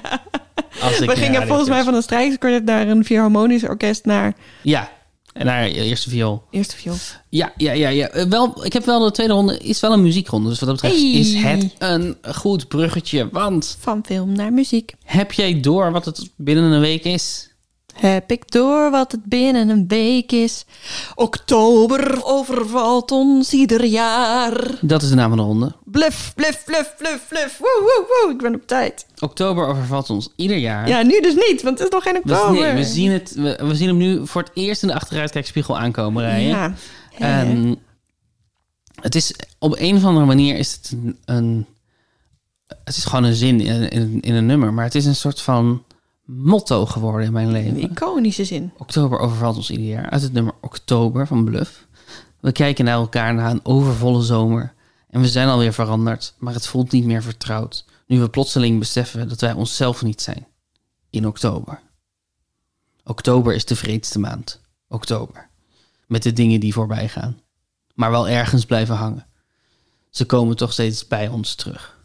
Als 0.83 1.01
ik 1.01 1.09
We 1.11 1.17
gingen 1.17 1.47
volgens 1.47 1.69
mij 1.69 1.85
van 1.85 1.95
een 1.95 2.03
strijkerskwartet 2.03 2.65
naar 2.65 2.89
een 2.89 3.05
Philharmonisch 3.05 3.63
Orkest 3.65 4.05
naar 4.05 4.35
Ja, 4.63 4.91
en 5.33 5.47
naar 5.47 5.65
eerste 5.67 6.11
viool. 6.11 6.43
eerste 6.51 6.77
viool. 6.77 6.97
Ja, 7.29 7.53
ja, 7.57 7.73
ja, 7.73 7.89
ja. 7.89 8.09
Eh, 8.09 8.25
Wel, 8.25 8.65
ik 8.65 8.73
heb 8.73 8.85
wel 8.85 9.05
de 9.05 9.11
tweede 9.11 9.33
ronde, 9.33 9.59
is 9.59 9.81
wel 9.81 9.93
een 9.93 10.03
muziekronde. 10.03 10.49
Dus 10.49 10.61
wat 10.61 10.69
dat 10.69 10.81
betreft 10.81 11.03
Hey. 11.03 11.13
is 11.13 11.35
het 11.35 11.73
een 11.79 12.17
goed 12.35 12.69
bruggetje. 12.69 13.29
Want 13.33 13.77
Van 13.81 14.03
film 14.07 14.33
naar 14.33 14.53
muziek. 14.53 14.95
heb 15.05 15.33
jij 15.33 15.61
door 15.61 15.93
wat 15.93 16.05
het 16.05 16.31
binnen 16.37 16.65
een 16.73 16.81
week 16.81 17.05
is? 17.05 17.51
Heb 17.93 18.31
ik 18.31 18.51
door 18.51 18.91
wat 18.91 19.13
het 19.13 19.25
binnen 19.25 19.69
een 19.69 19.89
week 19.89 20.33
is. 20.33 20.65
Oktober 21.15 22.25
overvalt 22.25 23.11
ons 23.11 23.53
ieder 23.53 23.85
jaar. 23.85 24.79
Dat 24.81 25.03
is 25.03 25.09
de 25.09 25.15
naam 25.15 25.29
van 25.29 25.39
de 25.39 25.45
ronde. 25.45 25.73
Bluf, 25.85 26.33
bluf, 26.35 26.65
bluf, 26.65 26.95
bluf, 26.99 27.29
bluf. 27.29 27.59
Woe, 27.59 27.81
woe, 27.81 28.07
woe. 28.09 28.33
Ik 28.33 28.43
ben 28.43 28.55
op 28.55 28.67
tijd. 28.67 29.07
Oktober 29.19 29.67
overvalt 29.67 30.11
ons 30.11 30.29
ieder 30.37 30.57
jaar. 30.57 30.89
Ja, 30.89 31.03
nu 31.03 31.21
dus 31.21 31.35
niet, 31.35 31.63
want 31.63 31.79
het 31.79 31.89
is 31.89 31.95
nog 31.95 32.03
geen 32.03 32.13
we, 32.13 32.33
oktober. 32.33 32.63
nee, 32.63 32.73
we, 32.75 32.85
zien 32.85 33.11
het, 33.11 33.35
we, 33.35 33.59
we 33.63 33.75
zien 33.75 33.89
hem 33.89 33.97
nu 33.97 34.27
voor 34.27 34.43
het 34.43 34.51
eerst 34.55 34.83
in 34.83 34.89
de 34.89 34.95
achteruitkijkspiegel 34.95 35.79
aankomen 35.79 36.23
rijden. 36.23 36.49
Ja. 36.49 36.75
En 37.19 37.79
het 39.01 39.15
is 39.15 39.35
op 39.59 39.75
een 39.79 39.97
of 39.97 40.05
andere 40.05 40.27
manier 40.27 40.57
is 40.57 40.73
het 40.73 40.93
een, 40.93 41.19
een 41.25 41.67
het 42.85 42.97
is 42.97 43.05
gewoon 43.05 43.25
een 43.25 43.35
zin 43.35 43.61
in, 43.61 43.89
in, 43.89 44.21
in 44.21 44.35
een 44.35 44.47
nummer, 44.47 44.73
maar 44.73 44.85
het 44.85 44.95
is 44.95 45.07
een 45.07 45.17
soort 45.17 45.41
van 45.41 45.83
motto 46.25 46.87
geworden 46.87 47.27
in 47.27 47.33
mijn 47.33 47.51
leven. 47.51 47.83
Een 47.83 47.91
iconische 47.91 48.45
zin. 48.45 48.73
Oktober 48.79 49.19
overvalt 49.19 49.57
ons 49.57 49.71
ieder 49.71 49.87
jaar. 49.87 50.11
Uit 50.11 50.23
het 50.23 50.33
nummer 50.33 50.55
Oktober 50.61 51.27
van 51.27 51.45
Bluff. 51.45 51.87
We 52.41 52.53
kijken 52.53 52.85
naar 52.85 52.95
elkaar 52.95 53.35
na 53.35 53.51
een 53.51 53.65
overvolle 53.65 54.23
zomer. 54.23 54.75
En 55.09 55.21
we 55.21 55.29
zijn 55.29 55.49
alweer 55.49 55.73
veranderd, 55.73 56.35
maar 56.39 56.55
het 56.55 56.67
voelt 56.67 56.93
niet 56.93 57.05
meer 57.05 57.23
vertrouwd. 57.23 57.85
Nu 58.07 58.21
we 58.21 58.29
plotseling 58.29 58.79
beseffen 58.79 59.29
dat 59.29 59.41
wij 59.41 59.53
onszelf 59.53 60.03
niet 60.03 60.23
zijn. 60.23 60.47
In 61.11 61.27
oktober. 61.27 61.81
Oktober 63.05 63.55
is 63.55 63.65
de 63.65 63.77
vreedste 63.77 64.19
maand. 64.19 64.61
Oktober. 64.89 65.49
Met 66.07 66.23
de 66.23 66.33
dingen 66.33 66.61
die 66.61 66.73
voorbij 66.73 67.09
gaan. 67.09 67.41
Maar 67.95 68.11
wel 68.11 68.29
ergens 68.29 68.65
blijven 68.65 68.95
hangen. 68.95 69.27
Ze 70.11 70.25
komen 70.25 70.57
toch 70.57 70.73
steeds 70.73 71.09
bij 71.09 71.29
ons 71.29 71.55
terug. 71.55 72.01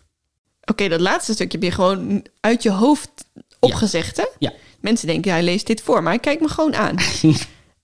Oké, 0.66 0.88
dat 0.88 1.00
laatste 1.00 1.34
stukje 1.34 1.58
heb 1.58 1.68
je 1.68 1.76
gewoon 1.76 2.26
uit 2.40 2.64
je 2.64 2.72
hoofd 2.72 3.26
opgezegd, 3.60 4.18
hè? 4.18 4.26
Ja. 4.40 4.52
Mensen 4.80 5.08
denken, 5.08 5.32
hij 5.32 5.44
leest 5.44 5.68
dit 5.68 5.82
voor, 5.82 6.04
maar 6.04 6.12
hij 6.12 6.22
kijkt 6.22 6.42
me 6.42 6.48
gewoon 6.48 6.76
aan. 6.76 6.96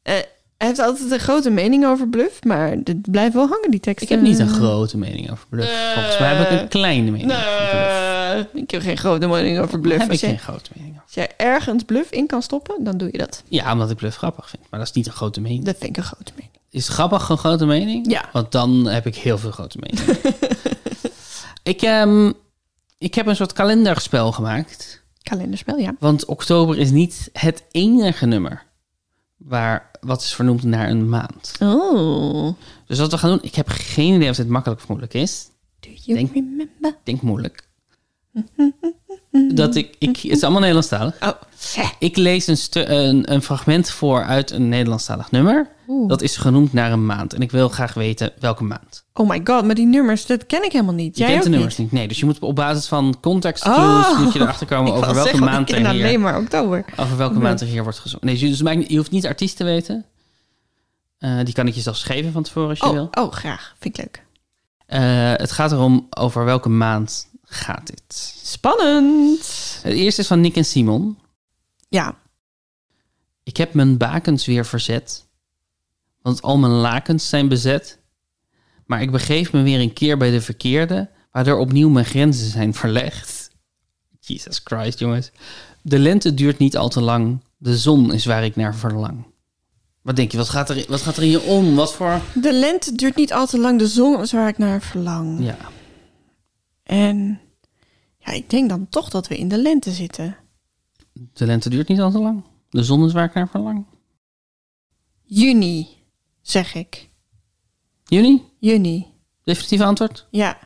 Eh, 0.03 0.13
hij 0.57 0.67
heeft 0.67 0.79
altijd 0.79 1.11
een 1.11 1.19
grote 1.19 1.49
mening 1.49 1.85
over 1.85 2.07
Bluff, 2.07 2.43
maar 2.43 2.71
het 2.83 3.11
blijft 3.11 3.33
wel 3.33 3.47
hangen, 3.47 3.71
die 3.71 3.79
tekst. 3.79 4.03
Ik 4.03 4.09
heb 4.09 4.21
niet 4.21 4.39
een 4.39 4.49
grote 4.49 4.97
mening 4.97 5.31
over 5.31 5.47
Bluff. 5.49 5.93
Volgens 5.93 6.19
mij 6.19 6.35
heb 6.35 6.51
ik 6.51 6.59
een 6.61 6.67
kleine 6.67 7.11
mening 7.11 7.31
over 7.31 7.69
Bluff. 7.71 8.63
Ik 8.63 8.71
heb 8.71 8.81
geen 8.81 8.97
grote 8.97 9.27
mening 9.27 9.59
over 9.59 9.79
Bluff. 9.79 9.97
Heb 9.97 10.05
ik 10.05 10.11
Als 10.11 10.19
jij, 10.21 10.29
geen 10.29 10.39
grote 10.39 10.69
mening 10.75 10.91
over. 10.91 11.03
als 11.05 11.13
jij 11.13 11.29
ergens 11.37 11.83
Bluff 11.83 12.11
in 12.11 12.27
kan 12.27 12.41
stoppen, 12.41 12.83
dan 12.83 12.97
doe 12.97 13.09
je 13.11 13.17
dat. 13.17 13.43
Ja, 13.47 13.71
omdat 13.71 13.89
ik 13.89 13.97
Bluff 13.97 14.17
grappig 14.17 14.49
vind. 14.49 14.63
Maar 14.69 14.79
dat 14.79 14.89
is 14.89 14.95
niet 14.95 15.07
een 15.07 15.13
grote 15.13 15.41
mening. 15.41 15.65
Dat 15.65 15.75
vind 15.79 15.89
ik 15.89 15.97
een 15.97 16.09
grote 16.09 16.31
mening. 16.35 16.51
Is 16.69 16.87
grappig 16.89 17.29
een 17.29 17.37
grote 17.37 17.65
mening? 17.65 18.11
Ja. 18.11 18.29
Want 18.31 18.51
dan 18.51 18.85
heb 18.87 19.05
ik 19.05 19.15
heel 19.15 19.37
veel 19.37 19.51
grote 19.51 19.77
meningen. 19.79 20.17
ik, 21.63 21.81
ehm, 21.81 22.31
ik 22.97 23.15
heb 23.15 23.25
een 23.27 23.35
soort 23.35 23.53
kalenderspel 23.53 24.31
gemaakt. 24.31 25.02
Kalenderspel, 25.23 25.77
ja. 25.77 25.95
Want 25.99 26.25
oktober 26.25 26.77
is 26.77 26.91
niet 26.91 27.29
het 27.33 27.63
enige 27.71 28.25
nummer 28.25 28.65
waar 29.37 29.91
wat 30.01 30.21
is 30.21 30.33
vernoemd 30.33 30.63
naar 30.63 30.89
een 30.89 31.09
maand. 31.09 31.55
Oh. 31.59 32.53
Dus 32.87 32.99
wat 32.99 33.11
we 33.11 33.17
gaan 33.17 33.29
doen, 33.29 33.43
ik 33.43 33.55
heb 33.55 33.67
geen 33.67 34.15
idee 34.15 34.29
of 34.29 34.35
dit 34.35 34.47
makkelijk 34.47 34.81
of 34.81 34.87
moeilijk 34.87 35.13
is. 35.13 35.49
Do 35.79 35.89
you 35.89 36.17
Denk- 36.17 36.33
remember? 36.33 36.97
Denk 37.03 37.21
moeilijk. 37.21 37.69
Dat 39.53 39.75
ik, 39.75 39.95
ik, 39.99 40.15
het 40.17 40.23
is 40.31 40.41
allemaal 40.41 40.59
Nederlandstalig. 40.59 41.15
Oh. 41.21 41.29
Ik 41.99 42.17
lees 42.17 42.47
een, 42.47 42.57
een, 42.93 43.33
een 43.33 43.41
fragment 43.41 43.89
voor 43.89 44.23
uit 44.23 44.51
een 44.51 44.69
Nederlandstalig 44.69 45.31
nummer. 45.31 45.67
Oeh. 45.87 46.09
Dat 46.09 46.21
is 46.21 46.37
genoemd 46.37 46.73
naar 46.73 46.91
een 46.91 47.05
maand. 47.05 47.33
En 47.33 47.41
ik 47.41 47.51
wil 47.51 47.69
graag 47.69 47.93
weten 47.93 48.31
welke 48.39 48.63
maand. 48.63 49.05
Oh 49.13 49.29
my 49.29 49.41
god, 49.43 49.65
maar 49.65 49.75
die 49.75 49.85
nummers, 49.85 50.25
dat 50.25 50.45
ken 50.45 50.63
ik 50.63 50.71
helemaal 50.71 50.93
niet. 50.93 51.17
Je 51.17 51.23
Jij 51.23 51.27
kent 51.31 51.39
ook 51.39 51.45
de 51.49 51.55
nummers 51.55 51.77
niet? 51.77 51.91
niet. 51.91 51.99
Nee, 51.99 52.07
dus 52.07 52.19
je 52.19 52.25
moet 52.25 52.39
op 52.39 52.55
basis 52.55 52.87
van 52.87 53.15
context 53.21 53.63
clues 53.63 53.77
Oh. 53.77 54.19
moet 54.19 54.33
je 54.33 54.39
erachter 54.39 54.67
komen 54.67 54.93
over 54.95 55.13
welke 55.13 55.21
zeggen, 55.29 55.45
maand 55.45 55.69
er 55.71 55.77
hier, 55.77 55.87
alleen 55.87 56.21
maar 56.21 56.37
oktober. 56.37 56.85
over 56.97 57.17
welke 57.17 57.33
Nee. 57.33 57.43
maand 57.43 57.61
er 57.61 57.67
hier 57.67 57.83
wordt 57.83 57.99
gezongen. 57.99 58.25
Nee, 58.25 58.37
dus 58.37 58.61
niet- 58.61 58.89
je 58.89 58.97
hoeft 58.97 59.11
niet 59.11 59.25
artiest 59.27 59.57
te 59.57 59.63
weten. 59.63 60.05
Eh, 61.17 61.37
die 61.43 61.53
kan 61.53 61.67
ik 61.67 61.73
je 61.75 61.81
zelfs 61.81 62.03
geven 62.03 62.31
van 62.31 62.43
tevoren 62.43 62.69
als 62.69 62.79
je 62.79 62.85
Oh, 62.85 62.91
wil. 62.93 63.07
oh, 63.11 63.31
graag. 63.31 63.75
Vind 63.79 63.97
ik 63.97 64.03
leuk. 64.03 64.23
Eh, 64.85 65.31
het 65.35 65.51
gaat 65.51 65.71
erom 65.71 66.07
over 66.09 66.45
welke 66.45 66.69
maand 66.69 67.27
gaat 67.53 67.87
dit. 67.87 68.35
Spannend. 68.43 69.79
Het 69.81 69.93
eerste 69.93 70.21
is 70.21 70.27
van 70.27 70.41
Nick 70.41 70.55
en 70.55 70.65
Simon. 70.65 71.17
Ja. 71.89 72.17
Ik 73.43 73.57
heb 73.57 73.73
mijn 73.73 73.97
bakens 73.97 74.45
weer 74.45 74.65
verzet, 74.65 75.25
want 76.21 76.41
al 76.41 76.57
mijn 76.57 76.71
lakens 76.71 77.29
zijn 77.29 77.47
bezet. 77.47 77.99
Maar 78.85 79.01
ik 79.01 79.11
begeef 79.11 79.51
me 79.51 79.61
weer 79.61 79.79
een 79.79 79.93
keer 79.93 80.17
bij 80.17 80.31
de 80.31 80.41
verkeerde, 80.41 81.09
waardoor 81.31 81.57
opnieuw 81.57 81.89
mijn 81.89 82.05
grenzen 82.05 82.49
zijn 82.49 82.73
verlegd. 82.73 83.49
Jesus 84.19 84.61
Christ, 84.63 84.99
jongens. 84.99 85.31
De 85.81 85.99
lente 85.99 86.33
duurt 86.33 86.57
niet 86.57 86.77
al 86.77 86.89
te 86.89 87.01
lang, 87.01 87.43
de 87.57 87.77
zon 87.77 88.13
is 88.13 88.25
waar 88.25 88.43
ik 88.43 88.55
naar 88.55 88.75
verlang. 88.75 89.25
Wat 90.01 90.15
denk 90.15 90.31
je, 90.31 90.37
wat 90.37 90.49
gaat 90.49 90.69
er, 90.69 90.85
wat 90.87 91.01
gaat 91.01 91.17
er 91.17 91.23
in 91.23 91.29
je 91.29 91.41
om? 91.41 91.75
Wat 91.75 91.93
voor... 91.93 92.21
De 92.33 92.53
lente 92.53 92.95
duurt 92.95 93.15
niet 93.15 93.33
al 93.33 93.47
te 93.47 93.57
lang. 93.59 93.79
De 93.79 93.87
zon 93.87 94.21
is 94.21 94.31
waar 94.31 94.47
ik 94.47 94.57
naar 94.57 94.81
verlang. 94.81 95.43
Ja, 95.45 95.57
En 96.83 97.39
ja, 98.25 98.31
ik 98.31 98.49
denk 98.49 98.69
dan 98.69 98.89
toch 98.89 99.09
dat 99.09 99.27
we 99.27 99.37
in 99.37 99.47
de 99.47 99.61
lente 99.61 99.91
zitten. 99.91 100.37
de 101.13 101.45
lente 101.45 101.69
duurt 101.69 101.87
niet 101.87 101.99
al 101.99 102.11
te 102.11 102.19
lang. 102.19 102.43
De 102.69 102.83
zon 102.83 103.05
is 103.05 103.13
waar 103.13 103.25
ik 103.25 103.33
naar 103.33 103.49
verlang. 103.49 103.85
Juni, 105.23 105.87
zeg 106.41 106.75
ik. 106.75 107.09
Juni? 108.03 108.43
Juni. 108.59 109.07
Definitief 109.43 109.81
antwoord? 109.81 110.27
Ja. 110.31 110.57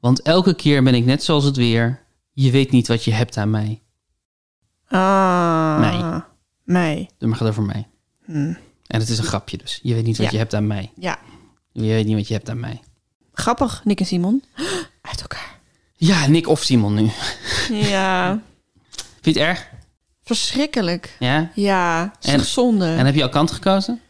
Want 0.00 0.22
elke 0.22 0.54
keer 0.54 0.82
ben 0.82 0.94
ik 0.94 1.04
net 1.04 1.22
zoals 1.24 1.44
het 1.44 1.56
weer. 1.56 2.06
Je 2.32 2.50
weet 2.50 2.70
niet 2.70 2.88
wat 2.88 3.04
je 3.04 3.12
hebt 3.12 3.36
aan 3.36 3.50
mij. 3.50 3.82
Ah. 4.88 5.78
Mei. 5.80 6.22
Mei. 6.64 7.08
Doe 7.18 7.28
maar 7.28 7.38
gaat 7.38 7.48
over 7.48 7.62
mij. 7.62 7.88
Hm. 8.24 8.54
En 8.86 9.00
het 9.00 9.08
is 9.08 9.18
een 9.18 9.24
grapje 9.24 9.56
dus. 9.56 9.80
Je 9.82 9.94
weet 9.94 10.04
niet 10.04 10.16
wat 10.16 10.26
Ja. 10.26 10.32
je 10.32 10.38
hebt 10.38 10.54
aan 10.54 10.66
mij. 10.66 10.92
Ja. 10.96 11.18
Je 11.72 11.80
weet 11.80 12.06
niet 12.06 12.14
wat 12.16 12.28
je 12.28 12.34
hebt 12.34 12.50
aan 12.50 12.60
mij. 12.60 12.80
Grappig, 13.32 13.84
Nick 13.84 14.00
en 14.00 14.06
Simon. 14.06 14.44
Uit 15.10 15.20
elkaar. 15.20 15.47
Ja, 16.00 16.26
Nick 16.26 16.46
of 16.48 16.62
Simon 16.62 16.94
nu. 16.94 17.10
Ja. 17.70 18.40
Vind 19.20 19.36
je 19.36 19.40
het 19.42 19.48
erg? 19.50 19.68
Verschrikkelijk. 20.24 21.16
Ja? 21.18 21.50
Ja, 21.54 22.12
is 22.20 22.32
En- 22.32 22.44
zonde. 22.44 22.84
En 22.86 23.06
heb 23.06 23.14
je 23.14 23.22
al 23.22 23.28
kant 23.28 23.50
gekozen? 23.50 24.00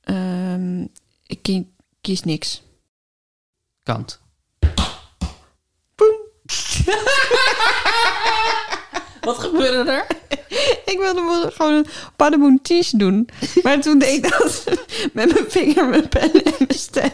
Ehm, 0.00 0.80
ik 1.26 1.42
kie- 1.42 1.72
kies 2.00 2.20
niks. 2.22 2.62
Kant. 3.82 4.20
Boem. 5.94 6.16
Wat 9.20 9.38
gebeurde 9.38 9.90
er? 9.90 10.06
Ik 10.92 10.98
wilde 10.98 11.50
gewoon 11.54 11.72
een 11.74 11.86
padaboenties 12.16 12.90
doen. 12.90 13.28
Maar 13.62 13.80
toen 13.80 13.98
deed 13.98 14.24
ik 14.24 14.30
dat 14.30 14.64
met 15.12 15.32
mijn 15.32 15.44
vinger, 15.50 15.88
mijn 15.88 16.08
pen 16.08 16.32
en 16.32 16.52
mijn 16.58 16.78
stem. 16.78 17.10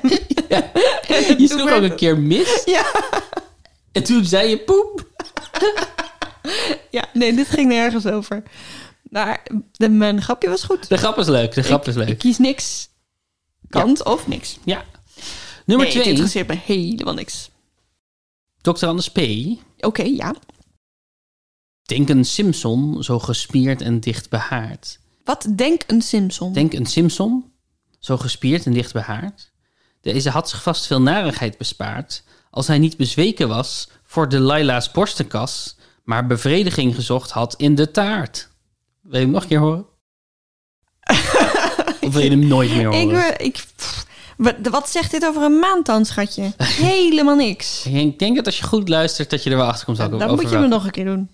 Ja. 0.49 0.71
Je 1.39 1.49
sloeg 1.49 1.71
ook 1.73 1.83
een 1.83 1.97
keer 1.97 2.19
mis. 2.19 2.63
Ja. 2.65 2.85
En 3.93 4.05
toen 4.05 4.25
zei 4.25 4.49
je 4.49 4.59
poep. 4.59 5.09
ja, 6.91 7.09
nee, 7.13 7.35
dit 7.35 7.49
ging 7.49 7.69
nergens 7.69 8.07
over. 8.07 8.43
Maar 9.03 9.47
de, 9.73 9.89
mijn 9.89 10.23
grapje 10.23 10.49
was 10.49 10.63
goed. 10.63 10.89
De 10.89 10.97
grap 10.97 11.19
is 11.19 11.27
leuk. 11.27 11.55
De 11.55 11.63
grap 11.63 11.81
ik, 11.81 11.87
is 11.87 11.95
leuk. 11.95 12.09
Ik 12.09 12.19
kies 12.19 12.39
niks. 12.39 12.89
Kant 13.69 14.05
of 14.05 14.27
niks. 14.27 14.59
Ja. 14.65 14.85
Nummer 15.65 15.87
nee, 15.87 15.95
het 15.95 16.03
twee. 16.03 16.13
interesseert 16.13 16.49
me 16.49 16.55
helemaal 16.55 17.15
niks. 17.15 17.51
Dr. 18.61 18.87
Anders 18.87 19.11
P. 19.11 19.19
Oké, 19.79 20.03
ja. 20.03 20.35
Denk 21.83 22.09
een 22.09 22.25
Simpson, 22.25 23.05
zo 23.05 23.19
gespierd 23.19 23.81
en 23.83 24.01
dicht 24.01 24.31
behaard. 24.31 24.99
Wat 25.25 25.47
denk 25.57 25.83
een 25.87 26.03
Simpson? 26.03 26.53
Denk 26.53 26.73
een 26.73 26.87
Simpson, 26.87 27.53
zo 27.99 28.17
gespierd 28.17 28.67
en 28.67 28.73
dicht 28.73 28.93
behaard. 28.93 29.53
Deze 30.01 30.31
had 30.31 30.49
zich 30.49 30.63
vast 30.63 30.87
veel 30.87 31.01
narigheid 31.01 31.59
bespaard, 31.59 32.25
als 32.51 32.67
hij 32.67 32.79
niet 32.79 32.97
bezweken 32.97 33.49
was 33.49 33.89
voor 34.05 34.29
de 34.29 34.41
Laila's 34.41 34.91
borstenkas, 34.91 35.77
maar 36.05 36.27
bevrediging 36.27 36.95
gezocht 36.95 37.31
had 37.31 37.55
in 37.55 37.75
de 37.75 37.91
taart. 37.91 38.49
Wil 39.01 39.19
je 39.19 39.25
hem 39.25 39.35
nog 39.35 39.43
een 39.43 39.49
keer 39.49 39.59
horen? 39.59 39.87
of 42.01 42.13
wil 42.13 42.23
je 42.23 42.31
hem 42.31 42.47
nooit 42.47 42.71
meer 42.71 42.87
horen? 42.87 43.33
ik, 43.33 43.39
ik, 43.39 43.65
pff, 43.77 44.07
wat, 44.71 44.89
zegt 44.89 45.11
dit 45.11 45.27
over 45.27 45.43
een 45.43 45.59
maand 45.59 45.87
dan, 45.87 46.05
schatje? 46.05 46.53
Helemaal 46.93 47.37
niks. 47.37 47.87
Ik 47.87 48.19
denk 48.19 48.37
dat 48.37 48.47
als 48.47 48.59
je 48.59 48.65
goed 48.65 48.89
luistert, 48.89 49.31
dat 49.31 49.43
je 49.43 49.51
er 49.51 49.57
wel 49.57 49.67
achter 49.67 49.85
komt. 49.85 49.97
Dan 49.97 50.13
over 50.15 50.29
moet 50.29 50.43
je 50.43 50.51
welke- 50.51 50.67
nog 50.67 50.85
een 50.85 50.91
keer 50.91 51.05
doen. 51.05 51.31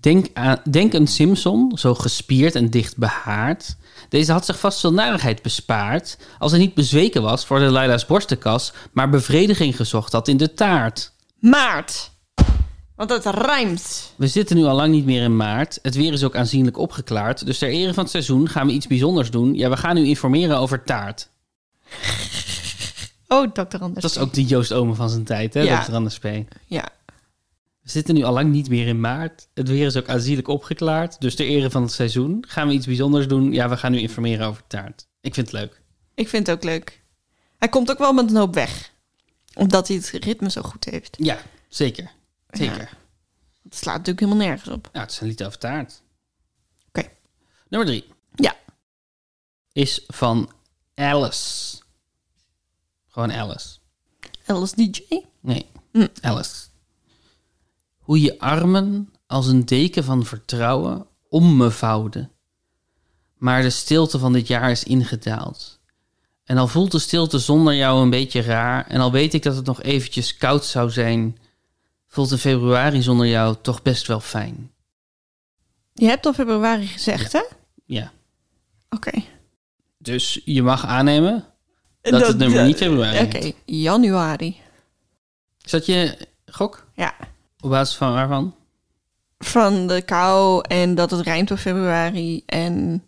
Denk, 0.00 0.26
aan, 0.32 0.60
denk 0.70 0.92
een 0.92 1.06
Simpson, 1.06 1.72
zo 1.78 1.94
gespierd 1.94 2.54
en 2.54 2.70
dicht 2.70 2.96
behaard. 2.96 3.76
Deze 4.08 4.32
had 4.32 4.44
zich 4.44 4.58
vast 4.58 4.80
veel 4.80 4.92
narigheid 4.92 5.42
bespaard... 5.42 6.18
als 6.38 6.50
hij 6.50 6.60
niet 6.60 6.74
bezweken 6.74 7.22
was 7.22 7.46
voor 7.46 7.58
de 7.58 7.70
Laila's 7.70 8.06
borstenkas... 8.06 8.72
maar 8.92 9.10
bevrediging 9.10 9.76
gezocht 9.76 10.12
had 10.12 10.28
in 10.28 10.36
de 10.36 10.54
taart. 10.54 11.12
Maart. 11.38 12.10
Want 12.96 13.10
het 13.10 13.24
rijmt. 13.24 14.12
We 14.16 14.26
zitten 14.26 14.56
nu 14.56 14.64
al 14.64 14.74
lang 14.74 14.92
niet 14.92 15.04
meer 15.04 15.22
in 15.22 15.36
maart. 15.36 15.78
Het 15.82 15.94
weer 15.94 16.12
is 16.12 16.24
ook 16.24 16.36
aanzienlijk 16.36 16.78
opgeklaard. 16.78 17.46
Dus 17.46 17.58
ter 17.58 17.68
ere 17.68 17.94
van 17.94 18.02
het 18.02 18.12
seizoen 18.12 18.48
gaan 18.48 18.66
we 18.66 18.72
iets 18.72 18.86
bijzonders 18.86 19.30
doen. 19.30 19.54
Ja, 19.54 19.70
we 19.70 19.76
gaan 19.76 19.96
u 19.96 20.06
informeren 20.06 20.58
over 20.58 20.84
taart. 20.84 21.28
Oh, 23.28 23.52
dokter 23.52 23.80
Anders. 23.80 24.02
Dat 24.02 24.10
is 24.10 24.18
ook 24.18 24.32
de 24.32 24.44
Joost 24.44 24.72
Omen 24.72 24.96
van 24.96 25.10
zijn 25.10 25.24
tijd, 25.24 25.54
hè? 25.54 25.60
Ja. 25.60 25.84
Dr. 25.84 25.94
Anders 25.94 26.18
P. 26.18 26.26
Ja. 26.66 26.88
We 27.88 27.94
zitten 27.94 28.14
nu 28.14 28.22
al 28.22 28.32
lang 28.32 28.50
niet 28.50 28.68
meer 28.68 28.86
in 28.86 29.00
maart. 29.00 29.48
Het 29.54 29.68
weer 29.68 29.86
is 29.86 29.96
ook 29.96 30.08
aanzienlijk 30.08 30.48
opgeklaard. 30.48 31.20
Dus 31.20 31.34
ter 31.34 31.46
ere 31.46 31.70
van 31.70 31.82
het 31.82 31.92
seizoen 31.92 32.44
gaan 32.48 32.68
we 32.68 32.74
iets 32.74 32.86
bijzonders 32.86 33.28
doen. 33.28 33.52
Ja, 33.52 33.68
we 33.68 33.76
gaan 33.76 33.94
u 33.94 33.98
informeren 33.98 34.46
over 34.46 34.66
taart. 34.66 35.06
Ik 35.20 35.34
vind 35.34 35.50
het 35.50 35.60
leuk. 35.60 35.82
Ik 36.14 36.28
vind 36.28 36.46
het 36.46 36.56
ook 36.56 36.64
leuk. 36.64 37.02
Hij 37.58 37.68
komt 37.68 37.90
ook 37.90 37.98
wel 37.98 38.12
met 38.12 38.30
een 38.30 38.36
hoop 38.36 38.54
weg. 38.54 38.92
Omdat 39.54 39.88
hij 39.88 39.96
het 39.96 40.08
ritme 40.24 40.50
zo 40.50 40.62
goed 40.62 40.84
heeft. 40.84 41.16
Ja, 41.18 41.38
zeker. 41.68 42.10
Zeker. 42.50 42.90
Het 43.62 43.74
slaat 43.76 43.96
natuurlijk 43.96 44.20
helemaal 44.20 44.46
nergens 44.46 44.68
op. 44.68 44.90
Ja, 44.92 45.00
het 45.00 45.10
is 45.10 45.20
een 45.20 45.26
lied 45.26 45.44
over 45.44 45.58
taart. 45.58 46.02
Oké. 46.88 47.08
Nummer 47.68 47.88
drie 47.88 48.04
Ja. 48.34 48.56
is 49.72 50.04
van 50.06 50.52
Alice. 50.94 51.78
Gewoon 53.06 53.32
Alice. 53.32 53.76
Alice 54.46 54.74
DJ. 54.74 55.24
Nee, 55.40 55.66
Hm. 55.92 56.06
Alice. 56.20 56.54
Hoe 58.08 58.20
je 58.20 58.38
armen 58.38 59.12
als 59.26 59.46
een 59.46 59.64
deken 59.64 60.04
van 60.04 60.24
vertrouwen 60.24 61.06
om 61.28 61.56
me 61.56 61.70
vouwde. 61.70 62.28
Maar 63.36 63.62
de 63.62 63.70
stilte 63.70 64.18
van 64.18 64.32
dit 64.32 64.46
jaar 64.46 64.70
is 64.70 64.84
ingedaald. 64.84 65.80
En 66.44 66.58
al 66.58 66.68
voelt 66.68 66.92
de 66.92 66.98
stilte 66.98 67.38
zonder 67.38 67.74
jou 67.74 68.02
een 68.02 68.10
beetje 68.10 68.40
raar, 68.40 68.86
en 68.86 69.00
al 69.00 69.12
weet 69.12 69.34
ik 69.34 69.42
dat 69.42 69.56
het 69.56 69.66
nog 69.66 69.82
eventjes 69.82 70.36
koud 70.36 70.64
zou 70.64 70.90
zijn, 70.90 71.38
voelt 72.06 72.28
de 72.28 72.38
februari 72.38 73.02
zonder 73.02 73.26
jou 73.26 73.56
toch 73.62 73.82
best 73.82 74.06
wel 74.06 74.20
fijn. 74.20 74.70
Je 75.94 76.06
hebt 76.06 76.26
al 76.26 76.34
februari 76.34 76.86
gezegd, 76.86 77.32
hè? 77.32 77.42
Ja. 77.84 78.12
Oké. 78.90 79.22
Dus 79.98 80.40
je 80.44 80.62
mag 80.62 80.86
aannemen 80.86 81.44
dat, 82.00 82.26
het 82.26 82.38
nummer 82.38 82.64
niet 82.64 82.76
februari 82.76 83.24
Oké, 83.24 83.38
heet. 83.38 83.56
januari. 83.64 84.56
Is 85.64 85.70
dat 85.70 85.86
je 85.86 86.28
gok? 86.46 86.86
Ja. 86.94 87.14
Op 87.68 87.74
basis 87.74 87.96
van 87.96 88.12
waarvan? 88.12 88.54
Van 89.38 89.86
de 89.86 90.02
kou 90.02 90.64
en 90.68 90.94
dat 90.94 91.10
het 91.10 91.20
rijmt 91.20 91.50
op 91.50 91.58
februari. 91.58 92.42
En 92.46 93.02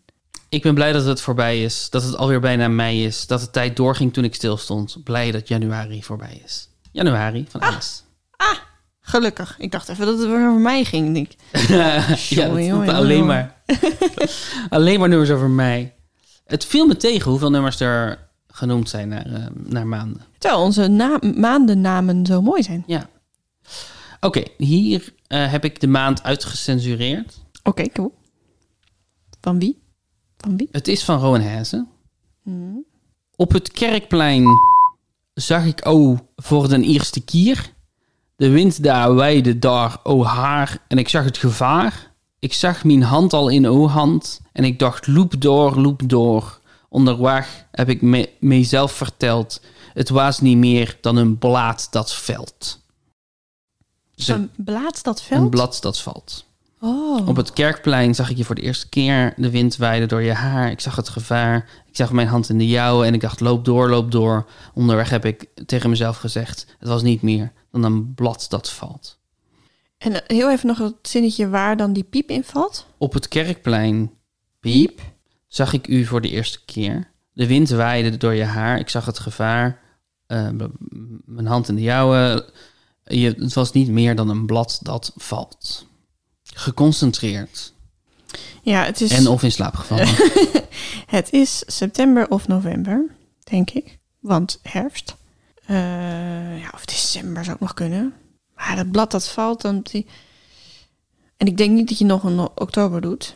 Ik 0.48 0.62
ben 0.62 0.74
blij 0.74 0.92
dat 0.92 1.04
het 1.04 1.20
voorbij 1.20 1.62
is. 1.62 1.90
Dat 1.90 2.02
het 2.02 2.16
alweer 2.16 2.40
bijna 2.40 2.68
mei 2.68 3.04
is. 3.04 3.26
Dat 3.26 3.40
de 3.40 3.50
tijd 3.50 3.76
doorging 3.76 4.12
toen 4.12 4.24
ik 4.24 4.34
stil 4.34 4.56
stond. 4.56 4.96
Blij 5.04 5.30
dat 5.30 5.48
januari 5.48 6.02
voorbij 6.02 6.40
is. 6.44 6.68
Januari 6.92 7.46
van 7.48 7.62
Alice. 7.62 8.00
gelukkig. 9.00 9.54
Ik 9.58 9.70
dacht 9.70 9.88
even 9.88 10.06
dat 10.06 10.18
het 10.18 10.26
weer 10.28 10.48
over 10.48 10.60
mij 10.60 10.84
ging. 10.84 11.14
Denk. 11.14 11.28
ik. 11.28 11.60
ja, 11.68 12.06
dat 12.08 12.22
Jongen, 12.28 12.64
jongen, 12.64 12.94
alleen 12.94 13.18
jongen. 13.18 13.26
maar. 13.26 13.62
alleen 14.70 14.98
maar 15.00 15.08
nummers 15.08 15.30
over 15.30 15.50
mij. 15.50 15.94
Het 16.46 16.64
viel 16.64 16.86
me 16.86 16.96
tegen 16.96 17.30
hoeveel 17.30 17.50
nummers 17.50 17.80
er 17.80 18.28
genoemd 18.48 18.88
zijn 18.88 19.08
naar, 19.08 19.26
eh, 19.26 19.46
naar 19.54 19.86
maanden. 19.86 20.22
Terwijl 20.38 20.62
onze 20.62 20.86
na- 20.88 21.18
maandennamen 21.34 22.26
zo 22.26 22.42
mooi 22.42 22.62
zijn. 22.62 22.84
Ja. 22.86 23.08
Oké, 24.20 24.42
hier 24.56 25.14
eh, 25.26 25.50
heb 25.50 25.64
ik 25.64 25.80
de 25.80 25.86
maand 25.86 26.22
uitgecensureerd. 26.22 27.44
Oké, 27.62 27.88
cool. 27.88 28.14
Van 29.40 29.58
wie? 29.58 29.82
Van 30.36 30.56
wie? 30.56 30.68
Het 30.72 30.88
is 30.88 31.04
van 31.04 31.18
Rowan 31.18 31.40
Hezen. 31.40 31.88
Hmm. 32.42 32.84
Op 33.36 33.52
het 33.52 33.72
kerkplein 33.72 34.46
zag 35.34 35.64
ik 35.64 35.86
o 35.86 36.18
voor 36.36 36.68
de 36.68 36.82
eerste 36.82 37.20
keer. 37.20 37.72
De 38.36 38.48
wind 38.48 38.82
daar 38.82 39.14
weide 39.14 39.58
daar 39.58 39.98
o 40.02 40.24
haar 40.24 40.84
en 40.88 40.98
ik 40.98 41.08
zag 41.08 41.24
het 41.24 41.38
gevaar. 41.38 42.12
Ik 42.38 42.52
zag 42.52 42.84
mijn 42.84 43.02
hand 43.02 43.32
al 43.32 43.48
in 43.48 43.68
o 43.68 43.88
hand 43.88 44.40
en 44.52 44.64
ik 44.64 44.78
dacht 44.78 45.06
loop 45.06 45.40
door, 45.40 45.80
loop 45.80 46.02
door. 46.08 46.60
Onderweg 46.88 47.66
heb 47.70 47.88
ik 47.88 48.02
me, 48.02 48.30
mezelf 48.40 48.92
verteld. 48.92 49.62
Het 49.92 50.08
was 50.08 50.40
niet 50.40 50.56
meer 50.56 50.98
dan 51.00 51.16
een 51.16 51.38
blaad 51.38 51.88
dat 51.90 52.14
velt. 52.14 52.79
Dus 54.26 54.36
een, 54.36 54.50
blaad 54.56 55.02
dat 55.02 55.22
veld? 55.22 55.42
een 55.42 55.50
blad 55.50 55.78
dat 55.80 56.00
valt. 56.00 56.44
Oh. 56.80 57.28
Op 57.28 57.36
het 57.36 57.52
kerkplein 57.52 58.14
zag 58.14 58.30
ik 58.30 58.36
je 58.36 58.44
voor 58.44 58.54
de 58.54 58.62
eerste 58.62 58.88
keer. 58.88 59.34
De 59.36 59.50
wind 59.50 59.76
waaide 59.76 60.06
door 60.06 60.22
je 60.22 60.32
haar. 60.32 60.70
Ik 60.70 60.80
zag 60.80 60.96
het 60.96 61.08
gevaar. 61.08 61.56
Ik 61.86 61.96
zag 61.96 62.12
mijn 62.12 62.28
hand 62.28 62.48
in 62.48 62.58
de 62.58 62.68
jouwe 62.68 63.06
en 63.06 63.14
ik 63.14 63.20
dacht, 63.20 63.40
loop 63.40 63.64
door, 63.64 63.88
loop 63.88 64.10
door. 64.10 64.46
Onderweg 64.74 65.10
heb 65.10 65.24
ik 65.24 65.46
tegen 65.66 65.90
mezelf 65.90 66.16
gezegd, 66.16 66.66
het 66.78 66.88
was 66.88 67.02
niet 67.02 67.22
meer 67.22 67.52
dan 67.70 67.82
een 67.82 68.14
blad 68.14 68.46
dat 68.48 68.70
valt. 68.70 69.18
En 69.98 70.12
eh, 70.12 70.36
heel 70.36 70.50
even 70.50 70.66
nog 70.66 70.78
het 70.78 70.94
zinnetje 71.02 71.48
waar 71.48 71.76
dan 71.76 71.92
die 71.92 72.04
piep 72.04 72.30
in 72.30 72.44
valt. 72.44 72.86
Op 72.98 73.12
het 73.12 73.28
kerkplein, 73.28 74.10
piep, 74.60 75.00
zag 75.46 75.72
ik 75.72 75.88
u 75.88 76.04
voor 76.04 76.20
de 76.20 76.30
eerste 76.30 76.64
keer. 76.64 77.10
De 77.32 77.46
wind 77.46 77.68
waaide 77.70 78.16
door 78.16 78.34
je 78.34 78.44
haar. 78.44 78.78
Ik 78.78 78.88
zag 78.88 79.06
het 79.06 79.18
gevaar. 79.18 79.80
Eh, 80.26 80.48
mijn 81.24 81.46
hand 81.46 81.68
in 81.68 81.74
de 81.74 81.82
jouwe. 81.82 82.52
Je, 83.10 83.34
het 83.38 83.54
was 83.54 83.72
niet 83.72 83.88
meer 83.88 84.14
dan 84.14 84.28
een 84.28 84.46
blad 84.46 84.78
dat 84.82 85.12
valt. 85.16 85.86
Geconcentreerd. 86.42 87.72
Ja, 88.62 88.84
het 88.84 89.00
is, 89.00 89.10
En 89.10 89.26
of 89.26 89.42
in 89.42 89.52
slaap 89.52 89.74
gevallen. 89.74 90.08
het 91.16 91.32
is 91.32 91.62
september 91.66 92.28
of 92.28 92.48
november, 92.48 93.10
denk 93.44 93.70
ik. 93.70 93.98
Want 94.20 94.58
herfst. 94.62 95.16
Eh, 95.66 95.76
ja, 96.60 96.70
of 96.74 96.84
december 96.84 97.44
zou 97.44 97.54
ook 97.56 97.62
nog 97.62 97.74
kunnen. 97.74 98.14
Maar 98.56 98.76
het 98.76 98.90
blad 98.90 99.10
dat 99.10 99.28
valt, 99.28 99.60
dan... 99.60 99.80
Die... 99.82 100.06
En 101.36 101.46
ik 101.46 101.56
denk 101.56 101.70
niet 101.70 101.88
dat 101.88 101.98
je 101.98 102.04
nog 102.04 102.24
een 102.24 102.38
oktober 102.38 103.00
doet. 103.00 103.34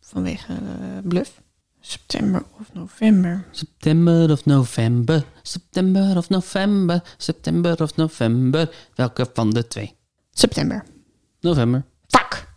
Vanwege 0.00 0.52
eh, 0.52 0.98
bluff. 1.02 1.42
September 1.80 2.44
of 2.60 2.72
november. 2.72 3.44
September 3.50 4.30
of 4.30 4.44
november, 4.44 5.24
september 5.50 6.16
of 6.16 6.28
november, 6.28 7.02
september 7.16 7.82
of 7.82 7.96
november. 7.96 8.74
Welke 8.94 9.30
van 9.34 9.50
de 9.50 9.66
twee? 9.68 9.96
September. 10.30 10.84
November. 11.40 11.84
Fuck! 12.08 12.48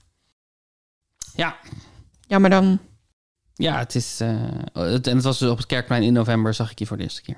Ja, 1.36 1.58
Ja, 2.28 2.40
maar 2.40 2.50
dan... 2.50 2.80
ja 3.54 3.78
het 3.78 3.96
is. 3.96 4.20
eh, 4.20 4.42
het, 4.74 5.08
en 5.08 5.16
het 5.16 5.24
was 5.24 5.40
dus 5.40 5.50
op 5.50 5.58
het 5.58 5.66
kerkplein 5.66 6.04
in 6.04 6.14
november, 6.14 6.54
zag 6.54 6.72
ik 6.72 6.80
je 6.80 6.86
voor 6.86 6.98
de 6.98 7.04
eerste 7.04 7.22
keer. 7.22 7.38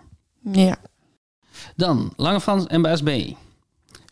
Ja. 0.52 0.78
Dan 1.76 2.14
Lange 2.16 2.42
Frans 2.42 2.66
en 2.68 2.82
Baas 2.82 3.02
B. 3.02 3.10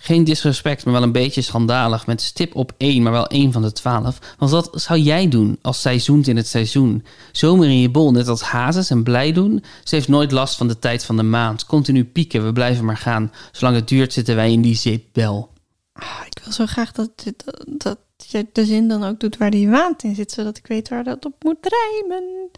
Geen 0.06 0.24
disrespect, 0.24 0.84
maar 0.86 0.94
wel 0.94 1.04
een 1.04 1.12
beetje 1.12 1.42
schandalig. 1.42 2.08
Met 2.08 2.22
stip 2.22 2.56
op 2.56 2.74
één, 2.78 3.04
maar 3.04 3.12
wel 3.12 3.28
één 3.28 3.52
van 3.52 3.62
de 3.62 3.72
twaalf. 3.72 4.20
Want 4.38 4.52
wat 4.52 4.70
zou 4.74 5.00
jij 5.00 5.28
doen 5.28 5.60
als 5.62 5.82
zij 5.82 6.00
zoent 6.00 6.28
in 6.28 6.38
het 6.38 6.48
seizoen? 6.48 7.06
Zomer 7.32 7.68
in 7.68 7.80
je 7.80 7.90
bol, 7.90 8.12
net 8.12 8.28
als 8.28 8.42
hazes 8.42 8.90
en 8.90 9.04
blij 9.04 9.32
doen. 9.32 9.64
Ze 9.84 9.96
heeft 9.96 10.08
nooit 10.08 10.32
last 10.32 10.58
van 10.58 10.68
de 10.68 10.80
tijd 10.80 11.06
van 11.06 11.18
de 11.18 11.24
maand. 11.24 11.66
Continu 11.66 12.06
pieken, 12.06 12.46
we 12.46 12.54
blijven 12.54 12.86
maar 12.86 12.98
gaan. 12.98 13.32
Zolang 13.52 13.76
het 13.76 13.88
duurt 13.88 14.14
zitten 14.14 14.36
wij 14.36 14.52
in 14.52 14.62
die 14.62 14.76
zeepbel. 14.76 15.50
Ah, 15.94 16.20
ik 16.26 16.42
wil 16.44 16.54
zo 16.54 16.66
graag 16.66 16.92
dat, 16.92 17.10
dit- 17.24 17.44
dat 17.78 17.98
je 18.18 18.48
de 18.54 18.66
zin 18.66 18.88
dan 18.88 19.04
ook 19.04 19.20
doet 19.20 19.38
waar 19.38 19.52
die 19.52 19.70
waant 19.70 20.04
in 20.04 20.16
zit. 20.16 20.32
Zodat 20.32 20.58
ik 20.58 20.68
weet 20.68 20.90
waar 20.90 21.04
dat 21.04 21.26
op 21.26 21.44
moet 21.44 21.58
rijmen. 21.62 22.50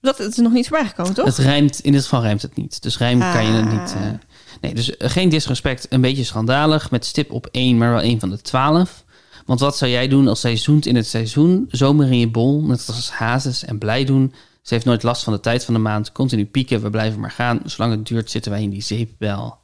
Dat 0.00 0.18
het 0.18 0.30
is 0.30 0.36
nog 0.36 0.52
niet 0.52 0.68
voorbij 0.68 0.86
gekomen, 0.88 1.14
toch? 1.14 1.24
Het 1.24 1.36
rijmt, 1.36 1.80
in 1.80 1.92
dit 1.92 2.02
geval 2.02 2.22
rijmt 2.22 2.42
het 2.42 2.56
niet. 2.56 2.82
Dus 2.82 2.98
rijm 2.98 3.18
kan 3.20 3.46
je 3.46 3.52
het 3.52 3.70
niet. 3.70 3.94
Ah. 3.96 4.12
Nee, 4.60 4.74
dus 4.74 4.96
eh, 4.96 5.10
geen 5.10 5.28
disrespect, 5.28 5.86
een 5.88 6.00
beetje 6.00 6.24
schandalig. 6.24 6.90
Met 6.90 7.04
stip 7.04 7.30
op 7.32 7.48
één, 7.50 7.78
maar 7.78 7.90
wel 7.90 8.00
één 8.00 8.20
van 8.20 8.30
de 8.30 8.40
twaalf. 8.40 9.04
Want 9.46 9.60
wat 9.60 9.76
zou 9.76 9.90
jij 9.90 10.08
doen 10.08 10.28
als 10.28 10.40
zij 10.40 10.56
zoent 10.56 10.86
in 10.86 10.96
het 10.96 11.06
seizoen? 11.06 11.68
Zomer 11.70 12.06
in 12.06 12.18
je 12.18 12.30
bol, 12.30 12.62
net 12.62 12.84
als 12.86 13.10
hazes 13.10 13.64
en 13.64 13.78
blij 13.78 14.04
doen. 14.04 14.34
Ze 14.62 14.74
heeft 14.74 14.86
nooit 14.86 15.02
last 15.02 15.24
van 15.24 15.32
de 15.32 15.40
tijd 15.40 15.64
van 15.64 15.74
de 15.74 15.80
maand. 15.80 16.12
Continu 16.12 16.46
pieken, 16.46 16.82
we 16.82 16.90
blijven 16.90 17.20
maar 17.20 17.30
gaan. 17.30 17.60
Zolang 17.64 17.92
het 17.92 18.06
duurt 18.06 18.30
zitten 18.30 18.50
wij 18.50 18.62
in 18.62 18.70
die 18.70 18.82
zeepbel. 18.82 19.58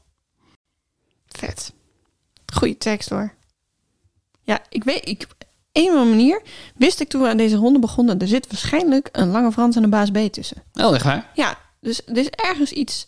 Vet. 1.28 1.72
Goeie 2.52 2.78
tekst 2.78 3.08
hoor. 3.08 3.34
Ja, 4.42 4.60
ik 4.68 4.84
weet, 4.84 5.08
ik, 5.08 5.22
op 5.22 5.46
een 5.72 5.84
of 5.84 5.90
andere 5.90 6.10
manier 6.10 6.42
wist 6.74 7.00
ik 7.00 7.08
toen 7.08 7.22
we 7.22 7.28
aan 7.28 7.36
deze 7.36 7.56
ronde 7.56 7.78
begonnen, 7.78 8.18
er 8.18 8.28
zit 8.28 8.46
waarschijnlijk 8.46 9.08
een 9.12 9.30
lange 9.30 9.52
Frans 9.52 9.76
en 9.76 9.82
een 9.82 9.90
baas 9.90 10.10
B 10.10 10.16
tussen. 10.16 10.62
Oh, 10.72 10.94
echt 10.94 11.04
waar? 11.04 11.30
Ja, 11.34 11.58
dus 11.80 12.06
er 12.06 12.16
is 12.16 12.28
ergens 12.28 12.72
iets. 12.72 13.06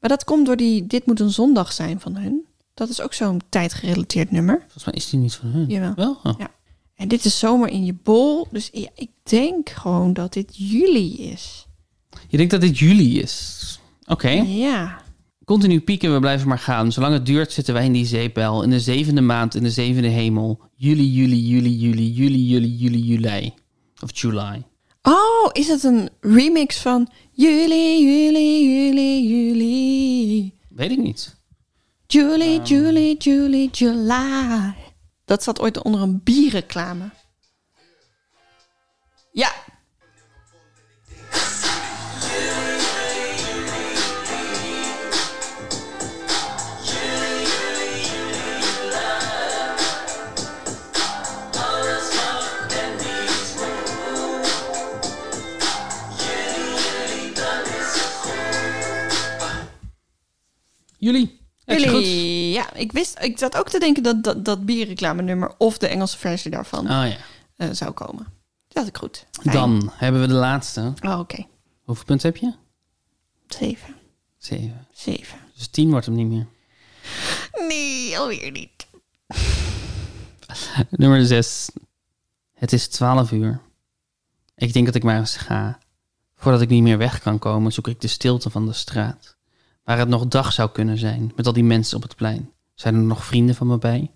Maar 0.00 0.10
dat 0.10 0.24
komt 0.24 0.46
door 0.46 0.56
die 0.56 0.86
Dit 0.86 1.06
moet 1.06 1.20
een 1.20 1.30
zondag 1.30 1.72
zijn 1.72 2.00
van 2.00 2.16
hun. 2.16 2.46
Dat 2.74 2.88
is 2.88 3.00
ook 3.00 3.12
zo'n 3.14 3.40
tijdgerelateerd 3.48 4.30
nummer. 4.30 4.58
Volgens 4.60 4.84
mij 4.84 4.94
is 4.94 5.10
die 5.10 5.18
niet 5.18 5.34
van 5.34 5.48
hun. 5.48 5.66
Jawel. 5.66 5.94
Wel? 5.94 6.18
Oh. 6.22 6.38
Ja. 6.38 6.50
En 6.94 7.08
dit 7.08 7.24
is 7.24 7.38
zomer 7.38 7.68
in 7.68 7.84
je 7.84 7.94
bol. 8.02 8.46
Dus 8.50 8.68
ja, 8.72 8.88
ik 8.94 9.10
denk 9.22 9.68
gewoon 9.68 10.12
dat 10.12 10.32
dit 10.32 10.56
juli 10.56 11.18
is. 11.18 11.66
Je 12.28 12.36
denkt 12.36 12.52
dat 12.52 12.60
dit 12.60 12.78
juli 12.78 13.20
is? 13.20 13.80
Oké. 14.06 14.30
Ja. 14.46 15.02
Continu 15.44 15.80
pieken, 15.80 16.12
we 16.12 16.20
blijven 16.20 16.48
maar 16.48 16.58
gaan. 16.58 16.92
Zolang 16.92 17.12
het 17.12 17.26
duurt 17.26 17.52
zitten 17.52 17.74
wij 17.74 17.84
in 17.84 17.92
die 17.92 18.06
zeepbel. 18.06 18.62
In 18.62 18.70
de 18.70 18.80
zevende 18.80 19.20
maand, 19.20 19.54
in 19.54 19.62
de 19.62 19.70
zevende 19.70 20.08
hemel. 20.08 20.60
Juli, 20.74 21.12
juli, 21.12 21.46
juli, 21.46 21.76
juli, 21.76 22.12
juli, 22.12 22.48
juli, 22.48 22.76
juli, 22.76 23.00
juli. 23.02 23.54
Of 24.02 24.20
July. 24.20 24.62
Oh, 25.08 25.50
is 25.52 25.68
het 25.68 25.82
een 25.82 26.10
remix 26.20 26.80
van 26.80 27.08
juli, 27.32 28.04
juli, 28.04 28.64
juli, 28.70 29.28
juli. 29.28 30.58
Weet 30.68 30.90
ik 30.90 30.98
niet. 30.98 31.36
Julie, 32.06 32.62
Julie, 32.62 33.16
Julie, 33.16 33.70
July. 33.70 34.74
Dat 35.24 35.42
zat 35.42 35.60
ooit 35.60 35.82
onder 35.82 36.00
een 36.00 36.20
bierreclame. 36.24 37.10
Ja. 39.32 39.52
Heb 61.64 61.78
je 61.78 61.88
goed? 61.88 62.00
Jullie, 62.04 62.50
ja, 62.52 62.74
ik 62.74 62.92
wist, 62.92 63.18
ik 63.20 63.38
zat 63.38 63.56
ook 63.56 63.68
te 63.68 63.78
denken 63.78 64.02
dat 64.02 64.24
dat, 64.24 64.44
dat 64.44 64.64
bierreclame 64.64 65.22
nummer 65.22 65.54
of 65.58 65.78
de 65.78 65.86
Engelse 65.88 66.18
versie 66.18 66.50
daarvan 66.50 66.80
Oh 66.80 66.86
ja. 67.08 67.16
eh, 67.56 67.68
zou 67.72 67.90
komen. 67.90 68.26
Dat 68.68 68.76
had 68.76 68.86
ik 68.86 68.96
goed. 68.96 69.26
Fijn. 69.30 69.54
Dan 69.56 69.92
hebben 69.94 70.20
we 70.20 70.26
de 70.26 70.32
laatste. 70.32 70.92
Oh, 71.04 71.18
oké. 71.18 71.46
Hoeveel 71.82 72.04
punten 72.04 72.28
heb 72.28 72.36
je? 72.36 72.52
Zeven. 73.46 73.94
Zeven. 74.38 74.86
Zeven. 74.92 75.38
Dus 75.56 75.66
tien 75.68 75.90
wordt 75.90 76.06
hem 76.06 76.14
niet 76.14 76.28
meer. 76.28 76.46
Nee, 77.68 78.18
alweer 78.18 78.50
niet. 78.50 78.86
Nummer 80.90 81.26
6. 81.26 81.70
Het 82.54 82.72
is 82.72 82.88
12 82.88 83.32
uur. 83.32 83.60
Ik 84.54 84.72
denk 84.72 84.86
dat 84.86 84.94
ik 84.94 85.02
maar 85.02 85.18
eens 85.18 85.36
ga. 85.36 85.78
Voordat 86.34 86.60
ik 86.60 86.68
niet 86.68 86.82
meer 86.82 86.98
weg 86.98 87.20
kan 87.20 87.38
komen, 87.38 87.72
zoek 87.72 87.88
ik 87.88 88.00
de 88.00 88.08
stilte 88.08 88.50
van 88.50 88.66
de 88.66 88.72
straat. 88.72 89.36
Waar 89.88 89.98
het 89.98 90.08
nog 90.08 90.28
dag 90.28 90.52
zou 90.52 90.70
kunnen 90.70 90.98
zijn, 90.98 91.32
met 91.36 91.46
al 91.46 91.52
die 91.52 91.64
mensen 91.64 91.96
op 91.96 92.02
het 92.02 92.16
plein. 92.16 92.50
Zijn 92.74 92.94
er 92.94 93.00
nog 93.00 93.24
vrienden 93.24 93.54
van 93.54 93.66
me 93.66 93.78
bij? 93.78 94.10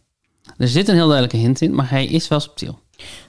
Er 0.56 0.68
zit 0.68 0.88
een 0.88 0.94
heel 0.94 1.06
duidelijke 1.06 1.36
hint 1.36 1.60
in, 1.60 1.74
maar 1.74 1.90
hij 1.90 2.06
is 2.06 2.28
wel 2.28 2.40
subtiel. 2.40 2.80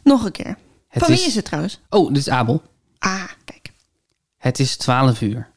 Nog 0.03 0.25
een 0.25 0.31
keer. 0.31 0.57
Het 0.87 1.03
Van 1.03 1.15
wie 1.15 1.25
is 1.25 1.35
het 1.35 1.45
trouwens? 1.45 1.79
Oh, 1.89 2.07
dit 2.07 2.17
is 2.17 2.29
Abel. 2.29 2.61
Ah, 2.99 3.23
kijk. 3.45 3.71
Het 4.37 4.59
is 4.59 4.77
12 4.77 5.21
uur. 5.21 5.49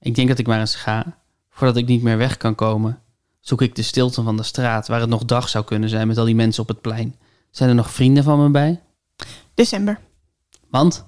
Ik 0.00 0.14
denk 0.14 0.28
dat 0.28 0.38
ik 0.38 0.46
maar 0.46 0.60
eens 0.60 0.74
ga. 0.74 1.18
Voordat 1.50 1.76
ik 1.76 1.86
niet 1.86 2.02
meer 2.02 2.16
weg 2.16 2.36
kan 2.36 2.54
komen, 2.54 3.02
zoek 3.40 3.62
ik 3.62 3.74
de 3.74 3.82
stilte 3.82 4.22
van 4.22 4.36
de 4.36 4.42
straat 4.42 4.88
waar 4.88 5.00
het 5.00 5.08
nog 5.08 5.24
dag 5.24 5.48
zou 5.48 5.64
kunnen 5.64 5.88
zijn 5.88 6.06
met 6.06 6.18
al 6.18 6.24
die 6.24 6.34
mensen 6.34 6.62
op 6.62 6.68
het 6.68 6.80
plein. 6.80 7.16
Zijn 7.50 7.68
er 7.68 7.74
nog 7.74 7.90
vrienden 7.90 8.24
van 8.24 8.42
me 8.42 8.50
bij? 8.50 8.82
December. 9.54 10.00
Want? 10.70 11.06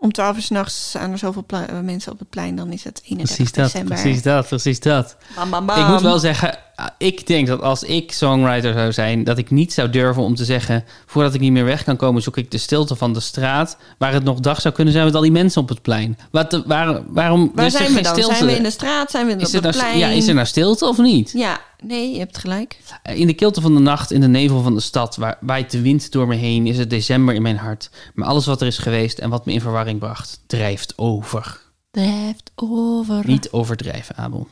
Om 0.00 0.12
12 0.12 0.36
uur 0.36 0.42
s'nachts 0.42 0.90
zijn 0.90 1.12
er 1.12 1.18
zoveel 1.18 1.44
eh, 1.46 1.80
mensen 1.82 2.12
op 2.12 2.18
het 2.18 2.30
plein, 2.30 2.56
dan 2.56 2.72
is 2.72 2.84
het 2.84 3.00
31 3.04 3.36
Precies 3.36 3.52
dat, 3.52 3.64
december. 3.64 3.94
precies 3.96 4.22
dat, 4.22 4.46
precies 4.46 4.80
dat. 4.80 5.16
Bam, 5.34 5.50
bam, 5.50 5.66
bam. 5.66 5.80
Ik 5.80 5.88
moet 5.88 6.00
wel 6.00 6.18
zeggen, 6.18 6.58
ik 6.98 7.26
denk 7.26 7.46
dat 7.46 7.62
als 7.62 7.82
ik 7.82 8.12
songwriter 8.12 8.72
zou 8.72 8.92
zijn, 8.92 9.24
dat 9.24 9.38
ik 9.38 9.50
niet 9.50 9.72
zou 9.72 9.90
durven 9.90 10.22
om 10.22 10.34
te 10.34 10.44
zeggen, 10.44 10.84
voordat 11.06 11.34
ik 11.34 11.40
niet 11.40 11.52
meer 11.52 11.64
weg 11.64 11.84
kan 11.84 11.96
komen, 11.96 12.22
zoek 12.22 12.36
ik 12.36 12.50
de 12.50 12.58
stilte 12.58 12.96
van 12.96 13.12
de 13.12 13.20
straat, 13.20 13.76
waar 13.98 14.12
het 14.12 14.24
nog 14.24 14.40
dag 14.40 14.60
zou 14.60 14.74
kunnen 14.74 14.92
zijn 14.92 15.04
met 15.04 15.14
al 15.14 15.20
die 15.20 15.30
mensen 15.30 15.62
op 15.62 15.68
het 15.68 15.82
plein. 15.82 16.18
Wat, 16.30 16.62
waar, 16.66 17.02
waarom 17.08 17.50
Waar 17.54 17.64
er 17.64 17.70
zijn 17.70 17.94
we 17.94 18.00
dan? 18.00 18.12
stilte? 18.12 18.34
Zijn 18.34 18.46
we 18.46 18.56
in 18.56 18.62
de 18.62 18.70
straat? 18.70 19.10
Zijn 19.10 19.26
we 19.26 19.32
is, 19.32 19.46
op 19.46 19.52
het 19.52 19.62
nou, 19.62 19.74
plein? 19.74 19.98
ja, 19.98 20.08
is 20.08 20.28
er 20.28 20.34
nou 20.34 20.46
stilte 20.46 20.86
of 20.86 20.98
niet? 20.98 21.32
Ja, 21.34 21.60
nee, 21.82 22.12
je 22.12 22.18
hebt 22.18 22.38
gelijk. 22.38 22.80
In 23.14 23.26
de 23.26 23.34
kilte 23.34 23.60
van 23.60 23.74
de 23.74 23.80
nacht, 23.80 24.10
in 24.10 24.20
de 24.20 24.28
nevel 24.28 24.62
van 24.62 24.74
de 24.74 24.80
stad, 24.80 25.16
waar 25.16 25.38
waait 25.40 25.70
de 25.70 25.80
wind 25.80 26.12
door 26.12 26.26
me 26.26 26.34
heen, 26.34 26.66
is 26.66 26.78
het 26.78 26.90
december 26.90 27.34
in 27.34 27.42
mijn 27.42 27.56
hart. 27.56 27.90
Maar 28.14 28.28
alles 28.28 28.46
wat 28.46 28.60
er 28.60 28.66
is 28.66 28.78
geweest 28.78 29.18
en 29.18 29.30
wat 29.30 29.46
me 29.46 29.52
in 29.52 29.60
verwarring 29.60 29.98
bracht, 29.98 30.40
drijft 30.46 30.92
over. 30.96 31.60
Drijft 31.90 32.50
over. 32.54 33.26
Niet 33.26 33.50
overdrijven, 33.50 34.16
Abel. 34.16 34.48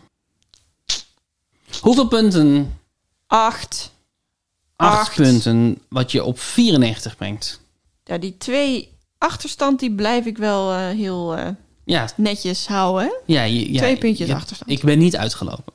Hoeveel 1.80 2.06
punten? 2.08 2.78
Acht. 3.26 3.92
Acht, 4.76 4.98
Acht. 4.98 5.14
punten, 5.16 5.78
wat 5.88 6.12
je 6.12 6.24
op 6.24 6.38
94 6.40 7.16
brengt. 7.16 7.60
Ja, 8.04 8.18
die 8.18 8.36
twee 8.36 8.88
achterstand, 9.18 9.80
die 9.80 9.92
blijf 9.94 10.26
ik 10.26 10.38
wel 10.38 10.72
eh, 10.72 10.78
heel 10.88 11.36
eh, 11.36 11.48
Ja, 11.84 12.08
netjes 12.16 12.66
houden. 12.66 13.12
ja, 13.26 13.42
je- 13.42 13.72
ja 13.72 13.78
Twee 13.78 13.96
puntjes 13.98 14.28
je- 14.28 14.34
achterstand. 14.34 14.70
Ik 14.70 14.82
ben 14.82 14.98
niet 14.98 15.16
uitgelopen. 15.16 15.72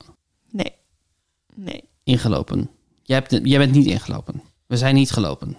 Nee. 0.50 0.72
Nee. 1.54 1.84
Ingelopen. 2.04 2.70
Jij, 3.02 3.16
hebt, 3.16 3.46
jij 3.48 3.58
bent 3.58 3.72
niet 3.72 3.86
ingelopen. 3.86 4.42
We 4.66 4.76
zijn 4.76 4.94
niet 4.94 5.10
gelopen. 5.10 5.56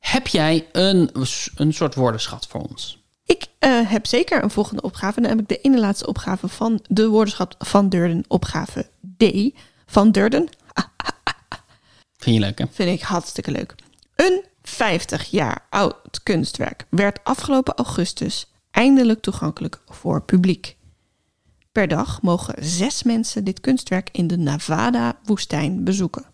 Heb 0.00 0.26
jij 0.26 0.68
een, 0.72 1.10
een 1.56 1.72
soort 1.74 1.94
woordenschat 1.94 2.46
voor 2.46 2.60
ons? 2.60 3.02
Ik 3.26 3.46
eh, 3.58 3.90
heb 3.90 4.06
zeker 4.06 4.42
een 4.42 4.50
volgende 4.50 4.82
opgave. 4.82 5.20
Dan 5.20 5.30
heb 5.30 5.40
ik 5.40 5.48
de 5.48 5.60
ene 5.60 5.80
laatste 5.80 6.06
opgave 6.06 6.48
van 6.48 6.80
de 6.88 7.08
woordenschat 7.08 7.54
van 7.58 7.88
Durden, 7.88 8.24
opgave 8.28 8.86
D 9.16 9.22
van 9.94 10.10
Durden. 10.10 10.48
Vind 12.16 12.36
je 12.36 12.40
leuk, 12.40 12.58
hè? 12.58 12.64
Vind 12.70 13.00
ik 13.00 13.06
hartstikke 13.06 13.50
leuk. 13.50 13.74
Een 14.14 14.44
50 14.62 15.30
jaar 15.30 15.66
oud 15.70 16.22
kunstwerk 16.22 16.86
werd 16.90 17.24
afgelopen 17.24 17.74
augustus 17.74 18.52
eindelijk 18.70 19.22
toegankelijk 19.22 19.80
voor 19.86 20.22
publiek. 20.22 20.76
Per 21.72 21.88
dag 21.88 22.22
mogen 22.22 22.54
zes 22.64 23.02
mensen 23.02 23.44
dit 23.44 23.60
kunstwerk 23.60 24.08
in 24.12 24.26
de 24.26 24.36
Nevada-woestijn 24.36 25.84
bezoeken. 25.84 26.24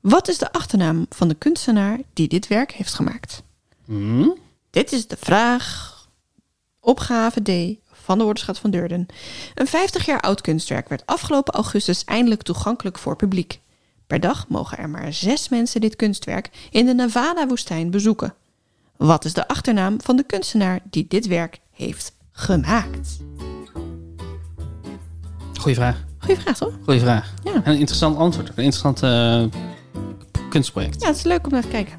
Wat 0.00 0.28
is 0.28 0.38
de 0.38 0.52
achternaam 0.52 1.06
van 1.08 1.28
de 1.28 1.34
kunstenaar 1.34 1.98
die 2.12 2.28
dit 2.28 2.48
werk 2.48 2.72
heeft 2.72 2.94
gemaakt? 2.94 3.42
Hm? 3.84 4.28
Dit 4.70 4.92
is 4.92 5.06
de 5.06 5.16
vraag. 5.18 5.90
Opgave 6.80 7.42
D 7.42 7.80
van 8.02 8.18
de 8.18 8.24
woordenschat 8.24 8.58
van 8.58 8.70
Durden. 8.70 9.06
Een 9.54 9.66
50 9.66 10.06
jaar 10.06 10.20
oud 10.20 10.40
kunstwerk 10.40 10.88
werd 10.88 11.06
afgelopen 11.06 11.54
augustus 11.54 12.04
eindelijk 12.04 12.42
toegankelijk 12.42 12.98
voor 12.98 13.16
publiek. 13.16 13.60
Per 14.06 14.20
dag 14.20 14.48
mogen 14.48 14.78
er 14.78 14.88
maar 14.88 15.12
zes 15.12 15.48
mensen 15.48 15.80
dit 15.80 15.96
kunstwerk 15.96 16.50
in 16.70 16.86
de 16.86 16.94
Nevada-woestijn 16.94 17.90
bezoeken. 17.90 18.34
Wat 18.96 19.24
is 19.24 19.32
de 19.32 19.48
achternaam 19.48 20.00
van 20.00 20.16
de 20.16 20.22
kunstenaar 20.22 20.80
die 20.90 21.06
dit 21.08 21.26
werk 21.26 21.60
heeft 21.70 22.16
gemaakt? 22.32 23.18
Goeie 25.60 25.76
vraag. 25.76 26.04
Goeie 26.18 26.40
vraag, 26.40 26.56
toch? 26.56 26.72
Goeie 26.84 27.00
vraag. 27.00 27.34
Ja. 27.44 27.52
En 27.54 27.72
een 27.72 27.78
interessant 27.78 28.16
antwoord. 28.16 28.48
Een 28.48 28.64
interessant 28.64 29.02
eh, 29.02 29.44
kunstproject. 30.48 31.00
Ja, 31.00 31.06
het 31.06 31.16
is 31.16 31.22
leuk 31.22 31.44
om 31.46 31.52
naar 31.52 31.62
te 31.62 31.68
kijken. 31.68 31.98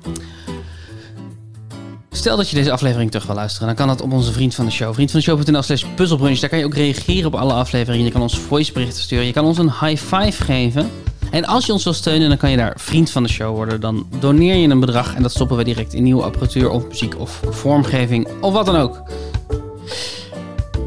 Stel 2.16 2.38
dat 2.38 2.50
je 2.50 2.56
deze 2.56 2.72
aflevering 2.72 3.12
terug 3.12 3.26
wil 3.26 3.36
luisteren, 3.36 3.68
dan 3.68 3.76
kan 3.76 3.88
dat 3.88 4.02
op 4.02 4.12
onze 4.12 4.32
vriend 4.32 4.56
van 4.56 4.66
de 4.66 4.72
show. 4.72 4.94
Vriend 4.94 5.12
van 5.12 5.20
de 5.20 5.26
show.nl 5.26 5.62
slash 5.62 5.86
puzzelbrunch. 5.96 6.40
Daar 6.40 6.50
kan 6.50 6.60
je 6.60 6.66
ook 6.66 6.74
reageren 6.74 7.26
op 7.26 7.36
alle 7.36 7.54
afleveringen. 7.54 8.06
Je 8.06 8.12
kan 8.12 8.22
ons 8.22 8.40
voiceberichten 8.40 9.02
sturen. 9.02 9.26
Je 9.26 9.34
kan 9.34 9.46
ons 9.46 9.58
een 9.58 9.72
high 9.72 10.04
five 10.04 10.44
geven. 10.44 10.90
En 11.32 11.46
als 11.46 11.66
je 11.66 11.72
ons 11.72 11.84
wil 11.84 11.94
steunen, 11.94 12.30
dan 12.30 12.38
kan 12.38 12.52
je 12.52 12.58
daar 12.58 12.74
vriend 12.78 13.10
van 13.10 13.24
de 13.24 13.30
show 13.30 13.56
worden. 13.56 13.82
Dan 13.82 14.08
doneer 14.20 14.56
je 14.56 14.68
een 14.68 14.80
bedrag 14.80 15.16
en 15.16 15.22
dat 15.22 15.32
stoppen 15.32 15.58
we 15.58 15.64
direct 15.64 15.94
in 15.94 16.04
nieuwe 16.04 16.24
apparatuur 16.24 16.70
of 16.70 16.88
muziek 16.88 17.20
of 17.20 17.42
vormgeving 17.50 18.28
of 18.42 18.54
wat 18.54 18.66
dan 18.66 18.76
ook. 18.76 19.04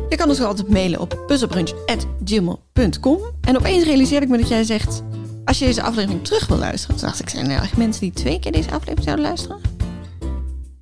Je 0.08 0.16
kan 0.16 0.28
ons 0.28 0.40
altijd 0.40 0.68
mailen 0.68 1.00
op 1.00 1.22
puzzelbrunch.gmail.com. 1.26 3.18
En 3.40 3.56
opeens 3.56 3.84
realiseerde 3.84 4.26
ik 4.26 4.32
me 4.32 4.38
dat 4.38 4.48
jij 4.48 4.64
zegt... 4.64 5.02
als 5.44 5.58
je 5.58 5.64
deze 5.64 5.82
aflevering 5.82 6.24
terug 6.24 6.46
wil 6.46 6.58
luisteren... 6.58 6.96
Toen 6.96 7.06
dacht 7.06 7.20
ik, 7.20 7.28
zijn 7.28 7.50
er 7.50 7.62
echt 7.62 7.76
mensen 7.76 8.00
die 8.02 8.12
twee 8.12 8.38
keer 8.38 8.52
deze 8.52 8.70
aflevering 8.70 9.02
zouden 9.04 9.24
luisteren? 9.24 9.75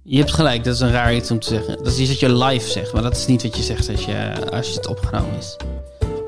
Je 0.07 0.19
hebt 0.19 0.33
gelijk, 0.33 0.65
dat 0.65 0.75
is 0.75 0.81
een 0.81 0.91
raar 0.91 1.15
iets 1.15 1.31
om 1.31 1.39
te 1.39 1.49
zeggen. 1.49 1.77
Dat 1.77 1.87
is 1.87 1.99
iets 1.99 2.09
wat 2.11 2.21
je 2.21 2.35
live 2.37 2.71
zegt, 2.71 2.93
maar 2.93 3.03
dat 3.03 3.17
is 3.17 3.27
niet 3.27 3.43
wat 3.43 3.57
je 3.57 3.63
zegt 3.63 3.89
als 3.91 4.05
je, 4.05 4.33
als 4.53 4.69
je 4.69 4.75
het 4.75 4.87
opgenomen 4.87 5.37
is. 5.39 5.57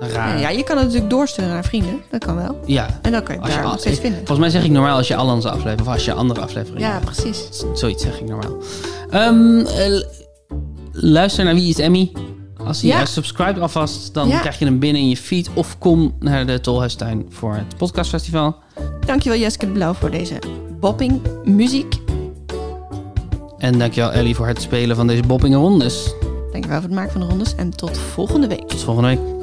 Raar. 0.01 0.41
Ja, 0.41 0.49
je 0.49 0.62
kan 0.62 0.77
het 0.77 0.85
natuurlijk 0.87 1.11
doorsturen 1.11 1.51
naar 1.51 1.64
vrienden. 1.64 2.03
Dat 2.11 2.24
kan 2.24 2.37
wel. 2.37 2.61
Ja. 2.66 2.99
En 3.03 3.12
dan 3.12 3.22
kan 3.22 3.35
je 3.35 3.41
het 3.41 3.51
daar 3.51 3.62
nog 3.62 3.79
steeds 3.79 3.99
vinden. 3.99 4.18
volgens 4.18 4.39
mij 4.39 4.51
zeg 4.51 4.64
ik 4.64 4.70
normaal 4.70 4.97
als 4.97 5.09
je 5.09 5.16
al 5.16 5.29
onze 5.31 5.49
aflevering 5.51 5.81
of 5.81 5.89
als 5.89 6.05
je 6.05 6.12
andere 6.12 6.41
afleveringen. 6.41 6.89
Ja, 6.89 7.01
precies. 7.05 7.49
Zoiets 7.74 8.03
zeg 8.03 8.20
ik 8.20 8.29
normaal. 8.29 8.57
Ehm, 9.11 9.59
eh, 9.66 10.03
luister 10.93 11.45
naar 11.45 11.55
Wie 11.55 11.68
is 11.68 11.79
Emmy. 11.79 12.12
Als 12.66 12.81
je 12.81 12.87
Ja. 12.87 12.99
ja. 12.99 13.05
subscribe 13.05 13.61
alvast, 13.61 14.14
dan 14.14 14.29
Ja. 14.29 14.39
krijg 14.41 14.59
je 14.59 14.64
hem 14.64 14.79
binnen 14.79 15.03
in 15.03 15.09
je 15.09 15.16
feed. 15.16 15.49
Of 15.55 15.79
kom 15.79 16.14
naar 16.20 16.47
de 16.47 16.61
Tolhuistuin 16.61 17.27
voor 17.31 17.55
het 17.55 17.77
podcastfestival. 17.77 18.57
Dankjewel 19.07 19.39
Jeske 19.39 19.66
de 19.66 19.72
Blauw 19.72 19.93
voor 19.93 20.11
deze 20.11 20.39
bopping 20.81 21.20
muziek. 21.45 22.05
En 23.59 23.78
dankjewel 23.78 24.12
Ellie 24.12 24.34
voor 24.34 24.46
het 24.46 24.62
spelen 24.62 24.96
van 24.96 25.07
deze 25.07 25.22
boppingen 25.22 25.59
rondes. 25.59 26.14
Dankjewel 26.52 26.80
voor 26.80 26.88
het 26.88 26.98
maken 26.98 27.12
van 27.12 27.20
de 27.20 27.26
rondes. 27.26 27.54
En 27.54 27.70
tot 27.70 27.98
volgende 27.98 28.46
week. 28.46 28.68
Tot 28.68 28.82
volgende 28.82 29.09
week. 29.09 29.36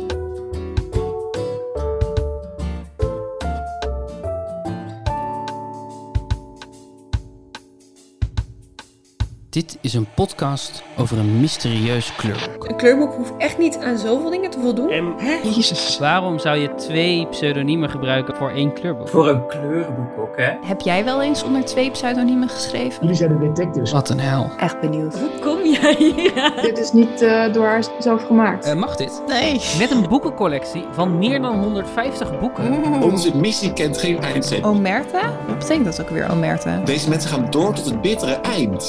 Dit 9.54 9.78
is 9.82 9.94
een 9.94 10.08
podcast 10.16 10.84
over 10.98 11.18
een 11.18 11.40
mysterieus 11.40 12.16
kleurboek. 12.16 12.70
Een 12.70 12.76
kleurboek 12.76 13.14
hoeft 13.14 13.34
echt 13.38 13.58
niet 13.58 13.78
aan 13.78 13.98
zoveel 13.98 14.30
dingen 14.30 14.50
te 14.50 14.60
voldoen. 14.60 14.90
En 14.90 15.16
Jezus. 15.44 15.98
Waarom 16.00 16.40
zou 16.40 16.58
je 16.58 16.76
twee 16.76 17.28
pseudoniemen 17.28 17.90
gebruiken 17.90 18.36
voor 18.36 18.50
één 18.50 18.74
kleurboek? 18.74 19.08
voor 19.08 19.28
een 19.30 19.48
kleurenboek 19.48 20.18
ook, 20.18 20.38
hè? 20.38 20.52
Heb 20.66 20.82
jij 20.82 21.04
wel 21.06 21.22
eens 21.22 21.44
onder 21.44 21.66
twee 21.66 21.92
pseudoniemen 21.92 22.50
geschreven? 22.50 22.98
Jullie 23.02 23.16
zijn 23.16 23.38
de 23.38 23.48
detectives. 23.48 23.92
Wat 23.92 24.10
een 24.10 24.20
hel. 24.20 24.52
Echt 24.58 24.80
benieuwd. 24.80 25.20
Hoe 25.20 25.40
kom 25.42 25.66
jij 25.66 25.96
hier? 25.98 26.54
Dit 26.62 26.78
is 26.78 26.92
niet 26.92 27.22
eh, 27.22 27.54
door 27.54 27.66
haar 27.66 27.84
zelf 28.00 28.26
gemaakt. 28.26 28.66
Eh, 28.66 28.76
mag 28.76 28.96
dit? 28.96 29.22
Nee. 29.28 29.62
Met 29.78 29.92
een 29.92 30.08
boekencollectie 30.08 30.86
van 30.92 31.18
meer 31.18 31.42
dan 31.42 31.60
150 31.60 32.40
boeken. 32.40 32.84
Onze 33.02 33.38
missie 33.38 33.74
kent 33.74 33.98
geen 33.98 34.22
eindzet. 34.22 34.64
Omerta? 34.64 35.32
Wat 35.48 35.60
betekent 35.60 35.86
dat 35.86 36.02
ook 36.02 36.10
weer, 36.10 36.32
Omerta? 36.32 36.82
Deze 36.86 37.10
mensen 37.10 37.30
gaan 37.30 37.48
door 37.50 37.74
tot 37.74 37.86
het 37.86 38.02
bittere 38.02 38.34
eind. 38.34 38.84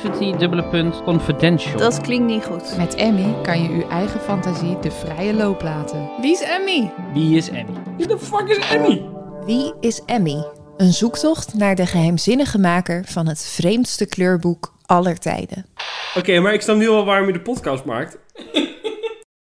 Sensitivity, 0.00 0.38
dubbele 0.38 0.64
punt, 0.64 1.02
confidential. 1.02 1.78
Dat 1.78 2.00
klinkt 2.00 2.26
niet 2.26 2.44
goed. 2.44 2.76
Met 2.76 2.94
Emmy 2.94 3.34
kan 3.42 3.62
je 3.62 3.68
uw 3.68 3.88
eigen 3.88 4.20
fantasie 4.20 4.78
de 4.78 4.90
vrije 4.90 5.34
loop 5.34 5.62
laten. 5.62 6.10
Wie 6.20 6.32
is 6.32 6.40
Emmy? 6.40 6.90
Wie 7.12 7.36
is 7.36 7.48
Emmy? 7.48 7.72
Wie 7.96 8.06
de 8.06 8.18
fuck 8.18 8.48
is 8.48 8.70
Emmy? 8.70 9.02
Wie 9.44 9.74
is 9.80 10.04
Emmy? 10.06 10.44
Een 10.76 10.92
zoektocht 10.92 11.54
naar 11.54 11.74
de 11.74 11.86
geheimzinnige 11.86 12.58
maker 12.58 13.04
van 13.06 13.26
het 13.26 13.46
vreemdste 13.46 14.06
kleurboek 14.06 14.74
aller 14.86 15.18
tijden. 15.18 15.66
Oké, 16.14 16.40
maar 16.40 16.52
ik 16.52 16.60
snap 16.60 16.76
nu 16.76 16.88
al 16.88 17.04
waarom 17.04 17.26
je 17.26 17.32
de 17.32 17.40
podcast 17.40 17.84
maakt. 17.84 18.18